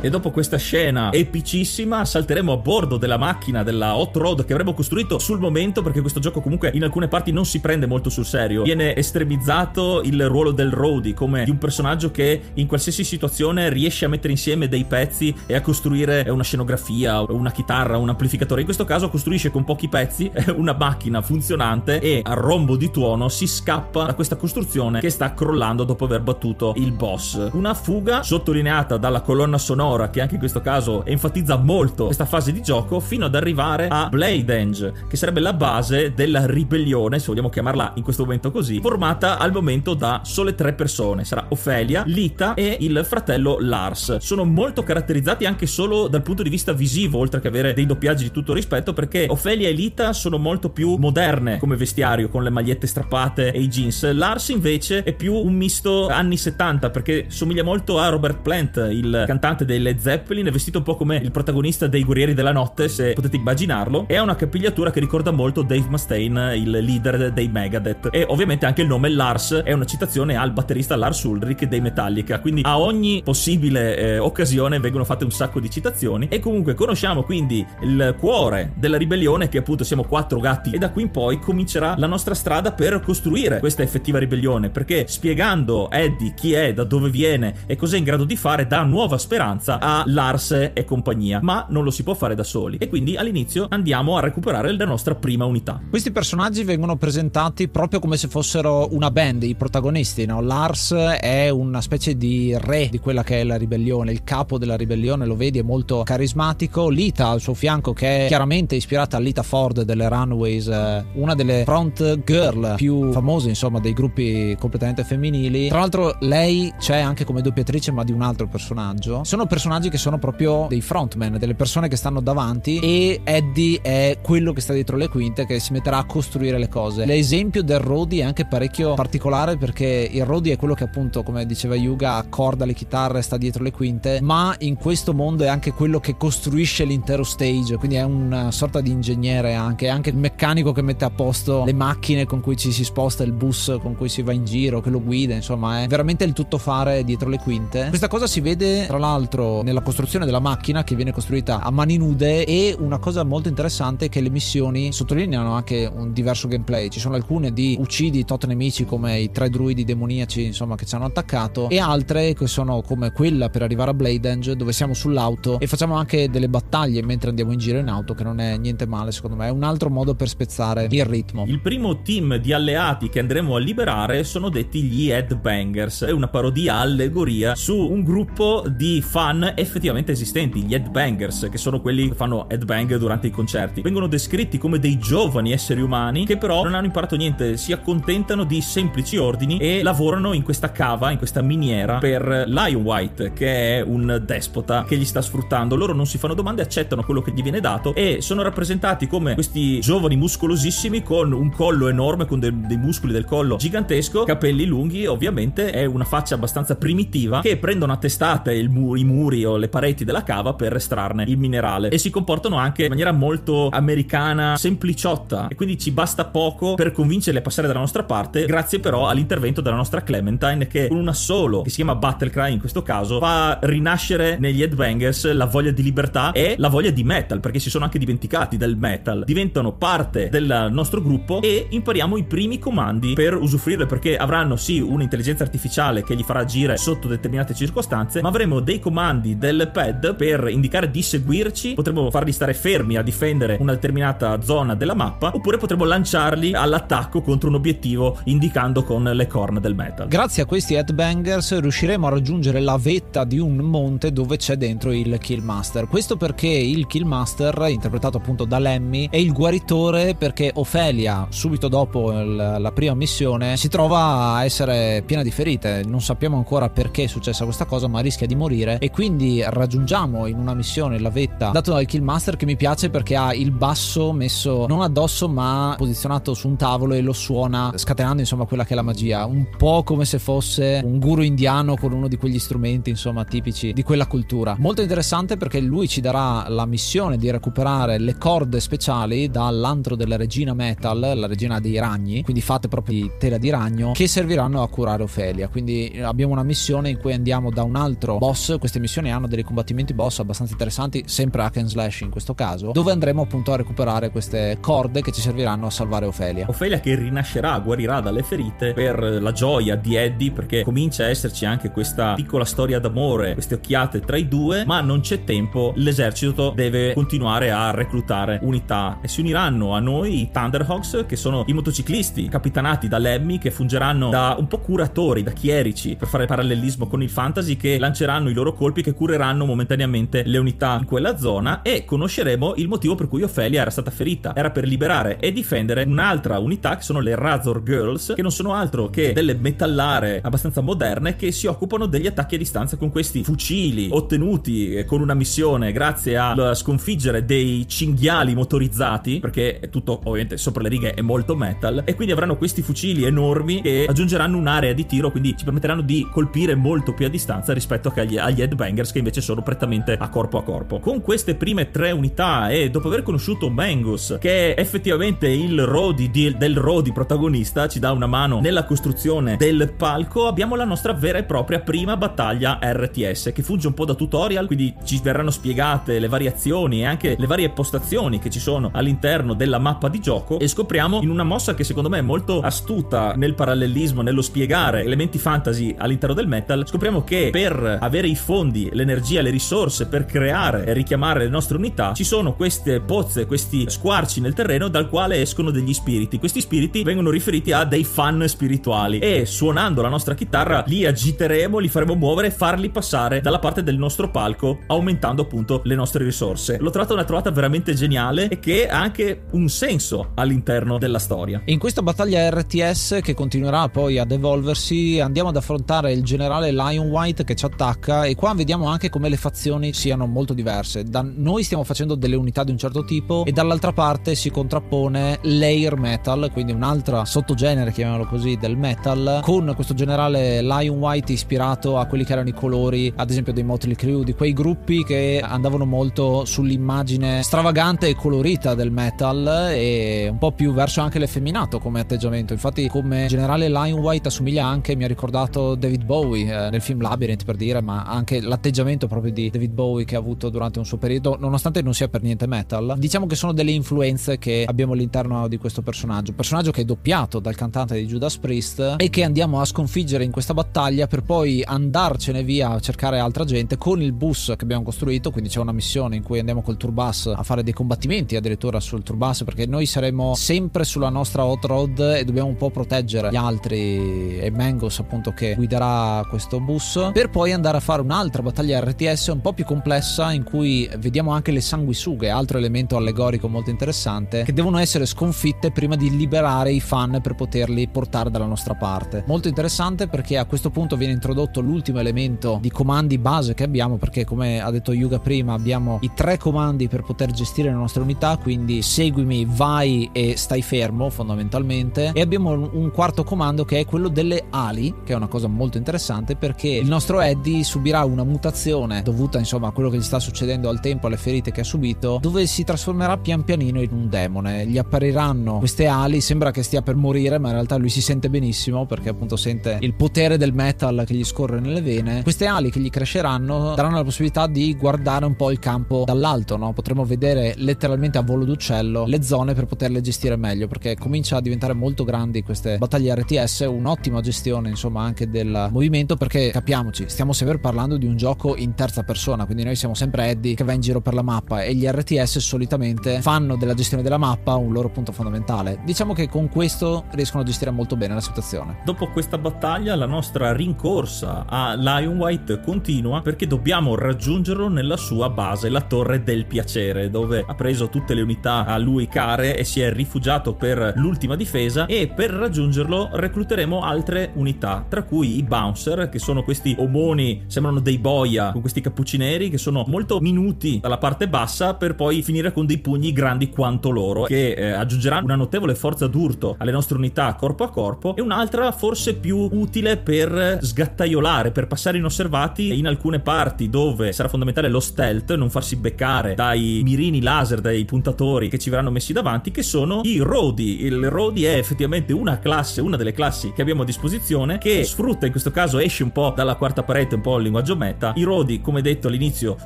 E 0.00 0.10
dopo 0.10 0.30
questa 0.30 0.58
scena 0.58 1.12
epicissima 1.12 2.04
salteremo 2.04 2.52
a 2.52 2.56
bordo 2.56 2.98
della 2.98 3.16
macchina 3.16 3.64
della 3.64 3.96
Hot 3.96 4.14
Rod 4.14 4.44
che 4.44 4.52
avremmo 4.52 4.72
costruito 4.72 5.18
sul 5.18 5.40
momento 5.40 5.82
perché 5.82 6.00
questo 6.00 6.20
gioco 6.20 6.40
comunque 6.40 6.70
in 6.72 6.84
alcune 6.84 7.08
parti 7.08 7.32
non 7.32 7.44
si 7.44 7.58
prende 7.58 7.86
molto 7.86 8.08
sul 8.08 8.24
serio. 8.24 8.62
Viene 8.62 8.94
estremizzato 8.94 10.02
il 10.04 10.28
ruolo 10.28 10.52
del 10.52 10.70
roadie 10.70 11.14
come 11.14 11.42
di 11.42 11.50
un 11.50 11.58
personaggio 11.58 12.12
che 12.12 12.40
in 12.54 12.68
qualsiasi 12.68 13.02
situazione 13.02 13.70
riesce 13.70 14.04
a 14.04 14.08
mettere 14.08 14.32
insieme 14.32 14.68
dei 14.68 14.84
pezzi 14.84 15.34
e 15.46 15.56
a 15.56 15.60
costruire 15.60 16.24
una 16.30 16.44
scenografia, 16.44 17.20
una 17.22 17.50
chitarra, 17.50 17.96
un 17.96 18.08
amplificatore. 18.08 18.60
In 18.60 18.66
questo 18.66 18.84
caso 18.84 19.08
costruisce 19.08 19.50
con 19.50 19.64
pochi 19.64 19.88
pezzi 19.88 20.30
una 20.54 20.76
macchina 20.78 21.22
funzionante 21.22 21.98
e 21.98 22.20
a 22.22 22.34
rombo 22.34 22.76
di 22.76 22.92
tuono 22.92 23.28
si 23.28 23.48
scappa 23.48 24.04
da 24.04 24.14
questa 24.14 24.36
costruzione 24.36 25.00
che 25.00 25.10
sta 25.10 25.34
crollando 25.34 25.82
dopo 25.82 26.04
aver 26.04 26.20
battuto 26.20 26.74
il 26.76 26.92
boss. 26.92 27.48
Una 27.50 27.74
fuga 27.74 28.22
sottolineata 28.22 28.96
dalla 28.96 29.22
colonna 29.22 29.58
sonora 29.58 29.86
sonora 29.88 30.10
che 30.10 30.20
anche 30.20 30.34
in 30.34 30.40
questo 30.40 30.60
caso 30.60 31.04
enfatizza 31.06 31.56
molto 31.56 32.04
questa 32.04 32.26
fase 32.26 32.52
di 32.52 32.60
gioco 32.62 33.00
fino 33.00 33.24
ad 33.24 33.34
arrivare 33.34 33.88
a 33.88 34.08
Bladenge 34.08 34.92
che 35.08 35.16
sarebbe 35.16 35.40
la 35.40 35.54
base 35.54 36.12
della 36.14 36.46
ribellione 36.46 37.18
se 37.18 37.26
vogliamo 37.28 37.48
chiamarla 37.48 37.92
in 37.94 38.02
questo 38.02 38.24
momento 38.24 38.50
così 38.50 38.80
formata 38.80 39.38
al 39.38 39.52
momento 39.52 39.94
da 39.94 40.20
sole 40.24 40.54
tre 40.54 40.74
persone. 40.74 41.24
Sarà 41.24 41.46
Ophelia, 41.48 42.02
Lita 42.06 42.54
e 42.54 42.76
il 42.80 43.02
fratello 43.04 43.56
Lars. 43.60 44.16
Sono 44.16 44.44
molto 44.44 44.82
caratterizzati 44.82 45.46
anche 45.46 45.66
solo 45.66 46.08
dal 46.08 46.22
punto 46.22 46.42
di 46.42 46.50
vista 46.50 46.72
visivo 46.72 47.18
oltre 47.18 47.40
che 47.40 47.48
avere 47.48 47.72
dei 47.72 47.86
doppiaggi 47.86 48.24
di 48.24 48.30
tutto 48.30 48.52
rispetto 48.52 48.92
perché 48.92 49.26
Ophelia 49.28 49.68
e 49.68 49.72
Lita 49.72 50.12
sono 50.12 50.38
molto 50.38 50.70
più 50.70 50.96
moderne 50.96 51.58
come 51.58 51.76
vestiario 51.76 52.28
con 52.28 52.42
le 52.42 52.50
magliette 52.50 52.86
strappate 52.86 53.52
e 53.52 53.60
i 53.60 53.68
jeans. 53.68 54.10
Lars 54.12 54.48
invece 54.48 55.02
è 55.02 55.14
più 55.14 55.34
un 55.34 55.54
misto 55.54 56.08
anni 56.08 56.36
70 56.36 56.90
perché 56.90 57.26
somiglia 57.28 57.62
molto 57.62 57.98
a 57.98 58.08
Robert 58.08 58.40
Plant 58.42 58.86
il 58.90 59.24
cantante 59.26 59.64
dei 59.78 59.82
Led 59.82 59.98
Zeppelin, 59.98 60.46
è 60.46 60.50
vestito 60.50 60.78
un 60.78 60.84
po' 60.84 60.96
come 60.96 61.16
il 61.16 61.30
protagonista 61.30 61.86
dei 61.86 62.04
Guerrieri 62.04 62.34
della 62.34 62.52
Notte, 62.52 62.88
se 62.88 63.12
potete 63.12 63.36
immaginarlo, 63.36 64.04
e 64.08 64.16
ha 64.16 64.22
una 64.22 64.36
capigliatura 64.36 64.90
che 64.90 65.00
ricorda 65.00 65.30
molto 65.30 65.62
Dave 65.62 65.86
Mustaine, 65.88 66.56
il 66.56 66.70
leader 66.70 67.32
dei 67.32 67.48
Megadeth. 67.48 68.08
E 68.10 68.26
ovviamente 68.28 68.66
anche 68.66 68.82
il 68.82 68.88
nome 68.88 69.08
Lars 69.08 69.54
è 69.54 69.72
una 69.72 69.84
citazione 69.84 70.36
al 70.36 70.52
batterista 70.52 70.96
Lars 70.96 71.22
Ulrich 71.22 71.64
dei 71.64 71.80
Metallica, 71.80 72.40
quindi 72.40 72.62
a 72.64 72.78
ogni 72.78 73.22
possibile 73.24 73.96
eh, 73.96 74.18
occasione 74.18 74.80
vengono 74.80 75.04
fatte 75.04 75.24
un 75.24 75.30
sacco 75.30 75.60
di 75.60 75.70
citazioni 75.70 76.26
e 76.28 76.40
comunque 76.40 76.74
conosciamo 76.74 77.22
quindi 77.22 77.64
il 77.82 78.16
cuore 78.18 78.72
della 78.74 78.96
ribellione 78.96 79.48
che 79.48 79.58
appunto 79.58 79.84
siamo 79.84 80.04
quattro 80.04 80.40
gatti 80.40 80.70
e 80.72 80.78
da 80.78 80.90
qui 80.90 81.02
in 81.02 81.10
poi 81.10 81.38
comincerà 81.38 81.94
la 81.96 82.06
nostra 82.06 82.34
strada 82.34 82.72
per 82.72 83.00
costruire 83.00 83.58
questa 83.60 83.82
effettiva 83.82 84.18
ribellione 84.18 84.70
perché 84.70 85.06
spiegando 85.06 85.90
Eddie 85.90 86.34
chi 86.34 86.52
è, 86.52 86.72
da 86.72 86.84
dove 86.84 87.10
viene 87.10 87.54
e 87.66 87.76
cosa 87.76 87.96
è 87.96 87.98
in 87.98 88.04
grado 88.04 88.24
di 88.24 88.36
fare 88.36 88.66
dà 88.66 88.82
nuova 88.82 89.18
speranza 89.18 89.67
speranza 89.68 89.78
a 89.78 90.02
Lars 90.06 90.70
e 90.72 90.84
compagnia, 90.86 91.40
ma 91.42 91.66
non 91.68 91.84
lo 91.84 91.90
si 91.90 92.02
può 92.02 92.14
fare 92.14 92.34
da 92.34 92.42
soli 92.42 92.78
e 92.78 92.88
quindi 92.88 93.16
all'inizio 93.16 93.66
andiamo 93.68 94.16
a 94.16 94.20
recuperare 94.20 94.74
la 94.74 94.86
nostra 94.86 95.14
prima 95.14 95.44
unità. 95.44 95.80
Questi 95.90 96.10
personaggi 96.10 96.64
vengono 96.64 96.96
presentati 96.96 97.68
proprio 97.68 98.00
come 98.00 98.16
se 98.16 98.28
fossero 98.28 98.88
una 98.92 99.10
band, 99.10 99.42
i 99.42 99.54
protagonisti, 99.54 100.24
no? 100.24 100.40
Lars 100.40 100.92
è 100.92 101.50
una 101.50 101.82
specie 101.82 102.16
di 102.16 102.56
re 102.58 102.88
di 102.90 102.98
quella 102.98 103.22
che 103.22 103.40
è 103.40 103.44
la 103.44 103.56
ribellione, 103.56 104.12
il 104.12 104.24
capo 104.24 104.56
della 104.56 104.76
ribellione, 104.76 105.26
lo 105.26 105.36
vedi, 105.36 105.58
è 105.58 105.62
molto 105.62 106.02
carismatico, 106.04 106.88
Lita 106.88 107.28
al 107.28 107.40
suo 107.40 107.54
fianco 107.54 107.92
che 107.92 108.24
è 108.24 108.28
chiaramente 108.28 108.76
ispirata 108.76 109.16
a 109.16 109.20
Lita 109.20 109.42
Ford 109.42 109.82
delle 109.82 110.08
Runways, 110.08 110.68
eh, 110.68 111.04
una 111.14 111.34
delle 111.34 111.64
front 111.64 112.22
girl 112.24 112.74
più 112.76 113.12
famose, 113.12 113.48
insomma, 113.48 113.80
dei 113.80 113.92
gruppi 113.92 114.56
completamente 114.58 115.04
femminili. 115.04 115.68
Tra 115.68 115.80
l'altro 115.80 116.16
lei 116.20 116.72
c'è 116.78 116.98
anche 116.98 117.24
come 117.24 117.42
doppiatrice 117.42 117.90
ma 117.90 118.04
di 118.04 118.12
un 118.12 118.22
altro 118.22 118.46
personaggio. 118.46 119.24
Sono 119.24 119.46
personaggi 119.58 119.88
che 119.88 119.98
sono 119.98 120.18
proprio 120.18 120.66
dei 120.68 120.80
frontman, 120.80 121.36
delle 121.36 121.56
persone 121.56 121.88
che 121.88 121.96
stanno 121.96 122.20
davanti 122.20 122.78
e 122.78 123.22
Eddie 123.24 123.80
è 123.82 124.18
quello 124.22 124.52
che 124.52 124.60
sta 124.60 124.72
dietro 124.72 124.96
le 124.96 125.08
quinte 125.08 125.46
che 125.46 125.58
si 125.58 125.72
metterà 125.72 125.98
a 125.98 126.04
costruire 126.04 126.58
le 126.58 126.68
cose. 126.68 127.04
L'esempio 127.04 127.64
del 127.64 127.80
Rodi 127.80 128.20
è 128.20 128.22
anche 128.22 128.46
parecchio 128.46 128.94
particolare 128.94 129.56
perché 129.56 130.08
il 130.12 130.24
Rodi 130.24 130.50
è 130.50 130.56
quello 130.56 130.74
che 130.74 130.84
appunto, 130.84 131.24
come 131.24 131.44
diceva 131.44 131.74
Yuga, 131.74 132.14
accorda 132.14 132.64
le 132.64 132.72
chitarre, 132.72 133.20
sta 133.20 133.36
dietro 133.36 133.64
le 133.64 133.72
quinte, 133.72 134.20
ma 134.22 134.54
in 134.60 134.76
questo 134.76 135.12
mondo 135.12 135.42
è 135.42 135.48
anche 135.48 135.72
quello 135.72 135.98
che 135.98 136.16
costruisce 136.16 136.84
l'intero 136.84 137.24
stage, 137.24 137.78
quindi 137.78 137.96
è 137.96 138.04
una 138.04 138.52
sorta 138.52 138.80
di 138.80 138.92
ingegnere 138.92 139.54
anche, 139.54 139.86
è 139.86 139.90
anche 139.90 140.10
il 140.10 140.16
meccanico 140.16 140.70
che 140.70 140.82
mette 140.82 141.04
a 141.04 141.10
posto 141.10 141.64
le 141.64 141.72
macchine 141.72 142.26
con 142.26 142.40
cui 142.40 142.56
ci 142.56 142.70
si 142.70 142.84
sposta, 142.84 143.24
il 143.24 143.32
bus 143.32 143.76
con 143.82 143.96
cui 143.96 144.08
si 144.08 144.22
va 144.22 144.30
in 144.30 144.44
giro, 144.44 144.80
che 144.80 144.90
lo 144.90 145.02
guida, 145.02 145.34
insomma, 145.34 145.82
è 145.82 145.88
veramente 145.88 146.22
il 146.22 146.32
tuttofare 146.32 147.02
dietro 147.02 147.28
le 147.28 147.38
quinte. 147.38 147.88
Questa 147.88 148.06
cosa 148.06 148.28
si 148.28 148.40
vede 148.40 148.86
tra 148.86 148.98
l'altro 148.98 149.46
nella 149.62 149.80
costruzione 149.80 150.24
della 150.24 150.40
macchina 150.40 150.84
che 150.84 150.94
viene 150.94 151.12
costruita 151.12 151.60
a 151.60 151.70
mani 151.70 151.96
nude 151.96 152.44
e 152.44 152.76
una 152.78 152.98
cosa 152.98 153.24
molto 153.24 153.48
interessante 153.48 154.06
è 154.06 154.08
che 154.08 154.20
le 154.20 154.30
missioni 154.30 154.92
sottolineano 154.92 155.52
anche 155.52 155.90
un 155.92 156.12
diverso 156.12 156.48
gameplay. 156.48 156.88
Ci 156.88 157.00
sono 157.00 157.14
alcune 157.14 157.52
di 157.52 157.76
uccidi 157.78 158.24
tot 158.24 158.46
nemici 158.46 158.84
come 158.84 159.18
i 159.18 159.30
tre 159.30 159.50
druidi 159.50 159.84
demoniaci 159.84 160.44
insomma 160.44 160.76
che 160.76 160.84
ci 160.84 160.94
hanno 160.94 161.06
attaccato 161.06 161.68
e 161.68 161.78
altre 161.78 162.34
che 162.34 162.46
sono 162.46 162.82
come 162.82 163.12
quella 163.12 163.48
per 163.48 163.62
arrivare 163.62 163.90
a 163.90 163.94
Bladenge 163.94 164.56
dove 164.56 164.72
siamo 164.72 164.94
sull'auto 164.94 165.58
e 165.60 165.66
facciamo 165.66 165.94
anche 165.94 166.28
delle 166.28 166.48
battaglie 166.48 167.02
mentre 167.02 167.30
andiamo 167.30 167.52
in 167.52 167.58
giro 167.58 167.78
in 167.78 167.88
auto 167.88 168.14
che 168.14 168.24
non 168.24 168.40
è 168.40 168.56
niente 168.56 168.86
male 168.86 169.12
secondo 169.12 169.36
me. 169.36 169.46
È 169.48 169.50
un 169.50 169.62
altro 169.62 169.90
modo 169.90 170.14
per 170.14 170.28
spezzare 170.28 170.86
il 170.90 171.04
ritmo. 171.04 171.44
Il 171.46 171.60
primo 171.60 172.02
team 172.02 172.36
di 172.36 172.52
alleati 172.52 173.08
che 173.08 173.20
andremo 173.20 173.56
a 173.56 173.58
liberare 173.58 174.24
sono 174.24 174.48
detti 174.48 174.82
gli 174.82 175.10
Headbangers. 175.10 176.04
È 176.04 176.10
una 176.10 176.28
parodia 176.28 176.76
allegoria 176.76 177.54
su 177.54 177.76
un 177.76 178.02
gruppo 178.02 178.64
di 178.68 179.02
fan 179.02 179.37
fan 179.38 179.52
effettivamente 179.54 180.12
esistenti, 180.12 180.62
gli 180.62 180.74
headbangers, 180.74 181.48
che 181.50 181.58
sono 181.58 181.80
quelli 181.80 182.08
che 182.08 182.14
fanno 182.14 182.48
headbang 182.48 182.96
durante 182.96 183.28
i 183.28 183.30
concerti. 183.30 183.80
Vengono 183.80 184.06
descritti 184.06 184.58
come 184.58 184.78
dei 184.78 184.98
giovani 184.98 185.52
esseri 185.52 185.80
umani 185.80 186.26
che 186.26 186.36
però 186.36 186.64
non 186.64 186.74
hanno 186.74 186.86
imparato 186.86 187.16
niente, 187.16 187.56
si 187.56 187.72
accontentano 187.72 188.44
di 188.44 188.60
semplici 188.60 189.16
ordini 189.16 189.58
e 189.58 189.82
lavorano 189.82 190.32
in 190.32 190.42
questa 190.42 190.72
cava, 190.72 191.10
in 191.10 191.18
questa 191.18 191.42
miniera 191.42 191.98
per 191.98 192.44
Lion 192.46 192.82
White, 192.82 193.32
che 193.32 193.78
è 193.78 193.80
un 193.80 194.22
despota 194.24 194.84
che 194.84 194.96
gli 194.96 195.04
sta 195.04 195.22
sfruttando. 195.22 195.76
Loro 195.76 195.94
non 195.94 196.06
si 196.06 196.18
fanno 196.18 196.34
domande, 196.34 196.62
accettano 196.62 197.04
quello 197.04 197.22
che 197.22 197.32
gli 197.32 197.42
viene 197.42 197.60
dato 197.60 197.94
e 197.94 198.18
sono 198.20 198.42
rappresentati 198.42 199.06
come 199.06 199.34
questi 199.34 199.80
giovani 199.80 200.16
muscolosissimi 200.16 201.02
con 201.02 201.32
un 201.32 201.50
collo 201.50 201.88
enorme, 201.88 202.26
con 202.26 202.40
de- 202.40 202.52
dei 202.66 202.76
muscoli 202.76 203.12
del 203.12 203.24
collo 203.24 203.56
gigantesco, 203.56 204.24
capelli 204.24 204.64
lunghi, 204.64 205.06
ovviamente 205.06 205.70
è 205.70 205.84
una 205.84 206.04
faccia 206.04 206.34
abbastanza 206.34 206.76
primitiva 206.76 207.40
che 207.40 207.56
prendono 207.56 207.92
a 207.92 207.96
testate 207.96 208.52
il 208.54 208.68
mu- 208.68 208.94
i 208.94 209.04
muri 209.04 209.27
muri 209.28 209.44
o 209.44 209.56
le 209.56 209.68
pareti 209.68 210.04
della 210.04 210.22
cava 210.22 210.54
per 210.54 210.74
estrarne 210.74 211.24
il 211.24 211.36
minerale. 211.36 211.90
E 211.90 211.98
si 211.98 212.08
comportano 212.08 212.56
anche 212.56 212.84
in 212.84 212.88
maniera 212.88 213.12
molto 213.12 213.68
americana, 213.70 214.56
sempliciotta. 214.56 215.48
E 215.48 215.54
quindi 215.54 215.78
ci 215.78 215.90
basta 215.90 216.24
poco 216.24 216.74
per 216.74 216.92
convincerli 216.92 217.38
a 217.38 217.42
passare 217.42 217.66
dalla 217.66 217.80
nostra 217.80 218.04
parte, 218.04 218.46
grazie 218.46 218.80
però 218.80 219.06
all'intervento 219.06 219.60
della 219.60 219.76
nostra 219.76 220.02
Clementine 220.02 220.66
che 220.66 220.88
con 220.88 220.96
una 220.96 221.12
solo, 221.12 221.62
che 221.62 221.68
si 221.68 221.76
chiama 221.76 221.94
Battlecry 221.94 222.52
in 222.52 222.60
questo 222.60 222.82
caso, 222.82 223.18
fa 223.18 223.58
rinascere 223.62 224.38
negli 224.38 224.62
Headbangers 224.62 225.30
la 225.32 225.44
voglia 225.44 225.70
di 225.70 225.82
libertà 225.82 226.32
e 226.32 226.54
la 226.56 226.68
voglia 226.68 226.90
di 226.90 227.04
metal, 227.04 227.40
perché 227.40 227.58
si 227.58 227.68
sono 227.68 227.84
anche 227.84 227.98
dimenticati 227.98 228.56
del 228.56 228.76
metal, 228.76 229.24
diventano 229.26 229.72
parte 229.72 230.28
del 230.30 230.68
nostro 230.70 231.02
gruppo 231.02 231.42
e 231.42 231.66
impariamo 231.68 232.16
i 232.16 232.24
primi 232.24 232.58
comandi 232.58 233.12
per 233.12 233.34
usufruire 233.34 233.84
perché 233.86 234.16
avranno 234.16 234.56
sì 234.56 234.80
un'intelligenza 234.80 235.42
artificiale 235.42 236.02
che 236.02 236.16
gli 236.16 236.22
farà 236.22 236.40
agire 236.40 236.76
sotto 236.78 237.08
determinate 237.08 237.54
circostanze, 237.54 238.22
ma 238.22 238.28
avremo 238.28 238.60
dei 238.60 238.78
comandi 238.78 239.17
del 239.20 239.70
pad 239.72 240.14
per 240.14 240.48
indicare 240.48 240.90
di 240.90 241.02
seguirci, 241.02 241.74
potremo 241.74 242.10
farli 242.10 242.32
stare 242.32 242.54
fermi 242.54 242.96
a 242.96 243.02
difendere 243.02 243.56
una 243.60 243.72
determinata 243.72 244.40
zona 244.42 244.74
della 244.74 244.94
mappa, 244.94 245.32
oppure 245.34 245.56
potremo 245.58 245.84
lanciarli 245.84 246.54
all'attacco 246.54 247.20
contro 247.20 247.48
un 247.48 247.56
obiettivo 247.56 248.18
indicando 248.24 248.84
con 248.84 249.02
le 249.02 249.26
corna 249.26 249.60
del 249.60 249.74
metal. 249.74 250.08
Grazie 250.08 250.42
a 250.42 250.46
questi 250.46 250.74
headbangers 250.74 251.58
riusciremo 251.60 252.06
a 252.06 252.10
raggiungere 252.10 252.60
la 252.60 252.76
vetta 252.76 253.24
di 253.24 253.38
un 253.38 253.56
monte 253.56 254.12
dove 254.12 254.36
c'è 254.36 254.56
dentro 254.56 254.92
il 254.92 255.18
Killmaster. 255.18 255.86
Questo 255.86 256.16
perché 256.16 256.48
il 256.48 256.86
Killmaster, 256.86 257.66
interpretato 257.68 258.18
appunto 258.18 258.44
da 258.44 258.58
Lemmy, 258.58 259.08
è 259.10 259.16
il 259.16 259.32
guaritore 259.32 260.14
perché 260.14 260.50
Ofelia, 260.54 261.26
subito 261.30 261.68
dopo 261.68 262.10
la 262.12 262.72
prima 262.72 262.94
missione, 262.94 263.56
si 263.56 263.68
trova 263.68 264.34
a 264.34 264.44
essere 264.44 265.02
piena 265.04 265.22
di 265.22 265.30
ferite. 265.30 265.82
Non 265.86 266.00
sappiamo 266.00 266.36
ancora 266.36 266.68
perché 266.68 267.04
è 267.04 267.06
successa 267.06 267.44
questa 267.44 267.64
cosa, 267.64 267.88
ma 267.88 268.00
rischia 268.00 268.26
di 268.26 268.34
morire. 268.34 268.78
E 268.78 268.90
quindi 268.90 268.97
raggiungiamo 269.46 270.26
in 270.26 270.38
una 270.38 270.54
missione 270.54 270.98
la 270.98 271.10
vetta 271.10 271.50
dato 271.50 271.72
dal 271.72 271.86
Killmaster 271.86 272.34
che 272.34 272.46
mi 272.46 272.56
piace 272.56 272.90
perché 272.90 273.14
ha 273.14 273.32
il 273.32 273.52
basso 273.52 274.12
messo 274.12 274.66
non 274.66 274.80
addosso 274.80 275.28
ma 275.28 275.74
posizionato 275.78 276.34
su 276.34 276.48
un 276.48 276.56
tavolo 276.56 276.94
e 276.94 277.00
lo 277.00 277.12
suona 277.12 277.72
scatenando 277.76 278.20
insomma 278.22 278.44
quella 278.44 278.64
che 278.64 278.72
è 278.72 278.74
la 278.74 278.82
magia. 278.82 279.24
Un 279.24 279.46
po' 279.56 279.84
come 279.84 280.04
se 280.04 280.18
fosse 280.18 280.80
un 280.82 280.98
guru 280.98 281.22
indiano 281.22 281.76
con 281.76 281.92
uno 281.92 282.08
di 282.08 282.16
quegli 282.16 282.40
strumenti 282.40 282.90
insomma 282.90 283.24
tipici 283.24 283.72
di 283.72 283.84
quella 283.84 284.08
cultura. 284.08 284.56
Molto 284.58 284.82
interessante 284.82 285.36
perché 285.36 285.60
lui 285.60 285.86
ci 285.86 286.00
darà 286.00 286.48
la 286.48 286.66
missione 286.66 287.18
di 287.18 287.30
recuperare 287.30 287.98
le 287.98 288.18
corde 288.18 288.58
speciali 288.58 289.30
dall'antro 289.30 289.94
della 289.94 290.16
regina 290.16 290.54
metal, 290.54 290.98
la 290.98 291.26
regina 291.28 291.60
dei 291.60 291.78
ragni, 291.78 292.24
quindi 292.24 292.42
fatte 292.42 292.66
proprio 292.66 293.02
di 293.02 293.10
tela 293.16 293.38
di 293.38 293.50
ragno, 293.50 293.92
che 293.92 294.08
serviranno 294.08 294.60
a 294.60 294.68
curare 294.68 295.04
Ofelia. 295.04 295.46
Quindi 295.46 296.00
abbiamo 296.02 296.32
una 296.32 296.42
missione 296.42 296.90
in 296.90 296.98
cui 296.98 297.12
andiamo 297.12 297.52
da 297.52 297.62
un 297.62 297.76
altro 297.76 298.18
boss, 298.18 298.58
queste 298.58 298.80
missioni 298.80 298.86
hanno 298.96 299.26
dei 299.26 299.42
combattimenti 299.42 299.94
boss 299.94 300.18
abbastanza 300.18 300.52
interessanti, 300.52 301.04
sempre 301.06 301.42
hack 301.42 301.58
and 301.58 301.68
slash 301.68 302.00
in 302.00 302.10
questo 302.10 302.34
caso, 302.34 302.72
dove 302.72 302.92
andremo 302.92 303.22
appunto 303.22 303.52
a 303.52 303.56
recuperare 303.56 304.10
queste 304.10 304.58
corde 304.60 305.02
che 305.02 305.12
ci 305.12 305.20
serviranno 305.20 305.66
a 305.66 305.70
salvare 305.70 306.06
Ofelia. 306.06 306.46
Ofelia 306.48 306.80
che 306.80 306.94
rinascerà, 306.94 307.58
guarirà 307.58 308.00
dalle 308.00 308.22
ferite 308.22 308.72
per 308.72 308.98
la 309.20 309.32
gioia 309.32 309.76
di 309.76 309.94
Eddie 309.94 310.32
perché 310.32 310.62
comincia 310.62 311.04
a 311.04 311.08
esserci 311.08 311.44
anche 311.44 311.70
questa 311.70 312.14
piccola 312.14 312.44
storia 312.44 312.78
d'amore, 312.78 313.34
queste 313.34 313.54
occhiate 313.54 314.00
tra 314.00 314.16
i 314.16 314.28
due, 314.28 314.64
ma 314.64 314.80
non 314.80 315.00
c'è 315.00 315.24
tempo, 315.24 315.72
l'esercito 315.76 316.52
deve 316.54 316.94
continuare 316.94 317.50
a 317.50 317.70
reclutare 317.70 318.38
unità 318.42 318.98
e 319.02 319.08
si 319.08 319.20
uniranno 319.20 319.74
a 319.74 319.80
noi 319.80 320.22
i 320.22 320.30
Thunderhawks 320.30 321.04
che 321.06 321.16
sono 321.16 321.44
i 321.46 321.52
motociclisti 321.52 322.28
capitanati 322.28 322.88
da 322.88 322.98
Lemmy 322.98 323.38
che 323.38 323.50
fungeranno 323.50 324.08
da 324.10 324.36
un 324.38 324.46
po' 324.46 324.58
curatori, 324.58 325.22
da 325.22 325.32
chierici 325.32 325.96
per 325.96 326.08
fare 326.08 326.26
parallelismo 326.26 326.86
con 326.86 327.02
il 327.02 327.10
fantasy 327.10 327.56
che 327.56 327.78
lanceranno 327.78 328.30
i 328.30 328.34
loro 328.34 328.52
colpi 328.52 328.77
che 328.82 328.94
cureranno 328.94 329.44
momentaneamente 329.44 330.22
le 330.24 330.38
unità 330.38 330.76
in 330.78 330.86
quella 330.86 331.16
zona 331.16 331.62
e 331.62 331.84
conosceremo 331.84 332.54
il 332.56 332.68
motivo 332.68 332.94
per 332.94 333.08
cui 333.08 333.22
Ophelia 333.22 333.62
era 333.62 333.70
stata 333.70 333.90
ferita. 333.90 334.34
Era 334.34 334.50
per 334.50 334.64
liberare 334.64 335.18
e 335.18 335.32
difendere 335.32 335.84
un'altra 335.84 336.38
unità 336.38 336.76
che 336.76 336.82
sono 336.82 337.00
le 337.00 337.14
Razor 337.14 337.62
Girls 337.62 338.12
che 338.14 338.22
non 338.22 338.30
sono 338.30 338.54
altro 338.54 338.88
che 338.88 339.12
delle 339.12 339.34
metallare 339.34 340.20
abbastanza 340.22 340.60
moderne 340.60 341.16
che 341.16 341.32
si 341.32 341.46
occupano 341.46 341.86
degli 341.86 342.06
attacchi 342.06 342.36
a 342.36 342.38
distanza 342.38 342.76
con 342.76 342.90
questi 342.90 343.22
fucili 343.22 343.88
ottenuti 343.90 344.84
con 344.86 345.00
una 345.00 345.14
missione 345.14 345.72
grazie 345.72 346.16
a 346.16 346.54
sconfiggere 346.54 347.24
dei 347.24 347.66
cinghiali 347.68 348.34
motorizzati 348.34 349.18
perché 349.20 349.58
è 349.60 349.68
tutto 349.70 350.00
ovviamente 350.04 350.36
sopra 350.36 350.62
le 350.62 350.68
righe 350.68 350.94
è 350.94 351.00
molto 351.00 351.36
metal 351.36 351.82
e 351.84 351.94
quindi 351.94 352.12
avranno 352.12 352.36
questi 352.36 352.62
fucili 352.62 353.04
enormi 353.04 353.60
che 353.60 353.86
aggiungeranno 353.88 354.36
un'area 354.36 354.72
di 354.72 354.86
tiro 354.86 355.10
quindi 355.10 355.36
ci 355.36 355.44
permetteranno 355.44 355.82
di 355.82 356.06
colpire 356.10 356.54
molto 356.54 356.94
più 356.94 357.06
a 357.06 357.08
distanza 357.08 357.52
rispetto 357.52 357.92
agli, 357.94 358.16
agli 358.16 358.42
headbangers 358.68 358.92
che 358.92 358.98
invece 358.98 359.20
sono 359.20 359.42
prettamente 359.42 359.96
a 359.98 360.08
corpo 360.08 360.38
a 360.38 360.42
corpo. 360.42 360.78
Con 360.80 361.00
queste 361.00 361.34
prime 361.34 361.70
tre 361.70 361.90
unità 361.90 362.48
e 362.48 362.70
dopo 362.70 362.88
aver 362.88 363.02
conosciuto 363.02 363.48
Mangus 363.48 364.16
che 364.20 364.54
è 364.54 364.60
effettivamente 364.60 365.28
il 365.28 365.64
Rodi 365.64 366.10
di, 366.10 366.36
del 366.36 366.56
Rodi 366.56 366.92
protagonista 366.92 367.68
ci 367.68 367.78
dà 367.78 367.92
una 367.92 368.06
mano 368.06 368.40
nella 368.40 368.64
costruzione 368.64 369.36
del 369.36 369.72
palco 369.76 370.26
abbiamo 370.26 370.54
la 370.54 370.64
nostra 370.64 370.92
vera 370.92 371.18
e 371.18 371.24
propria 371.24 371.60
prima 371.60 371.96
battaglia 371.96 372.58
RTS 372.62 373.30
che 373.34 373.42
funge 373.42 373.66
un 373.66 373.74
po' 373.74 373.84
da 373.84 373.94
tutorial 373.94 374.46
quindi 374.46 374.74
ci 374.84 375.00
verranno 375.02 375.30
spiegate 375.30 375.98
le 375.98 376.08
variazioni 376.08 376.80
e 376.80 376.84
anche 376.84 377.16
le 377.18 377.26
varie 377.26 377.50
postazioni 377.50 378.18
che 378.18 378.30
ci 378.30 378.40
sono 378.40 378.70
all'interno 378.72 379.34
della 379.34 379.58
mappa 379.58 379.88
di 379.88 380.00
gioco 380.00 380.38
e 380.38 380.48
scopriamo 380.48 381.00
in 381.02 381.10
una 381.10 381.24
mossa 381.24 381.54
che 381.54 381.64
secondo 381.64 381.88
me 381.88 381.98
è 381.98 382.02
molto 382.02 382.40
astuta 382.40 383.14
nel 383.14 383.34
parallelismo 383.34 384.02
nello 384.02 384.22
spiegare 384.22 384.82
elementi 384.82 385.18
fantasy 385.18 385.74
all'interno 385.76 386.14
del 386.14 386.26
metal 386.26 386.66
scopriamo 386.66 387.02
che 387.04 387.30
per 387.30 387.78
avere 387.80 388.08
i 388.08 388.16
fondi 388.16 388.57
l'energia 388.72 389.22
le 389.22 389.30
risorse 389.30 389.86
per 389.86 390.04
creare 390.04 390.64
e 390.64 390.72
richiamare 390.72 391.20
le 391.20 391.28
nostre 391.28 391.56
unità 391.56 391.92
ci 391.94 392.04
sono 392.04 392.34
queste 392.34 392.80
pozze 392.80 393.26
questi 393.26 393.66
squarci 393.68 394.20
nel 394.20 394.34
terreno 394.34 394.68
dal 394.68 394.88
quale 394.88 395.20
escono 395.20 395.50
degli 395.50 395.74
spiriti. 395.74 396.18
Questi 396.18 396.40
spiriti 396.40 396.82
vengono 396.82 397.10
riferiti 397.10 397.52
a 397.52 397.64
dei 397.64 397.84
fan 397.84 398.24
spirituali 398.26 398.98
e 398.98 399.26
suonando 399.26 399.82
la 399.82 399.88
nostra 399.88 400.14
chitarra 400.14 400.64
li 400.66 400.86
agiteremo 400.86 401.58
li 401.58 401.68
faremo 401.68 401.94
muovere 401.94 402.28
e 402.28 402.30
farli 402.30 402.70
passare 402.70 403.20
dalla 403.20 403.38
parte 403.38 403.62
del 403.62 403.76
nostro 403.76 404.10
palco 404.10 404.60
aumentando 404.66 405.22
appunto 405.22 405.60
le 405.64 405.74
nostre 405.74 406.04
risorse. 406.04 406.58
L'ho 406.60 406.70
trovata 406.70 406.94
una 406.94 407.04
trovata 407.04 407.30
veramente 407.30 407.74
geniale 407.74 408.28
e 408.28 408.38
che 408.38 408.68
ha 408.68 408.80
anche 408.80 409.22
un 409.32 409.48
senso 409.48 410.12
all'interno 410.14 410.78
della 410.78 410.98
storia. 410.98 411.42
In 411.46 411.58
questa 411.58 411.82
battaglia 411.82 412.28
RTS 412.30 413.00
che 413.02 413.14
continuerà 413.14 413.68
poi 413.68 413.98
ad 413.98 414.10
evolversi 414.10 415.00
andiamo 415.00 415.28
ad 415.28 415.36
affrontare 415.36 415.92
il 415.92 416.02
generale 416.02 416.52
Lion 416.52 416.88
White 416.88 417.24
che 417.24 417.34
ci 417.34 417.44
attacca 417.44 418.04
e 418.04 418.14
qua 418.14 418.34
vediamo 418.34 418.47
anche 418.56 418.88
come 418.88 419.08
le 419.08 419.16
fazioni 419.16 419.72
siano 419.72 420.06
molto 420.06 420.34
diverse. 420.34 420.84
Da 420.84 421.02
noi 421.02 421.42
stiamo 421.42 421.64
facendo 421.64 421.94
delle 421.94 422.16
unità 422.16 422.44
di 422.44 422.50
un 422.50 422.58
certo 422.58 422.84
tipo 422.84 423.24
e 423.24 423.32
dall'altra 423.32 423.72
parte 423.72 424.14
si 424.14 424.30
contrappone 424.30 425.18
layer 425.22 425.76
metal 425.76 426.30
quindi 426.32 426.52
un'altra 426.52 427.04
sottogenere 427.04 427.72
chiamiamolo 427.72 428.06
così 428.06 428.36
del 428.36 428.56
metal 428.56 429.20
con 429.22 429.52
questo 429.54 429.74
generale 429.74 430.42
Lion 430.42 430.78
White 430.78 431.12
ispirato 431.12 431.78
a 431.78 431.86
quelli 431.86 432.04
che 432.04 432.12
erano 432.12 432.28
i 432.28 432.32
colori 432.32 432.92
ad 432.94 433.10
esempio 433.10 433.32
dei 433.32 433.42
Motley 433.42 433.74
Crue 433.74 434.04
di 434.04 434.14
quei 434.14 434.32
gruppi 434.32 434.84
che 434.84 435.20
andavano 435.22 435.64
molto 435.64 436.24
sull'immagine 436.24 437.22
stravagante 437.22 437.88
e 437.88 437.94
colorita 437.94 438.54
del 438.54 438.70
metal 438.70 439.50
e 439.52 440.08
un 440.10 440.18
po' 440.18 440.32
più 440.32 440.52
verso 440.52 440.80
anche 440.80 440.98
l'effeminato 440.98 441.58
come 441.58 441.80
atteggiamento. 441.80 442.32
Infatti 442.32 442.68
come 442.68 443.06
generale 443.08 443.48
Lion 443.48 443.80
White 443.80 444.08
assomiglia 444.08 444.46
anche 444.46 444.74
mi 444.76 444.84
ha 444.84 444.88
ricordato 444.88 445.54
David 445.54 445.84
Bowie 445.84 446.46
eh, 446.46 446.50
nel 446.50 446.60
film 446.60 446.80
Labyrinth 446.80 447.24
per 447.24 447.36
dire 447.36 447.60
ma 447.60 447.84
anche 447.84 448.20
l'atteggiamento 448.38 448.86
proprio 448.86 449.12
di 449.12 449.30
David 449.30 449.52
Bowie 449.52 449.84
che 449.84 449.96
ha 449.96 449.98
avuto 449.98 450.30
durante 450.30 450.60
un 450.60 450.64
suo 450.64 450.76
periodo 450.78 451.16
nonostante 451.18 451.60
non 451.60 451.74
sia 451.74 451.88
per 451.88 452.02
niente 452.02 452.26
metal 452.26 452.76
diciamo 452.78 453.06
che 453.06 453.16
sono 453.16 453.32
delle 453.32 453.50
influenze 453.50 454.18
che 454.18 454.44
abbiamo 454.46 454.72
all'interno 454.72 455.26
di 455.28 455.36
questo 455.36 455.62
personaggio. 455.62 456.12
Personaggio 456.12 456.52
che 456.52 456.62
è 456.62 456.64
doppiato 456.64 457.18
dal 457.18 457.34
cantante 457.34 457.74
di 457.74 457.86
Judas 457.86 458.16
Priest 458.18 458.76
e 458.78 458.90
che 458.90 459.02
andiamo 459.02 459.40
a 459.40 459.44
sconfiggere 459.44 460.04
in 460.04 460.12
questa 460.12 460.34
battaglia 460.34 460.86
per 460.86 461.02
poi 461.02 461.42
andarcene 461.44 462.22
via 462.22 462.50
a 462.50 462.60
cercare 462.60 462.98
altra 462.98 463.24
gente 463.24 463.58
con 463.58 463.82
il 463.82 463.92
bus 463.92 464.32
che 464.36 464.44
abbiamo 464.44 464.62
costruito. 464.62 465.10
Quindi 465.10 465.30
c'è 465.30 465.40
una 465.40 465.52
missione 465.52 465.96
in 465.96 466.02
cui 466.02 466.18
andiamo 466.18 466.42
col 466.42 466.56
turbus 466.56 467.12
a 467.14 467.22
fare 467.22 467.42
dei 467.42 467.52
combattimenti 467.52 468.14
addirittura 468.16 468.60
sul 468.60 468.82
turbus 468.82 469.24
perché 469.24 469.46
noi 469.46 469.66
saremo 469.66 470.14
sempre 470.14 470.64
sulla 470.64 470.88
nostra 470.88 471.24
hot 471.24 471.44
road 471.44 471.78
e 471.96 472.04
dobbiamo 472.04 472.28
un 472.28 472.36
po' 472.36 472.50
proteggere 472.50 473.10
gli 473.10 473.16
altri 473.16 474.18
e 474.18 474.30
Mangos 474.30 474.78
appunto 474.78 475.12
che 475.12 475.34
guiderà 475.34 476.04
questo 476.08 476.40
bus 476.40 476.90
per 476.92 477.10
poi 477.10 477.32
andare 477.32 477.56
a 477.56 477.60
fare 477.60 477.82
un'altra 477.82 478.22
battaglia 478.22 478.27
RTS 478.32 479.08
un 479.08 479.20
po' 479.20 479.32
più 479.32 479.44
complessa 479.44 480.12
in 480.12 480.24
cui 480.24 480.68
vediamo 480.78 481.12
anche 481.12 481.32
le 481.32 481.40
sanguisughe 481.40 482.10
altro 482.10 482.38
elemento 482.38 482.76
allegorico 482.76 483.28
molto 483.28 483.50
interessante 483.50 484.24
che 484.24 484.32
devono 484.32 484.58
essere 484.58 484.86
sconfitte 484.86 485.50
prima 485.50 485.76
di 485.76 485.96
liberare 485.96 486.52
i 486.52 486.60
fan 486.60 487.00
per 487.02 487.14
poterli 487.14 487.68
portare 487.68 488.10
dalla 488.10 488.26
nostra 488.26 488.54
parte. 488.54 489.04
Molto 489.06 489.28
interessante 489.28 489.88
perché 489.88 490.18
a 490.18 490.24
questo 490.24 490.50
punto 490.50 490.76
viene 490.76 490.92
introdotto 490.92 491.40
l'ultimo 491.40 491.78
elemento 491.78 492.38
di 492.40 492.50
comandi 492.50 492.98
base 492.98 493.34
che 493.34 493.44
abbiamo 493.44 493.76
perché 493.76 494.04
come 494.04 494.40
ha 494.40 494.50
detto 494.50 494.72
Yuga 494.72 494.98
prima 494.98 495.34
abbiamo 495.34 495.78
i 495.82 495.90
tre 495.94 496.18
comandi 496.18 496.68
per 496.68 496.82
poter 496.82 497.10
gestire 497.12 497.48
le 497.48 497.56
nostre 497.56 497.82
unità 497.82 498.16
quindi 498.16 498.62
seguimi 498.62 499.26
vai 499.28 499.88
e 499.92 500.16
stai 500.16 500.42
fermo 500.42 500.90
fondamentalmente. 500.90 501.92
E 501.94 502.00
abbiamo 502.00 502.30
un 502.52 502.70
quarto 502.70 503.04
comando 503.04 503.44
che 503.44 503.60
è 503.60 503.64
quello 503.64 503.88
delle 503.88 504.24
ali 504.30 504.74
che 504.84 504.92
è 504.92 504.96
una 504.96 505.08
cosa 505.08 505.28
molto 505.28 505.56
interessante 505.56 506.16
perché 506.16 506.48
il 506.48 506.66
nostro 506.66 507.00
Eddie 507.00 507.44
subirà 507.44 507.84
una 507.84 508.02
mutazione 508.08 508.82
dovuta 508.82 509.18
insomma 509.18 509.48
a 509.48 509.50
quello 509.52 509.70
che 509.70 509.78
gli 509.78 509.82
sta 509.82 509.98
succedendo 510.00 510.48
al 510.48 510.60
tempo, 510.60 510.86
alle 510.86 510.96
ferite 510.96 511.30
che 511.30 511.40
ha 511.42 511.44
subito, 511.44 511.98
dove 512.00 512.26
si 512.26 512.44
trasformerà 512.44 512.96
pian 512.98 513.24
pianino 513.24 513.60
in 513.60 513.70
un 513.72 513.88
demone. 513.88 514.46
Gli 514.46 514.58
appariranno 514.58 515.38
queste 515.38 515.66
ali, 515.66 516.00
sembra 516.00 516.30
che 516.30 516.42
stia 516.42 516.62
per 516.62 516.76
morire, 516.76 517.18
ma 517.18 517.28
in 517.28 517.34
realtà 517.34 517.56
lui 517.56 517.68
si 517.68 517.80
sente 517.80 518.10
benissimo 518.10 518.66
perché 518.66 518.88
appunto 518.88 519.16
sente 519.16 519.58
il 519.60 519.74
potere 519.74 520.16
del 520.16 520.32
metal 520.32 520.84
che 520.86 520.94
gli 520.94 521.04
scorre 521.04 521.40
nelle 521.40 521.62
vene. 521.62 522.02
Queste 522.02 522.26
ali 522.26 522.50
che 522.50 522.60
gli 522.60 522.70
cresceranno 522.70 523.54
daranno 523.54 523.76
la 523.76 523.84
possibilità 523.84 524.26
di 524.26 524.54
guardare 524.56 525.04
un 525.04 525.16
po' 525.16 525.30
il 525.30 525.38
campo 525.38 525.84
dall'alto, 525.86 526.36
no? 526.36 526.52
Potremo 526.52 526.84
vedere 526.84 527.34
letteralmente 527.36 527.98
a 527.98 528.02
volo 528.02 528.24
d'uccello 528.24 528.86
le 528.86 529.02
zone 529.02 529.34
per 529.34 529.46
poterle 529.46 529.80
gestire 529.80 530.16
meglio 530.16 530.46
perché 530.48 530.76
comincia 530.76 531.16
a 531.16 531.20
diventare 531.20 531.52
molto 531.52 531.84
grandi 531.84 532.22
queste 532.22 532.58
battaglie 532.58 532.94
RTS, 532.94 533.46
un'ottima 533.48 534.00
gestione 534.00 534.48
insomma 534.48 534.82
anche 534.82 535.08
del 535.08 535.48
movimento 535.50 535.96
perché 535.96 536.30
capiamoci, 536.30 536.88
stiamo 536.88 537.12
sempre 537.12 537.38
parlando 537.38 537.76
di 537.76 537.86
un 537.86 537.96
gioco 537.98 538.34
in 538.36 538.54
terza 538.54 538.82
persona, 538.82 539.26
quindi 539.26 539.44
noi 539.44 539.56
siamo 539.56 539.74
sempre 539.74 540.08
Eddie 540.08 540.34
che 540.34 540.44
va 540.44 540.52
in 540.52 540.62
giro 540.62 540.80
per 540.80 540.94
la 540.94 541.02
mappa 541.02 541.42
e 541.42 541.54
gli 541.54 541.66
RTS 541.66 542.18
solitamente 542.18 543.02
fanno 543.02 543.36
della 543.36 543.52
gestione 543.52 543.82
della 543.82 543.98
mappa 543.98 544.36
un 544.36 544.52
loro 544.52 544.70
punto 544.70 544.92
fondamentale. 544.92 545.60
Diciamo 545.64 545.92
che 545.92 546.08
con 546.08 546.30
questo 546.30 546.84
riescono 546.92 547.22
a 547.22 547.26
gestire 547.26 547.50
molto 547.50 547.76
bene 547.76 547.92
la 547.94 548.00
situazione. 548.00 548.60
Dopo 548.64 548.88
questa 548.88 549.18
battaglia 549.18 549.74
la 549.74 549.86
nostra 549.86 550.32
rincorsa 550.32 551.26
a 551.26 551.54
Lion 551.54 551.98
White 551.98 552.40
continua 552.40 553.02
perché 553.02 553.26
dobbiamo 553.26 553.74
raggiungerlo 553.74 554.48
nella 554.48 554.76
sua 554.76 555.10
base, 555.10 555.50
la 555.50 555.60
Torre 555.60 556.02
del 556.02 556.24
Piacere, 556.24 556.88
dove 556.88 557.24
ha 557.26 557.34
preso 557.34 557.68
tutte 557.68 557.94
le 557.94 558.00
unità 558.00 558.46
a 558.46 558.56
lui 558.56 558.88
care 558.88 559.36
e 559.36 559.44
si 559.44 559.60
è 559.60 559.72
rifugiato 559.72 560.34
per 560.34 560.74
l'ultima 560.76 561.16
difesa 561.16 561.66
e 561.66 561.88
per 561.88 562.10
raggiungerlo 562.10 562.90
recluteremo 562.92 563.62
altre 563.62 564.12
unità, 564.14 564.64
tra 564.68 564.84
cui 564.84 565.16
i 565.16 565.22
Bouncer, 565.22 565.88
che 565.88 565.98
sono 565.98 566.22
questi 566.22 566.54
omoni, 566.58 567.24
sembrano 567.26 567.60
dei 567.60 567.78
boia, 567.88 568.32
con 568.32 568.42
questi 568.42 568.60
cappucci 568.60 568.98
neri 568.98 569.30
che 569.30 569.38
sono 569.38 569.64
molto 569.66 569.98
minuti 569.98 570.58
dalla 570.60 570.76
parte 570.76 571.08
bassa 571.08 571.54
per 571.54 571.74
poi 571.74 572.02
finire 572.02 572.32
con 572.32 572.44
dei 572.44 572.58
pugni 572.58 572.92
grandi 572.92 573.30
quanto 573.30 573.70
loro, 573.70 574.02
che 574.02 574.32
eh, 574.32 574.50
aggiungeranno 574.50 575.04
una 575.04 575.16
notevole 575.16 575.54
forza 575.54 575.86
d'urto 575.86 576.36
alle 576.38 576.50
nostre 576.50 576.76
unità 576.76 577.14
corpo 577.14 577.44
a 577.44 577.48
corpo 577.48 577.96
e 577.96 578.02
un'altra 578.02 578.52
forse 578.52 578.94
più 578.94 579.26
utile 579.32 579.78
per 579.78 580.38
sgattaiolare, 580.42 581.30
per 581.30 581.46
passare 581.46 581.78
inosservati 581.78 582.58
in 582.58 582.66
alcune 582.66 583.00
parti 583.00 583.48
dove 583.48 583.92
sarà 583.92 584.10
fondamentale 584.10 584.50
lo 584.50 584.60
stealth, 584.60 585.14
non 585.14 585.30
farsi 585.30 585.56
beccare 585.56 586.14
dai 586.14 586.60
mirini 586.62 587.00
laser, 587.00 587.40
dai 587.40 587.64
puntatori 587.64 588.28
che 588.28 588.38
ci 588.38 588.50
verranno 588.50 588.70
messi 588.70 588.92
davanti, 588.92 589.30
che 589.30 589.42
sono 589.42 589.80
i 589.84 589.96
Rodi. 589.96 590.62
Il 590.64 590.90
Rodi 590.90 591.24
è 591.24 591.36
effettivamente 591.36 591.94
una 591.94 592.18
classe, 592.18 592.60
una 592.60 592.76
delle 592.76 592.92
classi 592.92 593.32
che 593.32 593.40
abbiamo 593.40 593.62
a 593.62 593.64
disposizione, 593.64 594.36
che 594.36 594.62
sfrutta 594.64 595.06
in 595.06 595.10
questo 595.10 595.30
caso, 595.30 595.58
esce 595.58 595.84
un 595.84 595.90
po' 595.90 596.12
dalla 596.14 596.34
quarta 596.34 596.62
parete, 596.62 596.96
un 596.96 597.00
po' 597.00 597.16
il 597.16 597.22
linguaggio 597.22 597.56
meta. 597.78 597.92
I 597.94 598.02
Rodi, 598.02 598.40
come 598.40 598.60
detto 598.60 598.88
all'inizio, 598.88 599.36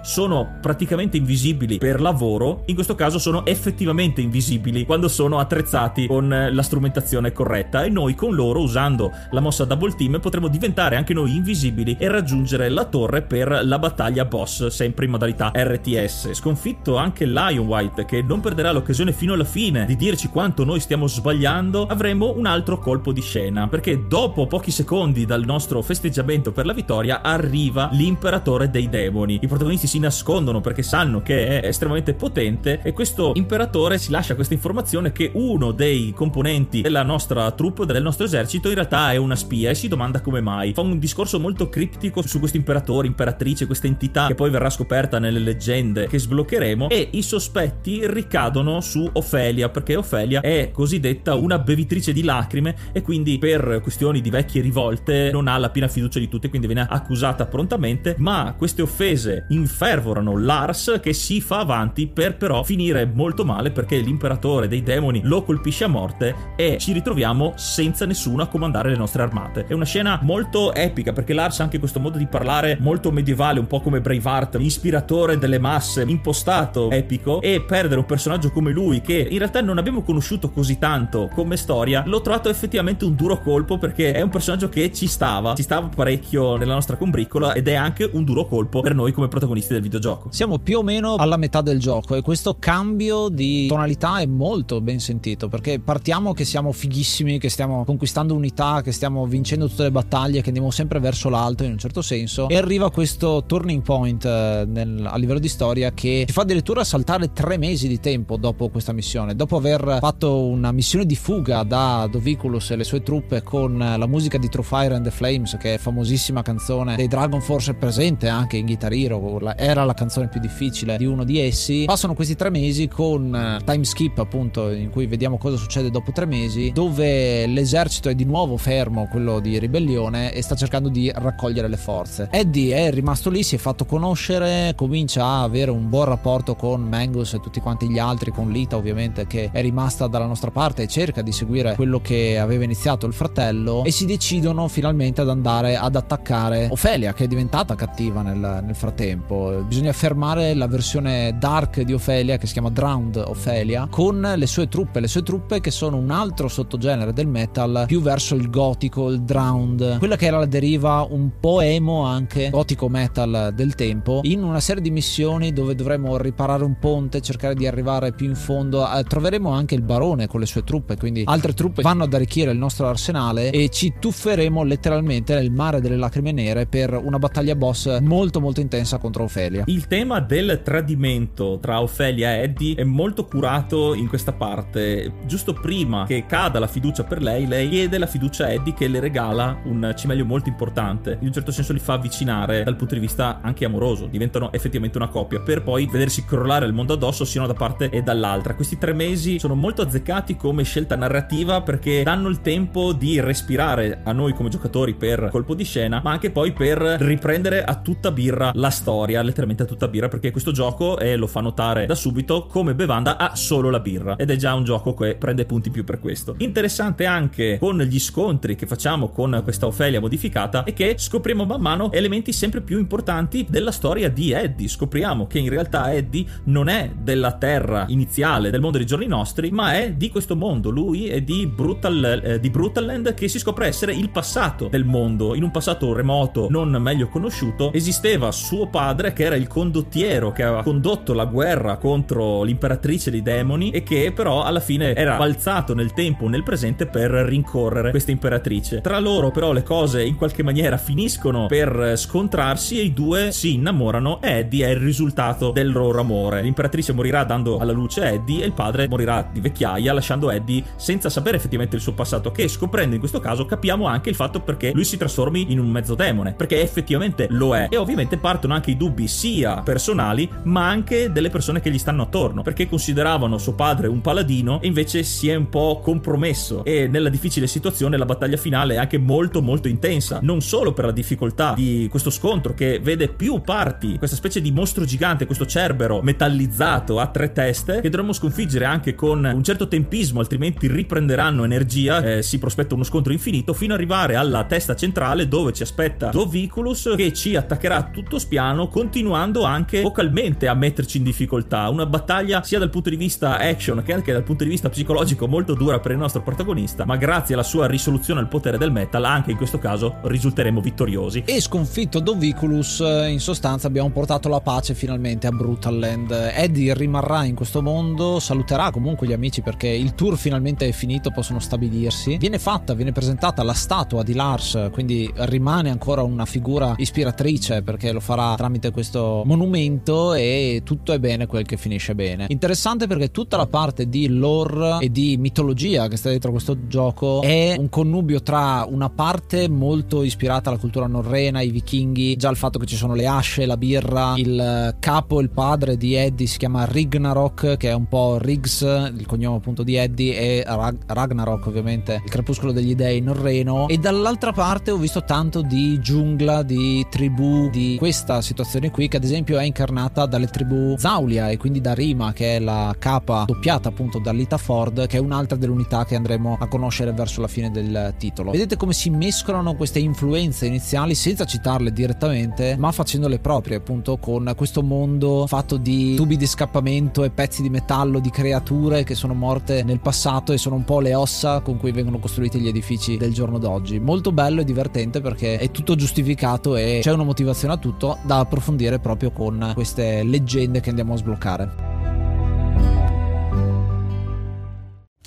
sono 0.03 0.59
praticamente 0.61 1.19
invisibili 1.19 1.77
per 1.79 2.01
lavoro, 2.01 2.63
in 2.67 2.75
questo 2.75 2.95
caso 2.95 3.19
sono 3.19 3.45
effettivamente 3.45 4.23
invisibili 4.23 4.87
quando 4.87 5.09
sono 5.09 5.39
attrezzati 5.39 6.07
con 6.07 6.49
la 6.51 6.63
strumentazione 6.63 7.33
corretta 7.33 7.85
e 7.85 7.91
noi 7.91 8.15
con 8.15 8.35
loro, 8.35 8.61
usando 8.61 9.11
la 9.31 9.41
mossa 9.41 9.65
double 9.65 9.95
team, 9.95 10.19
potremo 10.21 10.49
diventare 10.49 10.97
anche 10.97 11.13
noi 11.13 11.37
invisibili 11.37 11.97
e 11.99 12.09
raggiungere 12.09 12.69
la 12.71 12.85
torre 12.85 13.23
per 13.23 13.61
la 13.65 13.79
battaglia 13.79 14.25
boss, 14.25 14.69
sempre 14.69 15.05
in 15.05 15.11
modalità 15.11 15.53
RTS. 15.55 16.33
Sconfitto 16.33 16.97
anche 16.97 17.27
Lion 17.27 17.67
White, 17.67 18.07
che 18.07 18.23
non 18.23 18.41
perderà 18.41 18.73
l'occasione 18.73 19.13
fino 19.13 19.35
alla 19.35 19.45
fine 19.45 19.85
di 19.85 19.97
dirci 19.97 20.29
quanto 20.29 20.65
noi 20.65 20.81
stiamo 20.81 21.07
sbagliando, 21.07 21.87
avremo 21.87 22.33
un 22.35 22.47
altro 22.47 22.79
colpo 22.79 23.13
di 23.13 23.21
scena, 23.21 23.69
perché 23.69 24.07
dopo 24.07 24.47
pochi 24.47 24.71
secondi 24.71 25.27
dal 25.27 25.45
nostro 25.45 25.83
festeggiamento 25.83 26.53
per 26.53 26.67
la 26.67 26.73
vittoria 26.73 27.21
arriva 27.21 27.91
l'imperatore 28.23 28.71
dei 28.71 28.89
demoni. 28.89 29.41
I 29.43 29.49
protagonisti 29.49 29.89
si 29.89 29.99
nascondono 29.99 30.61
perché 30.61 30.85
sanno 30.85 31.23
che 31.23 31.61
è 31.61 31.67
estremamente 31.67 32.15
potente 32.15 32.81
e 32.85 32.93
questo 32.93 33.33
imperatore 33.35 33.99
si 33.99 34.13
lascia 34.13 34.37
questa 34.37 34.55
informazione 34.55 35.11
che 35.11 35.33
uno 35.35 35.73
dei 35.73 36.13
componenti 36.15 36.83
della 36.83 37.03
nostra 37.03 37.51
troupe, 37.51 37.85
del 37.85 38.01
nostro 38.01 38.25
esercito, 38.25 38.69
in 38.69 38.75
realtà 38.75 39.11
è 39.11 39.17
una 39.17 39.35
spia 39.35 39.71
e 39.71 39.75
si 39.75 39.89
domanda 39.89 40.21
come 40.21 40.41
mai. 40.41 40.73
Fa 40.73 40.83
un 40.83 41.01
discorso 41.01 41.41
molto 41.41 41.69
criptico 41.69 42.23
su 42.23 42.39
questo 42.39 42.57
imperatore, 42.57 43.09
imperatrice, 43.09 43.67
questa 43.67 43.89
entità 43.89 44.29
che 44.29 44.37
poi 44.37 44.51
verrà 44.51 44.71
scoperta 44.71 45.19
nelle 45.19 45.41
leggende 45.41 46.07
che 46.07 46.21
sbloccheremo 46.21 46.91
e 46.91 47.09
i 47.11 47.23
sospetti 47.23 48.07
ricadono 48.07 48.81
su 48.81 49.09
Ofelia 49.15 49.69
perché 49.69 49.97
Ofelia 49.97 50.41
è 50.43 50.71
cosiddetta 50.73 51.35
una 51.35 51.59
bevitrice 51.59 52.13
di 52.13 52.23
lacrime 52.23 52.77
e 52.93 53.03
quindi 53.03 53.39
per 53.39 53.81
questioni 53.83 54.21
di 54.21 54.31
vecchie 54.31 54.63
rivolte 54.63 55.31
non 55.33 55.49
ha 55.49 55.59
la 55.59 55.71
piena 55.71 55.89
fiducia 55.89 56.21
di 56.21 56.29
tutti 56.29 56.49
quindi 56.49 56.69
viene 56.69 56.87
accusata 56.89 57.47
prontamente 57.47 58.12
ma 58.19 58.55
queste 58.57 58.83
offese 58.83 59.47
infervorano 59.49 60.39
Lars 60.39 60.99
che 61.03 61.13
si 61.13 61.41
fa 61.41 61.61
avanti 61.61 62.07
per 62.07 62.37
però 62.37 62.63
finire 62.63 63.05
molto 63.07 63.45
male 63.45 63.71
perché 63.71 63.99
l'imperatore 63.99 64.69
dei 64.69 64.83
demoni 64.83 65.21
lo 65.25 65.43
colpisce 65.43 65.85
a 65.85 65.89
morte 65.89 66.35
e 66.57 66.79
ci 66.79 66.93
ritroviamo 66.93 67.55
senza 67.57 68.07
nessuno 68.07 68.43
a 68.43 68.47
comandare 68.49 68.91
le 68.91 68.97
nostre 68.97 69.23
armate. 69.23 69.67
È 69.67 69.73
una 69.73 69.85
scena 69.85 70.19
molto 70.23 70.73
epica 70.75 71.13
perché 71.13 71.33
Lars 71.33 71.61
ha 71.61 71.65
anche 71.65 71.79
questo 71.79 72.01
modo 72.01 72.19
di 72.19 72.27
parlare 72.27 72.77
molto 72.81 73.11
medievale 73.11 73.59
un 73.59 73.67
po' 73.67 73.81
come 73.81 74.01
Braveheart 74.01 74.57
ispiratore 74.61 75.39
delle 75.39 75.59
masse 75.59 76.03
impostato 76.07 76.91
epico 76.91 77.41
e 77.41 77.61
perdere 77.61 78.01
un 78.01 78.07
personaggio 78.07 78.51
come 78.51 78.73
lui 78.73 79.01
che 79.01 79.27
in 79.29 79.39
realtà 79.39 79.61
non 79.61 79.79
abbiamo 79.79 80.03
conosciuto 80.03 80.51
così 80.51 80.79
tanto 80.79 81.29
come 81.33 81.57
storia 81.57 82.03
l'ho 82.07 82.21
trovato 82.21 82.49
effettivamente 82.49 83.05
un 83.05 83.15
duro 83.15 83.41
colpo 83.41 83.79
perché 83.79 84.13
è 84.13 84.21
un 84.21 84.29
personaggio 84.29 84.69
che 84.69 84.93
ci 84.93 85.07
stava 85.07 85.55
ci 85.55 85.63
stava 85.63 85.89
parecchio 85.89 86.57
nella 86.57 86.75
nostra 86.75 86.97
combriccola 86.97 87.55
ed 87.55 87.69
è 87.69 87.75
anche 87.75 88.02
un 88.13 88.25
duro 88.25 88.47
colpo 88.47 88.81
per 88.81 88.95
noi 88.95 89.13
come 89.13 89.29
protagonisti 89.29 89.73
del 89.73 89.83
videogioco. 89.83 90.29
Siamo 90.31 90.59
più 90.59 90.79
o 90.79 90.83
meno 90.83 91.17
alla 91.17 91.37
metà 91.37 91.61
del 91.61 91.79
gioco 91.79 92.15
e 92.15 92.23
questo 92.23 92.57
cambio 92.59 93.29
di 93.29 93.67
tonalità 93.67 94.19
è 94.19 94.27
molto 94.27 94.81
ben 94.81 95.01
sentito 95.01 95.49
perché 95.49 95.79
partiamo 95.79 96.33
che 96.33 96.45
siamo 96.45 96.73
fighissimi, 96.73 97.39
che 97.39 97.49
stiamo 97.49 97.85
conquistando 97.85 98.35
unità, 98.35 98.81
che 98.83 98.93
stiamo 98.93 99.27
vincendo 99.27 99.69
tutte 99.69 99.85
le 99.85 99.91
battaglie, 99.91 100.41
che 100.41 100.49
andiamo 100.49 100.71
sempre 100.71 100.99
verso 101.01 101.29
l'alto 101.29 101.65
in 101.65 101.73
un 101.73 101.79
certo 101.79 102.03
senso 102.03 102.49
e 102.49 102.57
arriva 102.57 102.91
questo 102.91 103.45
turning 103.47 103.83
point 103.83 104.25
eh, 104.25 104.65
nel- 104.67 105.07
a 105.07 105.17
livello 105.17 105.39
di 105.39 105.49
storia 105.49 105.93
che 105.93 106.25
ci 106.27 106.33
fa 106.33 106.43
addirittura 106.43 106.85
saltare 106.85 107.33
tre 107.33 107.57
mesi 107.57 107.89
di 107.89 108.01
tempo 108.01 108.37
dopo 108.37 108.69
questa 108.69 108.93
missione, 108.93 109.35
dopo 109.35 109.57
aver 109.57 109.99
fatto 110.01 110.47
una 110.47 110.73
missione 110.73 111.07
di 111.07 111.17
fuga 111.17 111.63
da 111.63 112.09
Doviculus 112.11 112.71
e 112.71 112.77
le 112.77 112.85
sue 112.85 113.03
truppe 113.03 113.43
con 113.43 113.79
la 113.79 114.07
musica 114.07 114.39
di 114.39 114.49
True 114.49 114.65
Fire 114.65 114.95
and 114.95 115.05
the 115.05 115.11
Flames 115.11 115.57
che 115.59 115.75
è 115.75 115.79
famosissima 115.79 116.43
canzone 116.43 116.97
dei 116.97 117.09
Dragon 117.09 117.41
Force 117.41 117.75
presente 117.93 118.29
anche 118.29 118.57
in 118.57 118.65
Guitar 118.65 118.91
Hero, 118.91 119.39
era 119.55 119.85
la 119.85 119.93
canzone 119.93 120.29
più 120.29 120.41
difficile 120.41 120.97
di 120.97 121.05
uno 121.05 121.25
di 121.25 121.39
essi. 121.39 121.85
Passano 121.85 122.15
questi 122.15 122.37
tre 122.37 122.49
mesi 122.49 122.89
con 122.89 123.35
eh, 123.35 123.63
time 123.67 123.85
skip 123.85 124.17
appunto 124.17 124.71
in 124.71 124.89
cui 124.89 125.07
vediamo 125.07 125.37
cosa 125.37 125.59
succede 125.59 125.91
dopo 125.91 126.11
tre 126.11 126.25
mesi 126.25 126.73
dove 126.73 127.47
l'esercito 127.47 128.09
è 128.09 128.15
di 128.15 128.25
nuovo 128.25 128.57
fermo, 128.57 129.09
quello 129.11 129.41
di 129.41 129.59
ribellione 129.59 130.33
e 130.33 130.41
sta 130.41 130.55
cercando 130.55 130.89
di 130.89 131.13
raccogliere 131.15 131.69
le 131.69 131.77
forze. 131.77 132.29
Eddie 132.31 132.75
è 132.77 132.91
rimasto 132.91 133.29
lì, 133.29 133.43
si 133.43 133.57
è 133.57 133.59
fatto 133.59 133.85
conoscere, 133.85 134.73
comincia 134.75 135.27
a 135.27 135.43
avere 135.43 135.71
un 135.71 135.91
buon 135.91 136.07
rapporto 136.07 136.55
con 136.55 136.81
Mangus 136.81 137.35
e 137.35 137.41
tutti 137.41 137.61
quanti 137.61 137.91
gli 137.91 137.99
altri, 137.99 138.31
con 138.31 138.51
Lita 138.51 138.77
ovviamente 138.77 139.27
che 139.27 139.51
è 139.53 139.61
rimasta 139.61 140.07
dalla 140.07 140.25
nostra 140.25 140.51
parte 140.51 140.85
e 140.85 140.87
cerca 140.87 141.21
di 141.21 141.31
seguire 141.31 141.75
quello 141.75 142.01
che 142.01 142.39
aveva 142.39 142.65
iniziato 142.65 143.05
il 143.05 143.13
fratello 143.13 143.85
e 143.85 143.91
si 143.91 144.07
decidono 144.07 144.67
finalmente 144.69 145.21
ad 145.21 145.29
andare 145.29 145.77
ad 145.77 145.95
attaccare 145.95 146.69
Ofelia 146.71 147.13
che 147.13 147.25
è 147.25 147.27
diventata 147.27 147.72
cattiva 147.75 148.23
nel, 148.23 148.63
nel 148.65 148.75
frattempo. 148.75 149.65
Bisogna 149.67 149.93
fermare 149.93 150.55
la 150.55 150.67
versione 150.67 151.37
dark 151.39 151.81
di 151.83 151.93
Ofelia 151.93 152.37
che 152.37 152.47
si 152.47 152.53
chiama 152.53 152.71
Drowned 152.71 153.17
Ofelia 153.17 153.87
con 153.91 154.21
le 154.37 154.47
sue 154.47 154.69
truppe, 154.69 155.01
le 155.01 155.09
sue 155.09 155.23
truppe 155.23 155.61
che 155.61 155.71
sono 155.71 155.97
un 155.97 156.11
altro 156.11 156.49
sottogenere 156.49 157.13
del 157.13 157.27
metal 157.27 157.85
più 157.87 158.01
verso 158.01 158.35
il 158.35 158.51
gotico, 158.51 159.09
il 159.09 159.23
drowned, 159.23 159.99
quella 159.99 160.17
che 160.17 160.27
era 160.27 160.39
la 160.39 160.47
deriva 160.47 161.07
un 161.09 161.33
po' 161.41 161.61
emo 161.61 162.05
anche 162.05 162.51
gotico 162.51 162.89
metal 162.89 163.53
del 163.55 163.75
tempo 163.75 164.21
in 164.23 164.43
una 164.43 164.61
serie 164.61 164.83
di 164.83 164.91
missioni 164.91 165.53
dove 165.53 165.75
dovremo 165.75 166.17
riparare 166.17 166.65
un 166.65 166.79
ponte, 166.79 167.21
cercare 167.21 167.55
di 167.55 167.67
arrivare 167.67 168.13
più 168.13 168.27
in 168.27 168.35
fondo. 168.35 168.89
Eh, 168.91 169.05
troveremo 169.05 169.51
anche 169.51 169.75
il 169.75 169.83
barone 169.83 170.27
con 170.27 170.41
le 170.41 170.47
sue 170.47 170.65
truppe, 170.65 170.97
quindi 170.97 171.23
altre 171.27 171.55
truppe 171.55 171.83
vanno 171.83 172.05
ad 172.05 172.15
arricchire 172.15 172.51
il 172.51 172.59
nostro 172.59 172.89
arsenale 172.89 173.51
e 173.51 173.69
ci 173.69 173.95
tufferemo 173.99 174.63
letteralmente 174.63 175.35
nel 175.35 175.51
mare 175.51 175.81
delle 175.81 175.97
lacrime 175.97 176.33
nere 176.33 176.67
per 176.67 176.99
una 177.03 177.19
battaglia 177.19 177.55
boss 177.63 178.01
molto 178.01 178.41
molto 178.41 178.61
intensa 178.61 178.99
contro 178.99 179.23
Ofelia. 179.23 179.63
Il 179.67 179.87
tema 179.87 180.19
del 180.19 180.63
tradimento 180.65 181.61
tra 181.61 181.81
Ophelia 181.81 182.35
e 182.35 182.43
Eddie 182.43 182.75
è 182.75 182.83
molto 182.83 183.25
curato 183.25 183.95
in 183.95 184.09
questa 184.09 184.33
parte. 184.33 185.13
Giusto 185.27 185.53
prima 185.53 186.05
che 186.05 186.27
cada 186.27 186.59
la 186.59 186.67
fiducia 186.67 187.05
per 187.05 187.23
lei, 187.23 187.47
lei 187.47 187.69
chiede 187.69 187.99
la 187.99 188.09
fiducia 188.09 188.47
a 188.47 188.51
Eddie 188.51 188.75
che 188.75 188.89
le 188.89 188.99
regala 188.99 189.61
un 189.67 189.93
cimelio 189.97 190.25
molto 190.25 190.49
importante. 190.49 191.19
In 191.21 191.29
un 191.29 191.33
certo 191.33 191.53
senso 191.53 191.73
li 191.73 191.79
fa 191.79 191.93
avvicinare 191.93 192.65
dal 192.65 192.75
punto 192.75 192.95
di 192.95 193.01
vista 193.01 193.39
anche 193.41 193.65
amoroso. 193.65 194.07
Diventano 194.07 194.53
effettivamente 194.53 194.99
una 194.99 195.09
coppia 195.09 195.39
per 195.39 195.63
poi 195.63 195.87
vedersi 195.87 196.25
crollare 196.25 196.67
il 196.67 196.73
mondo 196.73 196.95
addosso 196.95 197.25
sia 197.25 197.47
da 197.47 197.55
parte 197.55 197.91
e 197.91 198.03
dall'altra. 198.03 198.57
Questi 198.57 198.77
tre 198.77 198.93
mesi 198.93 199.39
sono 199.39 199.55
molto 199.55 199.83
azzeccati 199.83 200.35
come 200.35 200.65
scelta 200.65 200.97
narrativa 200.97 201.63
perché 201.63 202.03
danno 202.03 202.29
il 202.29 202.41
tempo 202.41 202.93
di 202.93 203.21
respirare 203.21 204.01
a 204.03 204.11
noi 204.11 204.33
come 204.33 204.49
giocatori 204.49 204.95
per 204.95 205.29
colpo 205.31 205.55
di 205.55 205.63
scena, 205.63 206.01
ma 206.03 206.11
anche 206.11 206.33
poi 206.33 206.53
per 206.53 206.79
riprendere 206.99 207.52
chiudere 207.53 207.65
a 207.65 207.75
tutta 207.77 208.11
birra 208.11 208.53
la 208.55 208.71
storia, 208.71 209.21
letteralmente 209.23 209.65
a 209.65 209.67
tutta 209.67 209.89
birra, 209.89 210.09
perché 210.09 210.31
questo 210.31 210.53
gioco, 210.53 210.99
e 210.99 211.17
lo 211.17 211.27
fa 211.27 211.41
notare 211.41 211.87
da 211.87 211.95
subito, 211.95 212.47
come 212.47 212.75
bevanda 212.75 213.19
ha 213.19 213.37
solo 213.37 213.69
la 213.69 213.81
birra. 213.81 214.17
Ed 214.17 214.31
è 214.31 214.37
già 214.37 214.55
un 214.55 214.65
gioco 214.65 214.95
che 214.95 215.17
prende 215.17 215.45
punti 215.45 215.71
più 215.71 215.85
per 215.85 216.01
questo. 216.01 216.35
Interessante 216.39 217.05
anche 217.05 217.59
con 217.59 217.79
gli 217.81 218.01
scontri 218.01 218.57
che 218.57 218.67
facciamo 218.67 219.09
con 219.09 219.41
questa 219.43 219.67
Ofelia 219.67 220.01
modificata 220.01 220.65
è 220.65 220.73
che 220.73 220.95
scopriamo 220.97 221.45
man 221.45 221.61
mano 221.61 221.93
elementi 221.93 222.33
sempre 222.33 222.61
più 222.61 222.79
importanti 222.79 223.47
della 223.49 223.71
storia 223.71 224.09
di 224.09 224.33
Eddie. 224.33 224.69
Scopriamo 224.69 225.27
che 225.27 225.39
in 225.39 225.49
realtà 225.49 225.93
Eddie 225.93 226.25
non 226.45 226.69
è 226.69 226.91
della 226.97 227.33
terra 227.33 227.85
iniziale 227.89 228.51
del 228.51 228.61
mondo 228.61 228.79
dei 228.79 228.87
giorni 228.87 229.07
nostri, 229.07 229.51
ma 229.51 229.75
è 229.75 229.93
di 229.93 230.09
questo 230.09 230.37
mondo. 230.37 230.71
Lui 230.71 231.09
è 231.09 231.21
di 231.21 231.47
Brutal, 231.47 232.23
eh, 232.25 232.41
di 232.41 232.51
Brutal 232.51 232.87
Land 232.87 233.15
che 233.15 233.29
si 233.29 233.39
scopre 233.39 233.67
essere 233.67 233.93
il 233.93 234.11
passato 234.11 234.69
del 234.69 234.85
mondo. 234.85 235.35
In 235.35 235.43
un 235.43 235.51
passato 235.51 235.93
remoto, 235.93 236.47
non 236.49 236.71
meglio 236.71 237.09
conosciuto, 237.09 237.42
esisteva 237.73 238.31
suo 238.31 238.69
padre 238.69 239.13
che 239.13 239.25
era 239.25 239.37
il 239.37 239.47
condottiero 239.47 240.33
che 240.33 240.43
aveva 240.43 240.63
condotto 240.63 241.13
la 241.13 241.25
guerra 241.25 241.77
contro 241.77 242.43
l'imperatrice 242.43 243.11
dei 243.11 243.23
demoni 243.23 243.71
e 243.71 243.83
che 243.83 244.13
però 244.13 244.43
alla 244.43 244.61
fine 244.61 244.95
era 244.95 245.17
balzato 245.17 245.75
nel 245.75 245.93
tempo, 245.93 246.29
nel 246.29 246.43
presente 246.43 246.87
per 246.87 247.11
rincorrere 247.11 247.91
questa 247.91 248.11
imperatrice. 248.11 248.81
Tra 248.81 248.99
loro 248.99 249.31
però 249.31 249.53
le 249.53 249.63
cose 249.63 250.03
in 250.03 250.17
qualche 250.17 250.43
maniera 250.43 250.77
finiscono 250.77 251.47
per 251.47 251.95
scontrarsi 251.97 252.79
e 252.79 252.85
i 252.85 252.93
due 252.93 253.33
si 253.33 253.55
innamorano 253.55 254.21
Eddie 254.21 254.67
è 254.67 254.71
il 254.71 254.81
risultato 254.81 255.51
del 255.51 255.73
loro 255.73 256.01
amore. 256.01 256.43
L'imperatrice 256.43 256.93
morirà 256.93 257.25
dando 257.25 257.59
alla 257.59 257.73
luce 257.73 258.05
Eddie 258.05 258.43
e 258.43 258.47
il 258.47 258.53
padre 258.53 258.89
morirà 258.89 259.29
di 259.31 259.41
vecchiaia 259.41 259.93
lasciando 259.93 260.31
Eddie 260.31 260.63
senza 260.77 261.11
sapere 261.11 261.37
effettivamente 261.37 261.77
il 261.77 261.83
suo 261.83 261.95
passato 261.95 262.31
che 262.31 262.49
scoprendo 262.49 262.95
in 262.95 263.01
questo 263.01 263.21
caso 263.21 263.47
capiamo 263.47 263.87
anche 263.87 264.11
il 264.11 264.15
fatto 264.15 264.41
perché 264.41 264.73
lui 264.73 264.85
si 264.85 264.97
trasformi 264.97 265.53
in 265.53 265.59
un 265.59 265.69
mezzo 265.69 265.95
demone 265.95 266.33
perché 266.33 266.61
effettivamente 266.61 267.27
lo 267.33 267.57
è. 267.57 267.69
E 267.71 267.77
ovviamente 267.77 268.17
partono 268.17 268.55
anche 268.55 268.71
i 268.71 268.77
dubbi 268.77 269.09
sia 269.09 269.63
personali 269.63 270.29
ma 270.45 270.69
anche 270.69 271.11
delle 271.13 271.31
persone 271.31 271.61
che 271.61 271.71
gli 271.71 271.79
stanno 271.79 272.03
attorno 272.03 272.43
perché 272.43 272.69
consideravano 272.69 273.39
suo 273.39 273.55
padre 273.55 273.89
un 273.89 274.01
paladino 274.01 274.61
e 274.61 274.67
invece 274.67 275.03
si 275.03 275.29
è 275.29 275.35
un 275.35 275.49
po' 275.49 275.81
compromesso. 275.83 276.65
E 276.65 276.89
nella 276.89 277.09
difficile 277.09 277.47
situazione 277.47 277.97
la 277.97 278.05
battaglia 278.05 278.37
finale 278.37 278.75
è 278.75 278.79
anche 278.79 278.99
molto 278.99 279.43
molto 279.43 279.69
intensa 279.69 280.21
non 280.23 280.41
solo 280.41 280.73
per 280.73 280.87
la 280.87 280.93
difficoltà 280.93 281.55
di 281.55 281.87
questo 281.91 282.11
scontro 282.11 282.55
che 282.55 282.81
vede 282.81 283.09
più 283.09 283.41
parti 283.41 283.99
questa 283.99 284.17
specie 284.17 284.41
di 284.41 284.51
mostro 284.51 284.85
gigante 284.85 285.27
questo 285.27 285.47
cerbero 285.47 286.01
metallizzato 286.03 286.99
a 286.99 287.07
tre 287.07 287.33
teste 287.33 287.81
che 287.81 287.89
dovremmo 287.89 288.13
sconfiggere 288.13 288.65
anche 288.65 288.95
con 288.95 289.25
un 289.25 289.43
certo 289.43 289.69
tempismo 289.69 290.21
altrimenti 290.21 290.67
riprenderanno 290.67 291.45
energia 291.45 292.03
eh, 292.03 292.23
si 292.23 292.39
prospetta 292.39 292.75
uno 292.75 292.85
scontro 292.85 293.13
infinito 293.13 293.53
fino 293.53 293.75
ad 293.75 293.79
arrivare 293.79 294.17
alla 294.17 294.45
testa 294.45 294.75
centrale 294.75 295.29
dove 295.29 295.53
ci 295.53 295.63
aspetta 295.63 296.09
Doviculus 296.11 296.95
che 296.97 297.13
ci 297.13 297.22
attaccherà 297.37 297.77
a 297.77 297.83
tutto 297.85 298.19
spiano 298.19 298.69
continuando 298.69 299.45
anche 299.45 299.81
vocalmente 299.81 300.49
a 300.49 300.55
metterci 300.55 300.99
in 300.99 301.05
difficoltà 301.05 301.69
una 301.69 301.87
battaglia 301.87 302.43
sia 302.43 302.59
dal 302.59 302.71
punto 302.71 302.91
di 302.91 302.97
vista 302.97 303.39
action 303.39 303.83
che 303.83 303.93
anche 303.93 304.13
dal 304.13 304.23
punto 304.23 304.45
di 304.45 304.51
vista 304.51 304.69
psicologico 304.69 305.27
molto 305.27 305.55
dura 305.55 305.81
per 305.81 305.93
il 305.93 305.99
nostro 305.99 306.23
protagonista 306.23 306.85
ma 306.85 306.97
grazie 306.97 307.35
alla 307.35 307.43
sua 307.43 307.67
risoluzione 307.67 308.21
al 308.21 308.29
potere 308.29 308.59
del 308.59 308.73
metal 308.73 309.05
anche 309.05 309.31
in 309.31 309.37
questo 309.37 309.59
caso 309.59 309.97
risulteremo 310.03 310.61
vittoriosi 310.61 311.23
E 311.27 311.41
sconfitto 311.41 312.01
Doviculus, 312.01 312.81
eh, 312.81 313.09
in 313.09 313.21
sostanza 313.21 313.67
abbiamo 313.67 313.91
portato 313.91 314.29
la 314.29 314.41
pace 314.41 314.75
finalmente 314.75 315.27
a 315.27 315.31
Brutal 315.31 315.79
Land. 315.79 316.11
Eddie 316.35 316.75
rimarrà 316.75 317.25
in 317.25 317.35
questo 317.35 317.63
mondo, 317.63 318.19
saluterà 318.19 318.71
comunque 318.71 319.07
gli 319.07 319.13
amici 319.13 319.43
perché 319.43 319.69
il 319.69 319.95
tour 319.95 320.17
finalmente 320.17 320.67
è 320.67 320.73
finito, 320.73 321.11
possono 321.11 321.39
stabilirsi. 321.39 322.17
Viene 322.19 322.39
fatta, 322.39 322.75
viene 322.75 322.93
presentata 322.93 323.43
la 323.43 323.53
statua 323.53 324.03
di 324.03 324.15
Lars, 324.15 324.69
quindi 324.73 325.11
rimane 325.15 325.71
ancora 325.71 326.03
una 326.03 326.25
figura 326.25 326.75
ispiratrice 327.13 327.63
perché 327.63 327.93
lo 327.93 328.01
farà 328.01 328.35
tramite 328.35 328.71
questo 328.71 329.23
monumento 329.25 330.15
e 330.15 330.63
tutto 330.65 330.93
è 330.93 330.99
bene 330.99 331.27
quel 331.27 331.45
che 331.45 331.57
finisce 331.57 331.95
bene. 331.95 332.27
Interessante 332.29 332.87
perché 332.87 333.11
tutta 333.11 333.37
la 333.37 333.47
parte 333.47 333.89
di 333.89 334.09
lore 334.09 334.79
e 334.81 334.91
di 334.91 335.17
mitologia 335.19 335.89
che 335.89 335.97
sta 335.97 336.09
dietro 336.09 336.31
questo 336.31 336.67
gioco 336.67 337.21
è 337.23 337.55
un 337.59 337.69
connubio 337.69 338.23
tra 338.23 338.67
una 338.69 338.91
parte 338.91 339.49
molto 339.49 340.03
ispirata 340.03 340.49
alla 340.51 340.59
cultura 340.59 340.87
norrena, 340.87 341.41
i 341.41 341.51
vichinghi, 341.51 342.17
già 342.17 342.31
il 342.31 342.37
fatto 342.37 342.59
che 342.59 342.67
ci 342.67 342.77
sono 342.77 342.95
le 342.95 343.07
asce, 343.07 343.47
la 343.47 343.57
birra, 343.57 344.15
il 344.17 344.77
capo, 344.81 345.21
il 345.21 345.31
padre 345.31 345.77
di 345.77 345.95
Eddie 345.95 346.27
si 346.27 346.39
chiama 346.39 346.65
Rignarok, 346.65 347.57
che 347.57 347.71
è 347.71 347.75
un 347.75 347.87
po' 347.87 348.19
Riggs, 348.19 348.63
il 348.63 349.07
cognome 349.07 349.37
appunto 349.37 349.63
di 349.63 349.77
Eddie, 349.77 350.17
e 350.17 350.45
Rag- 350.47 350.83
Ragnarok 350.87 351.47
ovviamente, 351.47 352.01
il 352.05 352.11
crepuscolo 352.11 352.53
degli 352.53 352.75
dei 352.75 353.01
norreno. 353.01 353.69
E 353.69 353.79
dall'altra 353.79 354.33
parte 354.33 354.71
ho 354.71 354.77
visto 354.77 355.05
tanto 355.05 355.43
di 355.43 355.79
giungla, 355.81 356.43
di 356.43 356.87
tribù, 356.89 357.02
di 357.11 357.77
questa 357.79 358.21
situazione 358.21 358.71
qui, 358.71 358.89
che 358.89 358.99
ad 358.99 359.05
esempio 359.05 359.39
è 359.39 359.45
incarnata 359.45 360.07
dalle 360.07 360.27
tribù 360.27 360.77
Zaulia 360.77 361.31
e 361.31 361.37
quindi 361.37 361.61
da 361.61 361.75
Rima, 361.75 362.13
che 362.13 362.37
è 362.37 362.39
la 362.39 362.75
capa 362.79 363.25
doppiata 363.27 363.71
appunto 363.71 363.99
da 363.99 364.13
Lita 364.13 364.37
Ford, 364.37 364.87
che 364.87 364.99
è 364.99 365.01
un'altra 365.01 365.37
delle 365.37 365.53
unità 365.53 365.85
che 365.85 365.97
andremo 365.97 366.37
a 366.39 366.47
conoscere 366.47 366.93
verso 366.93 367.21
la 367.21 367.29
fine 367.29 367.51
del 367.51 367.95
titolo. 367.99 368.31
Vedete 368.31 368.57
come 368.57 368.73
si 368.73 368.91
mescolano 368.91 369.55
queste 369.55 369.79
influenze 369.79 370.47
iniziali 370.47 370.95
senza 370.95 371.25
citarle 371.25 371.73
direttamente, 371.73 372.57
ma 372.57 372.71
facendole 372.73 373.19
proprie, 373.19 373.57
appunto, 373.57 373.97
con 373.97 374.33
questo 374.37 374.63
mondo 374.63 375.27
fatto 375.27 375.57
di 375.57 375.95
tubi 375.97 376.17
di 376.17 376.27
scappamento 376.27 377.05
e 377.05 377.11
pezzi 377.11 377.43
di 377.43 377.51
metallo 377.51 377.99
di 377.99 378.11
creature 378.11 378.85
che 378.85 378.95
sono 378.95 379.15
morte 379.15 379.63
nel 379.63 379.81
passato 379.81 380.33
e 380.33 380.39
sono 380.39 380.57
un 380.57 380.65
po' 380.65 380.81
le 380.81 380.95
ossa 380.95 381.41
con 381.41 381.57
cui 381.57 381.73
vengono 381.73 381.99
costruiti 381.99 382.39
gli 382.39 382.49
edifici 382.49 382.97
del 382.97 383.13
giorno 383.13 383.39
d'oggi. 383.39 383.79
Molto 383.81 384.13
bello 384.13 384.41
e 384.41 384.45
divertente 384.45 385.01
perché 385.01 385.39
è 385.39 385.51
tutto 385.51 385.75
giustificato 385.75 386.57
e 386.57 386.81
c'è 386.83 386.92
una 386.95 387.05
motivazione 387.05 387.55
a 387.55 387.57
tutto 387.57 387.99
da 388.03 388.21
approfondire 388.21 388.79
proprio 388.79 389.11
con 389.11 389.53
queste 389.55 390.03
leggende 390.03 390.61
che 390.61 390.71
andiamo 390.71 390.95
a 390.95 390.97
sbloccare. 390.97 391.71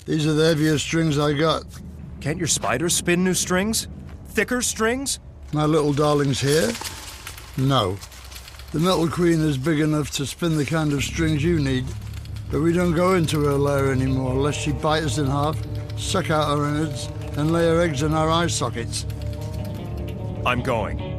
These 0.06 0.28
are 0.28 0.36
the 0.36 0.46
heaviest 0.46 0.86
strings 0.86 1.18
I 1.18 1.34
got. 1.34 1.66
Can't 2.22 2.38
your 2.38 2.48
spiders 2.48 2.96
spin 2.96 3.24
new 3.24 3.34
strings? 3.34 3.88
Thicker 4.30 4.62
strings? 4.62 5.20
My 5.52 5.66
little 5.66 5.94
darlings 5.94 6.40
here? 6.40 6.72
No. 7.58 7.98
The 8.72 8.80
Metal 8.80 9.08
Queen 9.08 9.42
is 9.42 9.58
big 9.58 9.80
enough 9.80 10.12
to 10.18 10.26
spin 10.26 10.58
the 10.58 10.66
kind 10.66 10.92
of 10.92 11.04
strings 11.04 11.44
you 11.44 11.60
need, 11.60 11.86
but 12.52 12.62
we 12.62 12.74
don't 12.74 12.94
go 12.94 13.14
into 13.14 13.40
her 13.46 13.54
lair 13.54 13.92
anymore 13.92 14.34
unless 14.34 14.56
she 14.56 14.74
bites 14.74 15.06
us 15.06 15.18
in 15.18 15.28
half, 15.28 15.58
suck 15.98 16.30
out 16.30 16.50
our 16.50 16.68
innards, 16.68 17.10
and 17.38 17.52
lay 17.52 17.66
her 17.66 17.82
eggs 17.82 18.04
in 18.04 18.14
our 18.14 18.30
eye 18.30 18.48
sockets. 18.48 19.06
I'm 20.46 20.62
going. 20.62 21.15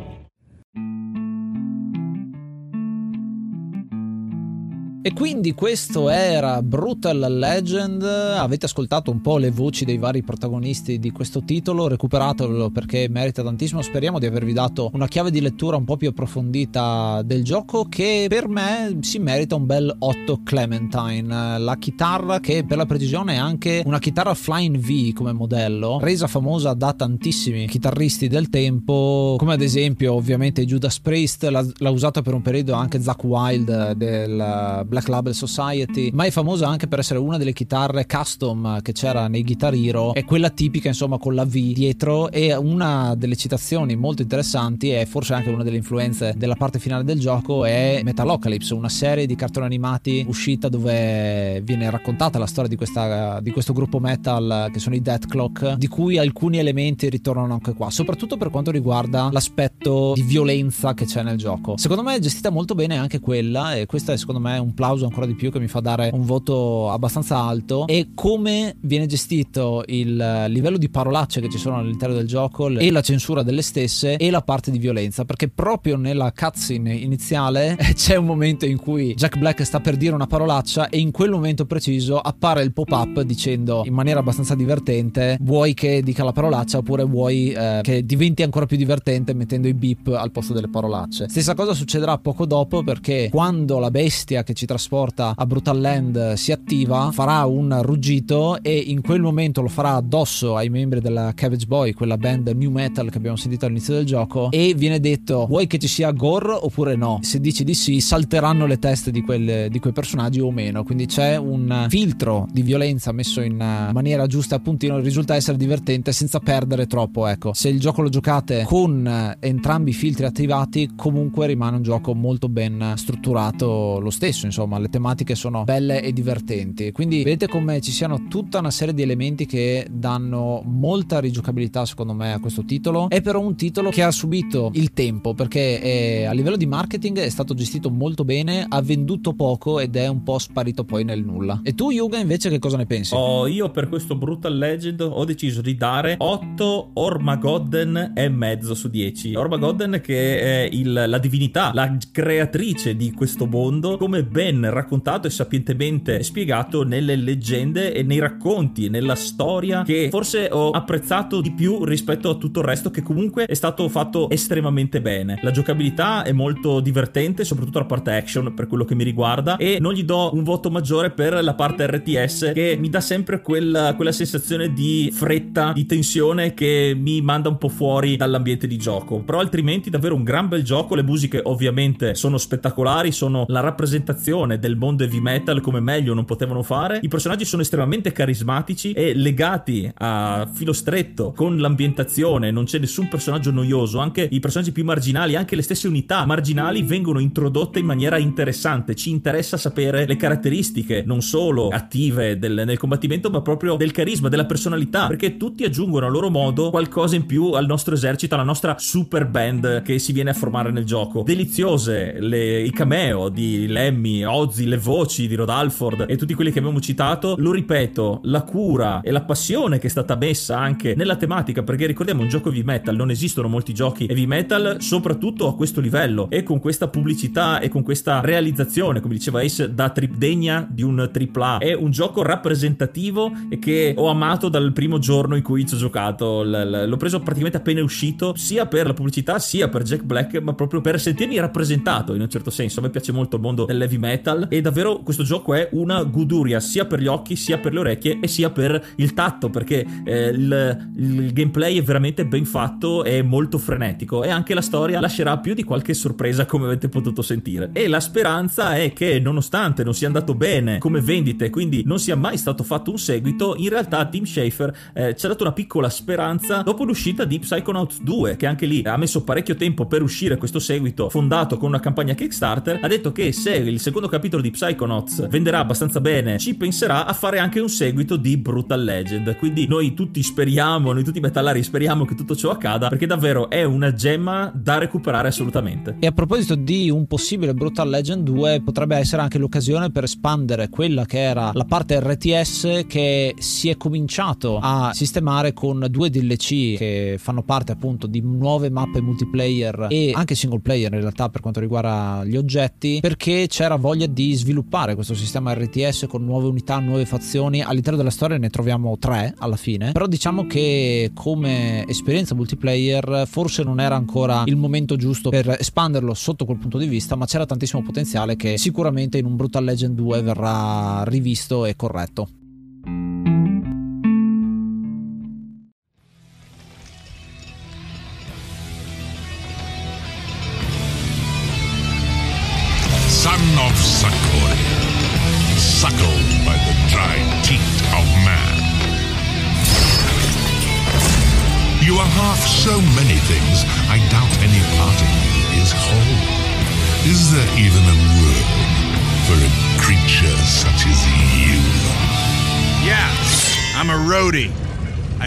E 5.07 5.12
quindi 5.12 5.54
questo 5.54 6.11
era 6.11 6.61
Brutal 6.62 7.26
Legend. 7.38 8.02
Avete 8.02 8.66
ascoltato 8.66 9.12
un 9.12 9.20
po' 9.20 9.38
le 9.38 9.52
voci 9.52 9.84
dei 9.84 9.98
vari 9.98 10.24
protagonisti 10.24 10.98
di 10.98 11.12
questo 11.12 11.44
titolo, 11.44 11.86
recuperatelo 11.86 12.70
perché 12.70 13.07
merita 13.09 13.44
tantissimo. 13.44 13.82
Speriamo 13.82 14.18
di 14.18 14.26
avervi 14.26 14.52
dato 14.52 14.90
una 14.94 15.07
chiave 15.07 15.30
di 15.30 15.40
lettura 15.40 15.76
un 15.76 15.84
po' 15.84 15.96
più 15.96 16.09
approfondita 16.09 17.22
del 17.24 17.44
gioco 17.44 17.84
che 17.84 18.26
per 18.28 18.48
me 18.48 18.98
si 19.02 19.20
merita 19.20 19.54
un 19.54 19.66
bel 19.66 19.94
8 19.96 20.40
Clementine. 20.42 21.57
La 21.57 21.76
chitarra 21.78 22.40
che 22.40 22.64
per 22.64 22.76
la 22.76 22.86
precisione 22.86 23.34
è 23.34 23.38
anche 23.38 23.84
una 23.86 24.00
chitarra 24.00 24.34
Flying 24.34 24.76
V 24.76 25.12
come 25.12 25.32
modello, 25.32 26.00
resa 26.00 26.26
famosa 26.26 26.74
da 26.74 26.92
tantissimi 26.94 27.68
chitarristi 27.68 28.26
del 28.26 28.50
tempo, 28.50 29.36
come 29.38 29.52
ad 29.52 29.62
esempio 29.62 30.14
ovviamente 30.14 30.64
Judas 30.64 30.98
Priest, 30.98 31.44
l'ha, 31.44 31.64
l'ha 31.76 31.90
usata 31.90 32.22
per 32.22 32.34
un 32.34 32.42
periodo 32.42 32.72
anche 32.72 33.00
Zack 33.00 33.22
Wild 33.22 33.92
del 33.92 34.84
Black 34.95 34.95
Label 35.05 35.34
Society, 35.34 36.11
ma 36.12 36.24
è 36.24 36.30
famosa 36.30 36.68
anche 36.68 36.86
per 36.86 36.99
essere 36.99 37.18
una 37.18 37.36
delle 37.38 37.53
chitarre 37.53 38.07
custom 38.07 38.80
che 38.82 38.92
c'era 38.92 39.28
nei 39.28 39.42
Guitar 39.42 39.74
Hero, 39.74 40.14
è 40.14 40.24
quella 40.24 40.51
tipica 40.51 40.88
insomma 40.88 41.18
con 41.18 41.34
la 41.34 41.44
V 41.44 41.55
dietro 41.72 42.30
e 42.30 42.55
una 42.55 43.14
delle 43.16 43.36
citazioni 43.36 43.97
molto 43.97 44.22
interessanti 44.22 44.92
e 44.92 45.07
forse 45.07 45.34
anche 45.34 45.51
una 45.51 45.62
delle 45.62 45.76
influenze 45.76 46.34
della 46.36 46.55
parte 46.55 46.78
finale 46.78 47.05
del 47.05 47.18
gioco 47.18 47.64
è 47.64 48.01
Metalocalypse, 48.03 48.74
una 48.74 48.88
serie 48.88 49.26
di 49.26 49.34
cartoni 49.34 49.66
animati 49.66 50.24
uscita 50.26 50.68
dove 50.68 51.61
viene 51.62 51.90
raccontata 51.90 52.38
la 52.38 52.47
storia 52.47 52.70
di, 52.70 52.76
questa, 52.76 53.40
di 53.40 53.51
questo 53.51 53.72
gruppo 53.72 53.99
metal 53.99 54.70
che 54.72 54.78
sono 54.78 54.94
i 54.94 55.03
Death 55.03 55.26
Clock, 55.26 55.74
di 55.74 55.88
cui 55.88 56.18
alcuni 56.18 56.59
elementi 56.59 57.09
ritornano 57.09 57.53
anche 57.53 57.74
qua, 57.74 57.90
soprattutto 57.90 58.36
per 58.36 58.51
quanto 58.51 58.70
riguarda 58.70 59.28
l'aspetto 59.30 60.12
di 60.14 60.22
violenza 60.22 60.94
che 60.94 61.05
c'è 61.05 61.22
nel 61.22 61.36
gioco. 61.36 61.76
Secondo 61.76 62.03
me 62.03 62.14
è 62.14 62.18
gestita 62.18 62.51
molto 62.51 62.74
bene 62.74 62.97
anche 62.97 63.20
quella 63.20 63.74
e 63.74 63.86
questo 63.86 64.12
è 64.12 64.16
secondo 64.16 64.40
me 64.40 64.59
un 64.59 64.74
plus 64.74 64.86
applauso 64.87 65.05
ancora 65.05 65.26
di 65.26 65.34
più 65.34 65.51
che 65.51 65.59
mi 65.59 65.66
fa 65.66 65.80
dare 65.80 66.11
un 66.12 66.24
voto 66.24 66.91
abbastanza 66.91 67.39
alto 67.39 67.87
è 67.87 68.09
come 68.14 68.76
viene 68.80 69.07
gestito 69.07 69.82
il 69.87 70.45
livello 70.49 70.76
di 70.76 70.89
parolacce 70.89 71.41
che 71.41 71.49
ci 71.49 71.59
sono 71.59 71.78
all'interno 71.78 72.14
del 72.14 72.26
gioco 72.26 72.68
e 72.68 72.91
la 72.93 73.01
censura 73.01 73.43
delle 73.43 73.62
stesse 73.62 74.16
e 74.16 74.30
la 74.30 74.43
parte 74.43 74.70
di 74.70 74.78
violenza 74.78 75.24
perché 75.24 75.49
proprio 75.49 75.97
nella 75.97 76.32
cutscene 76.32 76.95
iniziale 76.95 77.76
c'è 77.95 78.16
un 78.16 78.26
momento 78.26 78.64
in 78.64 78.78
cui 78.78 79.14
Jack 79.14 79.39
Black 79.39 79.64
sta 79.64 79.80
per 79.80 79.97
dire 79.97 80.14
una 80.14 80.26
parolaccia 80.26 80.89
e 80.89 80.99
in 80.99 81.11
quel 81.11 81.30
momento 81.30 81.66
preciso 81.66 82.18
appare 82.18 82.62
il 82.62 82.72
pop-up 82.72 83.20
dicendo 83.22 83.82
in 83.84 83.93
maniera 83.93 84.20
abbastanza 84.20 84.55
divertente 84.55 85.37
vuoi 85.41 85.74
che 85.74 86.03
dica 86.03 86.22
la 86.22 86.32
parolaccia 86.32 86.78
oppure 86.78 87.03
vuoi 87.05 87.51
eh, 87.51 87.80
che 87.82 88.05
diventi 88.05 88.43
ancora 88.43 88.66
più 88.66 88.76
divertente 88.76 89.34
mettendo 89.34 89.66
i 89.66 89.74
beep 89.74 90.09
al 90.09 90.30
posto 90.30 90.53
delle 90.53 90.68
parolacce. 90.68 91.28
Stessa 91.28 91.55
cosa 91.55 91.74
succederà 91.74 92.18
poco 92.18 92.47
dopo 92.47 92.84
perché 92.84 93.28
quando 93.30 93.78
la 93.78 93.91
bestia 93.91 94.45
che 94.45 94.55
ci 94.55 94.65
trasporta 94.66 95.34
a 95.36 95.46
Brutal 95.46 95.80
Land 95.80 96.34
si 96.34 96.52
attiva 96.52 97.10
farà 97.12 97.44
un 97.44 97.78
ruggito 97.82 98.62
e 98.62 98.76
in 98.76 99.00
quel 99.00 99.20
momento 99.20 99.62
lo 99.62 99.68
farà 99.68 99.94
addosso 99.94 100.56
ai 100.56 100.68
membri 100.68 101.00
della 101.00 101.32
Cabbage 101.34 101.66
Boy, 101.66 101.92
quella 101.92 102.18
band 102.18 102.48
new 102.48 102.70
metal 102.70 103.10
che 103.10 103.18
abbiamo 103.18 103.36
sentito 103.36 103.64
all'inizio 103.64 103.94
del 103.94 104.04
gioco 104.04 104.50
e 104.50 104.74
viene 104.76 105.00
detto 105.00 105.46
vuoi 105.46 105.66
che 105.66 105.78
ci 105.78 105.88
sia 105.88 106.10
gore 106.10 106.52
oppure 106.52 106.96
no? 106.96 107.20
Se 107.22 107.40
dici 107.40 107.64
di 107.64 107.74
sì 107.74 108.00
salteranno 108.00 108.66
le 108.66 108.78
teste 108.78 109.10
di, 109.10 109.22
quelle, 109.22 109.68
di 109.70 109.78
quei 109.78 109.92
personaggi 109.92 110.40
o 110.40 110.50
meno, 110.50 110.84
quindi 110.84 111.06
c'è 111.06 111.36
un 111.36 111.86
filtro 111.88 112.46
di 112.50 112.62
violenza 112.62 113.12
messo 113.12 113.40
in 113.40 113.56
maniera 113.56 114.26
giusta 114.26 114.56
appuntino 114.56 114.98
risulta 114.98 115.34
essere 115.34 115.56
divertente 115.56 116.12
senza 116.12 116.40
perdere 116.40 116.86
troppo 116.86 117.26
ecco 117.26 117.52
se 117.52 117.68
il 117.68 117.78
gioco 117.78 118.02
lo 118.02 118.08
giocate 118.08 118.64
con 118.66 119.36
entrambi 119.38 119.90
i 119.90 119.94
filtri 119.94 120.26
attivati 120.26 120.92
comunque 120.96 121.46
rimane 121.46 121.76
un 121.76 121.82
gioco 121.82 122.14
molto 122.14 122.48
ben 122.48 122.94
strutturato 122.96 123.98
lo 124.00 124.10
stesso 124.10 124.46
insomma 124.46 124.55
le 124.78 124.88
tematiche 124.88 125.34
sono 125.34 125.64
belle 125.64 126.02
e 126.02 126.12
divertenti. 126.12 126.92
Quindi 126.92 127.22
vedete 127.22 127.46
come 127.46 127.80
ci 127.80 127.90
siano 127.90 128.26
tutta 128.28 128.59
una 128.59 128.70
serie 128.70 128.94
di 128.94 129.02
elementi 129.02 129.44
che 129.46 129.86
danno 129.90 130.62
molta 130.64 131.20
rigiocabilità 131.20 131.84
secondo 131.84 132.14
me 132.14 132.32
a 132.32 132.40
questo 132.40 132.64
titolo. 132.64 133.09
È 133.09 133.20
però 133.20 133.40
un 133.40 133.57
titolo 133.57 133.90
che 133.90 134.02
ha 134.02 134.11
subito 134.11 134.70
il 134.74 134.92
tempo 134.92 135.34
perché 135.34 135.80
è, 135.80 136.24
a 136.24 136.32
livello 136.32 136.57
di 136.57 136.66
marketing 136.66 137.18
è 137.18 137.28
stato 137.28 137.54
gestito 137.54 137.90
molto 137.90 138.24
bene 138.24 138.64
ha 138.68 138.80
venduto 138.80 139.34
poco 139.34 139.80
ed 139.80 139.96
è 139.96 140.07
un 140.07 140.22
po' 140.22 140.38
sparito 140.38 140.84
poi 140.84 141.04
nel 141.04 141.24
nulla. 141.24 141.61
E 141.62 141.74
tu 141.74 141.90
Yuga 141.90 142.18
invece 142.18 142.48
che 142.48 142.59
cosa 142.59 142.76
ne 142.76 142.86
pensi? 142.86 143.14
Oh, 143.14 143.46
io 143.46 143.70
per 143.70 143.88
questo 143.88 144.16
Brutal 144.16 144.57
Legend 144.57 145.00
ho 145.00 145.24
deciso 145.24 145.61
di 145.61 145.74
dare 145.74 146.14
8 146.18 146.90
Ormagodden 146.94 148.12
e 148.14 148.28
mezzo 148.28 148.74
su 148.74 148.88
10 148.88 149.34
Ormagodden 149.34 150.00
che 150.02 150.40
è 150.40 150.68
il, 150.70 150.92
la 150.92 151.18
divinità 151.18 151.70
la 151.74 151.96
creatrice 152.12 152.96
di 152.96 153.12
questo 153.12 153.46
mondo 153.46 153.96
come 153.96 154.24
ben 154.24 154.45
raccontato 154.53 155.26
e 155.26 155.30
sapientemente 155.30 156.22
spiegato 156.22 156.84
nelle 156.84 157.16
leggende 157.16 157.92
e 157.92 158.03
nei 158.03 158.18
racconti 158.18 158.86
e 158.86 158.88
nella 158.88 159.14
storia 159.14 159.82
che 159.82 160.09
forse 160.11 160.49
ho 160.51 160.70
apprezzato 160.70 161.40
di 161.40 161.53
più 161.53 161.84
rispetto 161.84 162.30
a 162.30 162.34
tutto 162.34 162.61
il 162.61 162.66
resto 162.66 162.90
che 162.90 163.03
comunque 163.03 163.47
è 163.47 163.55
stato 163.55 163.88
fatto 163.88 164.28
estremamente 164.30 165.01
bene. 165.01 165.38
La 165.42 165.51
giocabilità 165.51 166.22
è 166.22 166.32
molto 166.32 166.80
divertente 166.80 167.44
soprattutto 167.44 167.78
la 167.78 167.84
parte 167.84 168.12
action 168.12 168.55
per 168.55 168.66
quello 168.66 168.84
che 168.84 168.94
mi 168.94 169.05
riguarda 169.05 169.57
e 169.57 169.78
non 169.80 169.92
gli 169.92 170.05
do 170.05 170.30
un 170.32 170.42
voto 170.42 170.70
maggiore 170.70 171.11
per 171.11 171.42
la 171.42 171.55
parte 171.55 171.86
RTS 171.86 172.53
che 172.55 172.76
mi 172.78 172.88
dà 172.88 173.01
sempre 173.01 173.40
quella, 173.40 173.94
quella 173.94 174.12
sensazione 174.12 174.72
di 174.72 175.11
fretta 175.12 175.72
di 175.72 175.86
tensione 175.86 176.55
che 176.55 176.97
mi 176.99 177.20
manda 177.20 177.49
un 177.49 177.59
po' 177.59 177.68
fuori 177.68 178.16
dall'ambiente 178.16 178.66
di 178.66 178.76
gioco. 178.76 179.20
Però 179.20 179.38
altrimenti 179.38 179.90
davvero 179.90 180.14
un 180.14 180.24
gran 180.24 180.49
bel 180.49 180.62
gioco. 180.62 180.94
Le 180.94 181.03
musiche 181.03 181.40
ovviamente 181.42 182.14
sono 182.14 182.38
spettacolari 182.38 183.12
sono 183.12 183.44
la 183.49 183.61
rappresentazione 183.61 184.36
del 184.45 184.76
mondo 184.76 185.05
heavy 185.05 185.20
metal 185.20 185.61
come 185.61 185.80
meglio 185.80 186.12
non 186.12 186.24
potevano 186.24 186.62
fare. 186.62 186.99
I 187.01 187.09
personaggi 187.09 187.45
sono 187.45 187.62
estremamente 187.62 188.12
carismatici 188.12 188.93
e 188.93 189.14
legati 189.14 189.91
a 189.95 190.49
filo 190.53 190.72
stretto 190.74 191.32
con 191.32 191.57
l'ambientazione. 191.57 192.51
Non 192.51 192.64
c'è 192.64 192.78
nessun 192.78 193.09
personaggio 193.09 193.51
noioso 193.51 193.99
anche 193.99 194.28
i 194.30 194.41
personaggi 194.41 194.72
più 194.72 194.84
marginali 194.84 195.37
anche 195.37 195.57
le 195.57 195.62
stesse 195.62 195.89
unità 195.89 196.26
marginali 196.26 196.82
vengono 196.82 197.18
introdotte 197.18 197.78
in 197.78 197.87
maniera 197.87 198.18
interessante. 198.18 198.95
Ci 198.95 199.11
interessa 199.11 199.57
sapere 199.57 200.07
le 200.07 200.16
caratteristiche 200.16 201.03
non 201.07 201.22
solo 201.22 201.68
attive 201.68 202.39
del, 202.39 202.64
nel 202.66 202.78
combattimento 202.78 203.30
ma 203.30 203.41
proprio 203.41 203.76
del 203.76 203.93
carisma 203.93 204.28
della 204.28 204.45
personalità 204.45 205.07
perché 205.07 205.37
tutti 205.37 205.64
aggiungono 205.64 206.07
a 206.07 206.11
loro 206.11 206.28
modo 206.28 206.70
qualcosa 206.70 207.16
in 207.16 207.24
più 207.24 207.53
al 207.53 207.66
nostro 207.66 207.95
esercito 207.95 208.34
alla 208.34 208.45
nostra 208.45 208.76
super 208.78 209.26
band 209.26 209.82
che 209.82 209.99
si 209.99 210.12
viene 210.12 210.30
a 210.30 210.34
formare 210.34 210.70
nel 210.70 210.84
gioco. 210.84 211.22
Deliziose 211.22 212.16
le, 212.18 212.61
i 212.61 212.70
cameo 212.70 213.28
di 213.28 213.66
Lemmy 213.66 214.24
Ozzy 214.26 214.64
le 214.64 214.78
voci 214.78 215.26
di 215.26 215.34
Rod 215.34 215.48
Alford 215.48 216.04
e 216.08 216.16
tutti 216.16 216.34
quelli 216.34 216.50
che 216.50 216.58
abbiamo 216.58 216.80
citato 216.80 217.34
lo 217.38 217.52
ripeto 217.52 218.20
la 218.24 218.42
cura 218.42 219.00
e 219.00 219.10
la 219.10 219.22
passione 219.22 219.78
che 219.78 219.86
è 219.86 219.90
stata 219.90 220.16
messa 220.16 220.58
anche 220.58 220.94
nella 220.94 221.16
tematica 221.16 221.62
perché 221.62 221.86
ricordiamo 221.86 222.22
un 222.22 222.28
gioco 222.28 222.48
heavy 222.48 222.62
metal 222.62 222.96
non 222.96 223.10
esistono 223.10 223.48
molti 223.48 223.72
giochi 223.72 224.06
heavy 224.06 224.26
metal 224.26 224.76
soprattutto 224.80 225.48
a 225.48 225.54
questo 225.54 225.80
livello 225.80 226.28
e 226.30 226.42
con 226.42 226.60
questa 226.60 226.88
pubblicità 226.88 227.60
e 227.60 227.68
con 227.68 227.82
questa 227.82 228.20
realizzazione 228.20 229.00
come 229.00 229.14
diceva 229.14 229.40
Ace 229.40 229.72
da 229.72 229.90
trip 229.90 230.14
degna 230.16 230.66
di 230.68 230.82
un 230.82 230.98
AAA 230.98 231.58
è 231.58 231.72
un 231.74 231.90
gioco 231.90 232.22
rappresentativo 232.22 233.32
e 233.48 233.58
che 233.58 233.94
ho 233.96 234.08
amato 234.08 234.48
dal 234.48 234.72
primo 234.72 234.98
giorno 234.98 235.36
in 235.36 235.42
cui 235.42 235.66
ci 235.66 235.74
ho 235.74 235.78
giocato. 235.78 236.42
L'ho 236.42 236.96
preso 236.96 237.20
praticamente 237.20 237.58
appena 237.58 237.82
uscito 237.82 238.34
sia 238.36 238.66
per 238.66 238.86
la 238.86 238.94
pubblicità 238.94 239.38
sia 239.38 239.68
per 239.68 239.82
Jack 239.82 240.02
Black 240.02 240.40
ma 240.40 240.54
proprio 240.54 240.80
per 240.80 241.00
sentirmi 241.00 241.38
rappresentato 241.38 242.14
in 242.14 242.20
un 242.20 242.28
certo 242.28 242.50
senso. 242.50 242.80
A 242.80 242.82
me 242.82 242.90
piace 242.90 243.12
molto 243.12 243.36
il 243.36 243.42
mondo 243.42 243.64
dell'heavy 243.64 243.96
metal 243.96 244.14
e 244.48 244.60
davvero 244.60 245.00
questo 245.00 245.22
gioco 245.22 245.54
è 245.54 245.68
una 245.72 246.02
guduria 246.04 246.60
sia 246.60 246.86
per 246.86 247.00
gli 247.00 247.06
occhi 247.06 247.36
sia 247.36 247.58
per 247.58 247.72
le 247.72 247.80
orecchie 247.80 248.18
e 248.20 248.28
sia 248.28 248.50
per 248.50 248.84
il 248.96 249.14
tatto 249.14 249.50
perché 249.50 249.86
eh, 250.04 250.28
il, 250.28 250.90
il 250.96 251.32
gameplay 251.32 251.78
è 251.78 251.82
veramente 251.82 252.26
ben 252.26 252.44
fatto 252.44 253.04
e 253.04 253.22
molto 253.22 253.58
frenetico 253.58 254.22
e 254.22 254.30
anche 254.30 254.54
la 254.54 254.60
storia 254.60 255.00
lascerà 255.00 255.38
più 255.38 255.54
di 255.54 255.64
qualche 255.64 255.94
sorpresa 255.94 256.46
come 256.46 256.66
avete 256.66 256.88
potuto 256.88 257.22
sentire. 257.22 257.70
E 257.72 257.88
la 257.88 258.00
speranza 258.00 258.74
è 258.76 258.92
che 258.92 259.18
nonostante 259.20 259.84
non 259.84 259.94
sia 259.94 260.06
andato 260.06 260.34
bene 260.34 260.78
come 260.78 261.00
vendite 261.00 261.50
quindi 261.50 261.82
non 261.84 261.98
sia 261.98 262.16
mai 262.16 262.36
stato 262.36 262.62
fatto 262.62 262.90
un 262.90 262.98
seguito 262.98 263.54
in 263.56 263.68
realtà 263.68 264.04
Tim 264.06 264.24
Schafer 264.24 264.74
eh, 264.92 265.16
ci 265.16 265.26
ha 265.26 265.28
dato 265.28 265.42
una 265.42 265.52
piccola 265.52 265.88
speranza 265.88 266.62
dopo 266.62 266.84
l'uscita 266.84 267.24
di 267.24 267.38
Psychonauts 267.38 268.02
2 268.02 268.36
che 268.36 268.46
anche 268.46 268.66
lì 268.66 268.82
ha 268.84 268.96
messo 268.96 269.24
parecchio 269.24 269.54
tempo 269.56 269.86
per 269.86 270.02
uscire 270.02 270.36
questo 270.36 270.58
seguito 270.58 271.08
fondato 271.08 271.56
con 271.56 271.68
una 271.68 271.80
campagna 271.80 272.14
Kickstarter 272.14 272.78
ha 272.82 272.88
detto 272.88 273.12
che 273.12 273.32
se 273.32 273.54
il 273.54 273.80
secondo 273.80 274.05
capitolo 274.09 274.42
di 274.42 274.50
Psychonauts 274.50 275.28
venderà 275.28 275.59
abbastanza 275.59 276.00
bene 276.00 276.38
ci 276.38 276.54
penserà 276.54 277.07
a 277.07 277.12
fare 277.12 277.38
anche 277.38 277.61
un 277.61 277.68
seguito 277.68 278.16
di 278.16 278.36
Brutal 278.36 278.82
Legend. 278.82 279.36
Quindi 279.36 279.66
noi 279.66 279.94
tutti 279.94 280.22
speriamo 280.22 280.92
noi 280.92 281.04
tutti 281.04 281.20
metallari 281.20 281.62
speriamo 281.62 282.04
che 282.04 282.14
tutto 282.14 282.36
ciò 282.36 282.50
accada 282.50 282.88
perché 282.88 283.07
davvero 283.07 283.50
è 283.50 283.64
una 283.64 283.92
gemma 283.92 284.50
da 284.54 284.78
recuperare 284.78 285.28
assolutamente. 285.28 285.96
E 285.98 286.07
a 286.07 286.12
proposito 286.12 286.54
di 286.54 286.90
un 286.90 287.07
possibile 287.07 287.54
Brutal 287.54 287.88
Legend 287.88 288.22
2 288.24 288.62
potrebbe 288.62 288.96
essere 288.96 289.22
anche 289.22 289.38
l'occasione 289.38 289.90
per 289.90 290.04
espandere 290.04 290.68
quella 290.68 291.04
che 291.04 291.20
era 291.20 291.50
la 291.54 291.64
parte 291.64 292.00
RTS 292.00 292.84
che 292.86 293.34
si 293.38 293.68
è 293.68 293.76
cominciato 293.76 294.59
a 294.61 294.92
sistemare 294.92 295.52
con 295.52 295.86
due 295.88 296.11
DLC 296.11 296.76
che 296.76 297.16
fanno 297.18 297.42
parte 297.42 297.72
appunto 297.72 298.07
di 298.07 298.20
nuove 298.20 298.70
mappe 298.70 299.00
multiplayer 299.00 299.86
e 299.88 300.12
anche 300.14 300.34
single 300.34 300.61
player 300.61 300.92
in 300.92 301.00
realtà 301.00 301.28
per 301.28 301.40
quanto 301.40 301.61
riguarda 301.61 302.24
gli 302.24 302.36
oggetti 302.36 302.98
perché 303.00 303.46
c'era 303.48 303.76
voglia 303.76 303.95
di 304.05 304.34
sviluppare 304.34 304.94
questo 304.94 305.14
sistema 305.14 305.55
RTS 305.55 306.05
con 306.09 306.22
nuove 306.22 306.49
unità, 306.49 306.78
nuove 306.78 307.07
fazioni. 307.07 307.62
All'interno 307.62 307.97
della 307.97 308.11
storia 308.11 308.36
ne 308.36 308.51
troviamo 308.51 308.99
tre 308.99 309.34
alla 309.38 309.57
fine. 309.57 309.92
Però 309.92 310.07
diciamo 310.07 310.47
che 310.47 311.12
come 311.14 311.86
esperienza 311.86 312.34
multiplayer 312.34 313.24
forse 313.26 313.62
non 313.62 313.80
era 313.80 313.97
ancora 313.97 314.42
il 314.44 314.57
momento 314.57 314.97
giusto 314.97 315.30
per 315.30 315.57
espanderlo 315.59 316.12
sotto 316.12 316.44
quel 316.44 316.59
punto 316.59 316.76
di 316.76 316.86
vista 316.86 317.16
ma 317.16 317.24
c'era 317.24 317.47
tantissimo 317.47 317.82
potenziale 317.82 318.36
che 318.36 318.59
sicuramente 318.59 319.16
in 319.16 319.24
un 319.24 319.36
Brutal 319.36 319.64
Legend 319.64 319.94
2 319.94 320.20
verrà 320.22 321.03
rivisto 321.05 321.64
e 321.64 321.76
corretto 321.76 322.28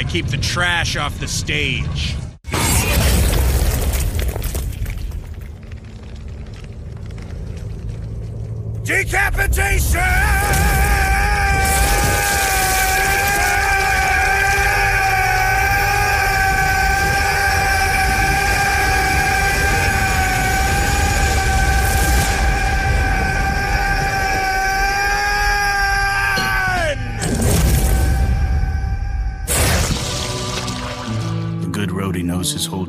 keep 0.10 0.26
the 0.26 0.38
trash 0.38 0.96
off 0.96 1.20
the 1.20 1.28
stage. 1.28 2.16
A 9.96 10.89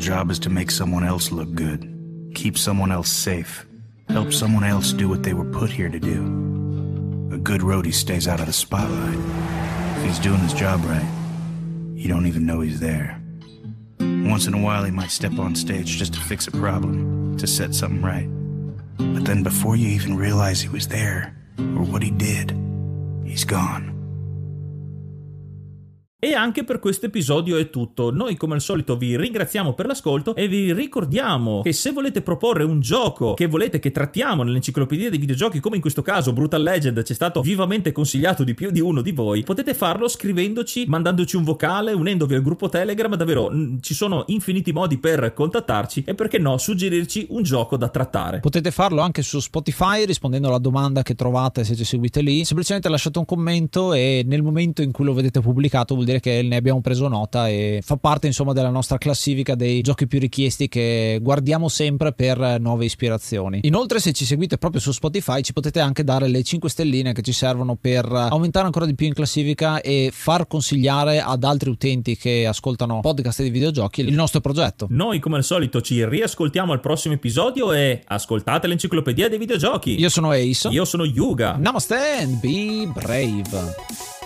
job 0.00 0.30
is 0.30 0.38
to 0.40 0.50
make 0.50 0.70
someone 0.70 1.04
else 1.04 1.30
look 1.30 1.54
good, 1.54 2.32
keep 2.34 2.56
someone 2.56 2.90
else 2.90 3.10
safe, 3.10 3.66
help 4.08 4.32
someone 4.32 4.64
else 4.64 4.92
do 4.92 5.08
what 5.08 5.22
they 5.22 5.34
were 5.34 5.44
put 5.44 5.70
here 5.70 5.90
to 5.90 6.00
do. 6.00 6.22
A 7.32 7.38
good 7.38 7.60
roadie 7.60 7.94
stays 7.94 8.26
out 8.26 8.40
of 8.40 8.46
the 8.46 8.52
spotlight. 8.52 9.18
If 9.98 10.04
he's 10.04 10.18
doing 10.18 10.40
his 10.40 10.54
job 10.54 10.82
right, 10.84 11.08
you 11.94 12.08
don't 12.08 12.26
even 12.26 12.46
know 12.46 12.60
he's 12.60 12.80
there. 12.80 13.20
Once 14.00 14.46
in 14.46 14.54
a 14.54 14.60
while, 14.60 14.84
he 14.84 14.90
might 14.90 15.10
step 15.10 15.38
on 15.38 15.54
stage 15.54 15.98
just 15.98 16.14
to 16.14 16.20
fix 16.20 16.46
a 16.46 16.50
problem, 16.50 17.36
to 17.36 17.46
set 17.46 17.74
something 17.74 18.02
right. 18.02 18.28
But 18.96 19.26
then, 19.26 19.42
before 19.42 19.76
you 19.76 19.88
even 19.88 20.16
realize 20.16 20.62
he 20.62 20.68
was 20.68 20.88
there 20.88 21.36
or 21.58 21.84
what 21.84 22.02
he 22.02 22.10
did, 22.10 22.56
he's 23.24 23.44
gone. 23.44 23.99
E 26.22 26.34
anche 26.34 26.64
per 26.64 26.80
questo 26.80 27.06
episodio 27.06 27.56
è 27.56 27.70
tutto. 27.70 28.10
Noi 28.12 28.36
come 28.36 28.52
al 28.52 28.60
solito 28.60 28.94
vi 28.94 29.16
ringraziamo 29.16 29.72
per 29.72 29.86
l'ascolto 29.86 30.34
e 30.34 30.48
vi 30.48 30.70
ricordiamo 30.70 31.62
che 31.62 31.72
se 31.72 31.92
volete 31.92 32.20
proporre 32.20 32.62
un 32.62 32.80
gioco 32.80 33.32
che 33.32 33.46
volete 33.46 33.78
che 33.78 33.90
trattiamo 33.90 34.42
nell'enciclopedia 34.42 35.08
dei 35.08 35.18
videogiochi, 35.18 35.60
come 35.60 35.76
in 35.76 35.80
questo 35.80 36.02
caso 36.02 36.34
Brutal 36.34 36.62
Legend 36.62 37.02
ci 37.04 37.12
è 37.12 37.14
stato 37.14 37.40
vivamente 37.40 37.90
consigliato 37.92 38.44
di 38.44 38.52
più 38.52 38.70
di 38.70 38.80
uno 38.80 39.00
di 39.00 39.12
voi, 39.12 39.44
potete 39.44 39.72
farlo 39.72 40.08
scrivendoci, 40.08 40.84
mandandoci 40.86 41.36
un 41.36 41.42
vocale, 41.42 41.92
unendovi 41.92 42.34
al 42.34 42.42
gruppo 42.42 42.68
Telegram, 42.68 43.16
davvero 43.16 43.48
mh, 43.48 43.78
ci 43.80 43.94
sono 43.94 44.24
infiniti 44.26 44.72
modi 44.72 44.98
per 44.98 45.32
contattarci 45.32 46.04
e 46.06 46.14
perché 46.14 46.36
no 46.36 46.58
suggerirci 46.58 47.28
un 47.30 47.42
gioco 47.42 47.78
da 47.78 47.88
trattare. 47.88 48.40
Potete 48.40 48.70
farlo 48.70 49.00
anche 49.00 49.22
su 49.22 49.40
Spotify 49.40 50.04
rispondendo 50.04 50.48
alla 50.48 50.58
domanda 50.58 51.02
che 51.02 51.14
trovate 51.14 51.64
se 51.64 51.74
ci 51.74 51.84
seguite 51.84 52.20
lì. 52.20 52.44
Semplicemente 52.44 52.90
lasciate 52.90 53.18
un 53.18 53.24
commento 53.24 53.94
e 53.94 54.22
nel 54.26 54.42
momento 54.42 54.82
in 54.82 54.92
cui 54.92 55.06
lo 55.06 55.14
vedete 55.14 55.40
pubblicato 55.40 55.94
vuol 55.94 56.04
dire 56.04 56.09
che 56.18 56.42
ne 56.42 56.56
abbiamo 56.56 56.80
preso 56.80 57.06
nota 57.06 57.48
e 57.48 57.80
fa 57.84 57.96
parte 57.96 58.26
insomma 58.26 58.52
della 58.52 58.70
nostra 58.70 58.98
classifica 58.98 59.54
dei 59.54 59.82
giochi 59.82 60.08
più 60.08 60.18
richiesti 60.18 60.66
che 60.66 61.18
guardiamo 61.22 61.68
sempre 61.68 62.12
per 62.12 62.58
nuove 62.58 62.86
ispirazioni. 62.86 63.60
Inoltre 63.62 64.00
se 64.00 64.12
ci 64.12 64.24
seguite 64.24 64.58
proprio 64.58 64.80
su 64.80 64.90
Spotify 64.90 65.42
ci 65.42 65.52
potete 65.52 65.78
anche 65.78 66.02
dare 66.02 66.26
le 66.26 66.42
5 66.42 66.68
stelline 66.68 67.12
che 67.12 67.22
ci 67.22 67.32
servono 67.32 67.76
per 67.76 68.06
aumentare 68.10 68.66
ancora 68.66 68.86
di 68.86 68.94
più 68.94 69.06
in 69.06 69.14
classifica 69.14 69.80
e 69.80 70.10
far 70.12 70.46
consigliare 70.46 71.20
ad 71.20 71.44
altri 71.44 71.70
utenti 71.70 72.16
che 72.16 72.46
ascoltano 72.46 73.00
podcast 73.00 73.42
di 73.42 73.50
videogiochi 73.50 74.00
il 74.00 74.14
nostro 74.14 74.40
progetto. 74.40 74.86
Noi 74.90 75.18
come 75.18 75.36
al 75.36 75.44
solito 75.44 75.80
ci 75.80 76.04
riascoltiamo 76.04 76.72
al 76.72 76.80
prossimo 76.80 77.14
episodio 77.14 77.72
e 77.72 78.02
ascoltate 78.06 78.66
l'enciclopedia 78.66 79.28
dei 79.28 79.38
videogiochi. 79.38 79.98
Io 79.98 80.08
sono 80.08 80.30
Ace. 80.30 80.68
Io 80.68 80.84
sono 80.84 81.04
Yuga. 81.04 81.56
Namaste 81.56 82.18
and 82.20 82.40
be 82.40 82.90
brave. 82.92 84.19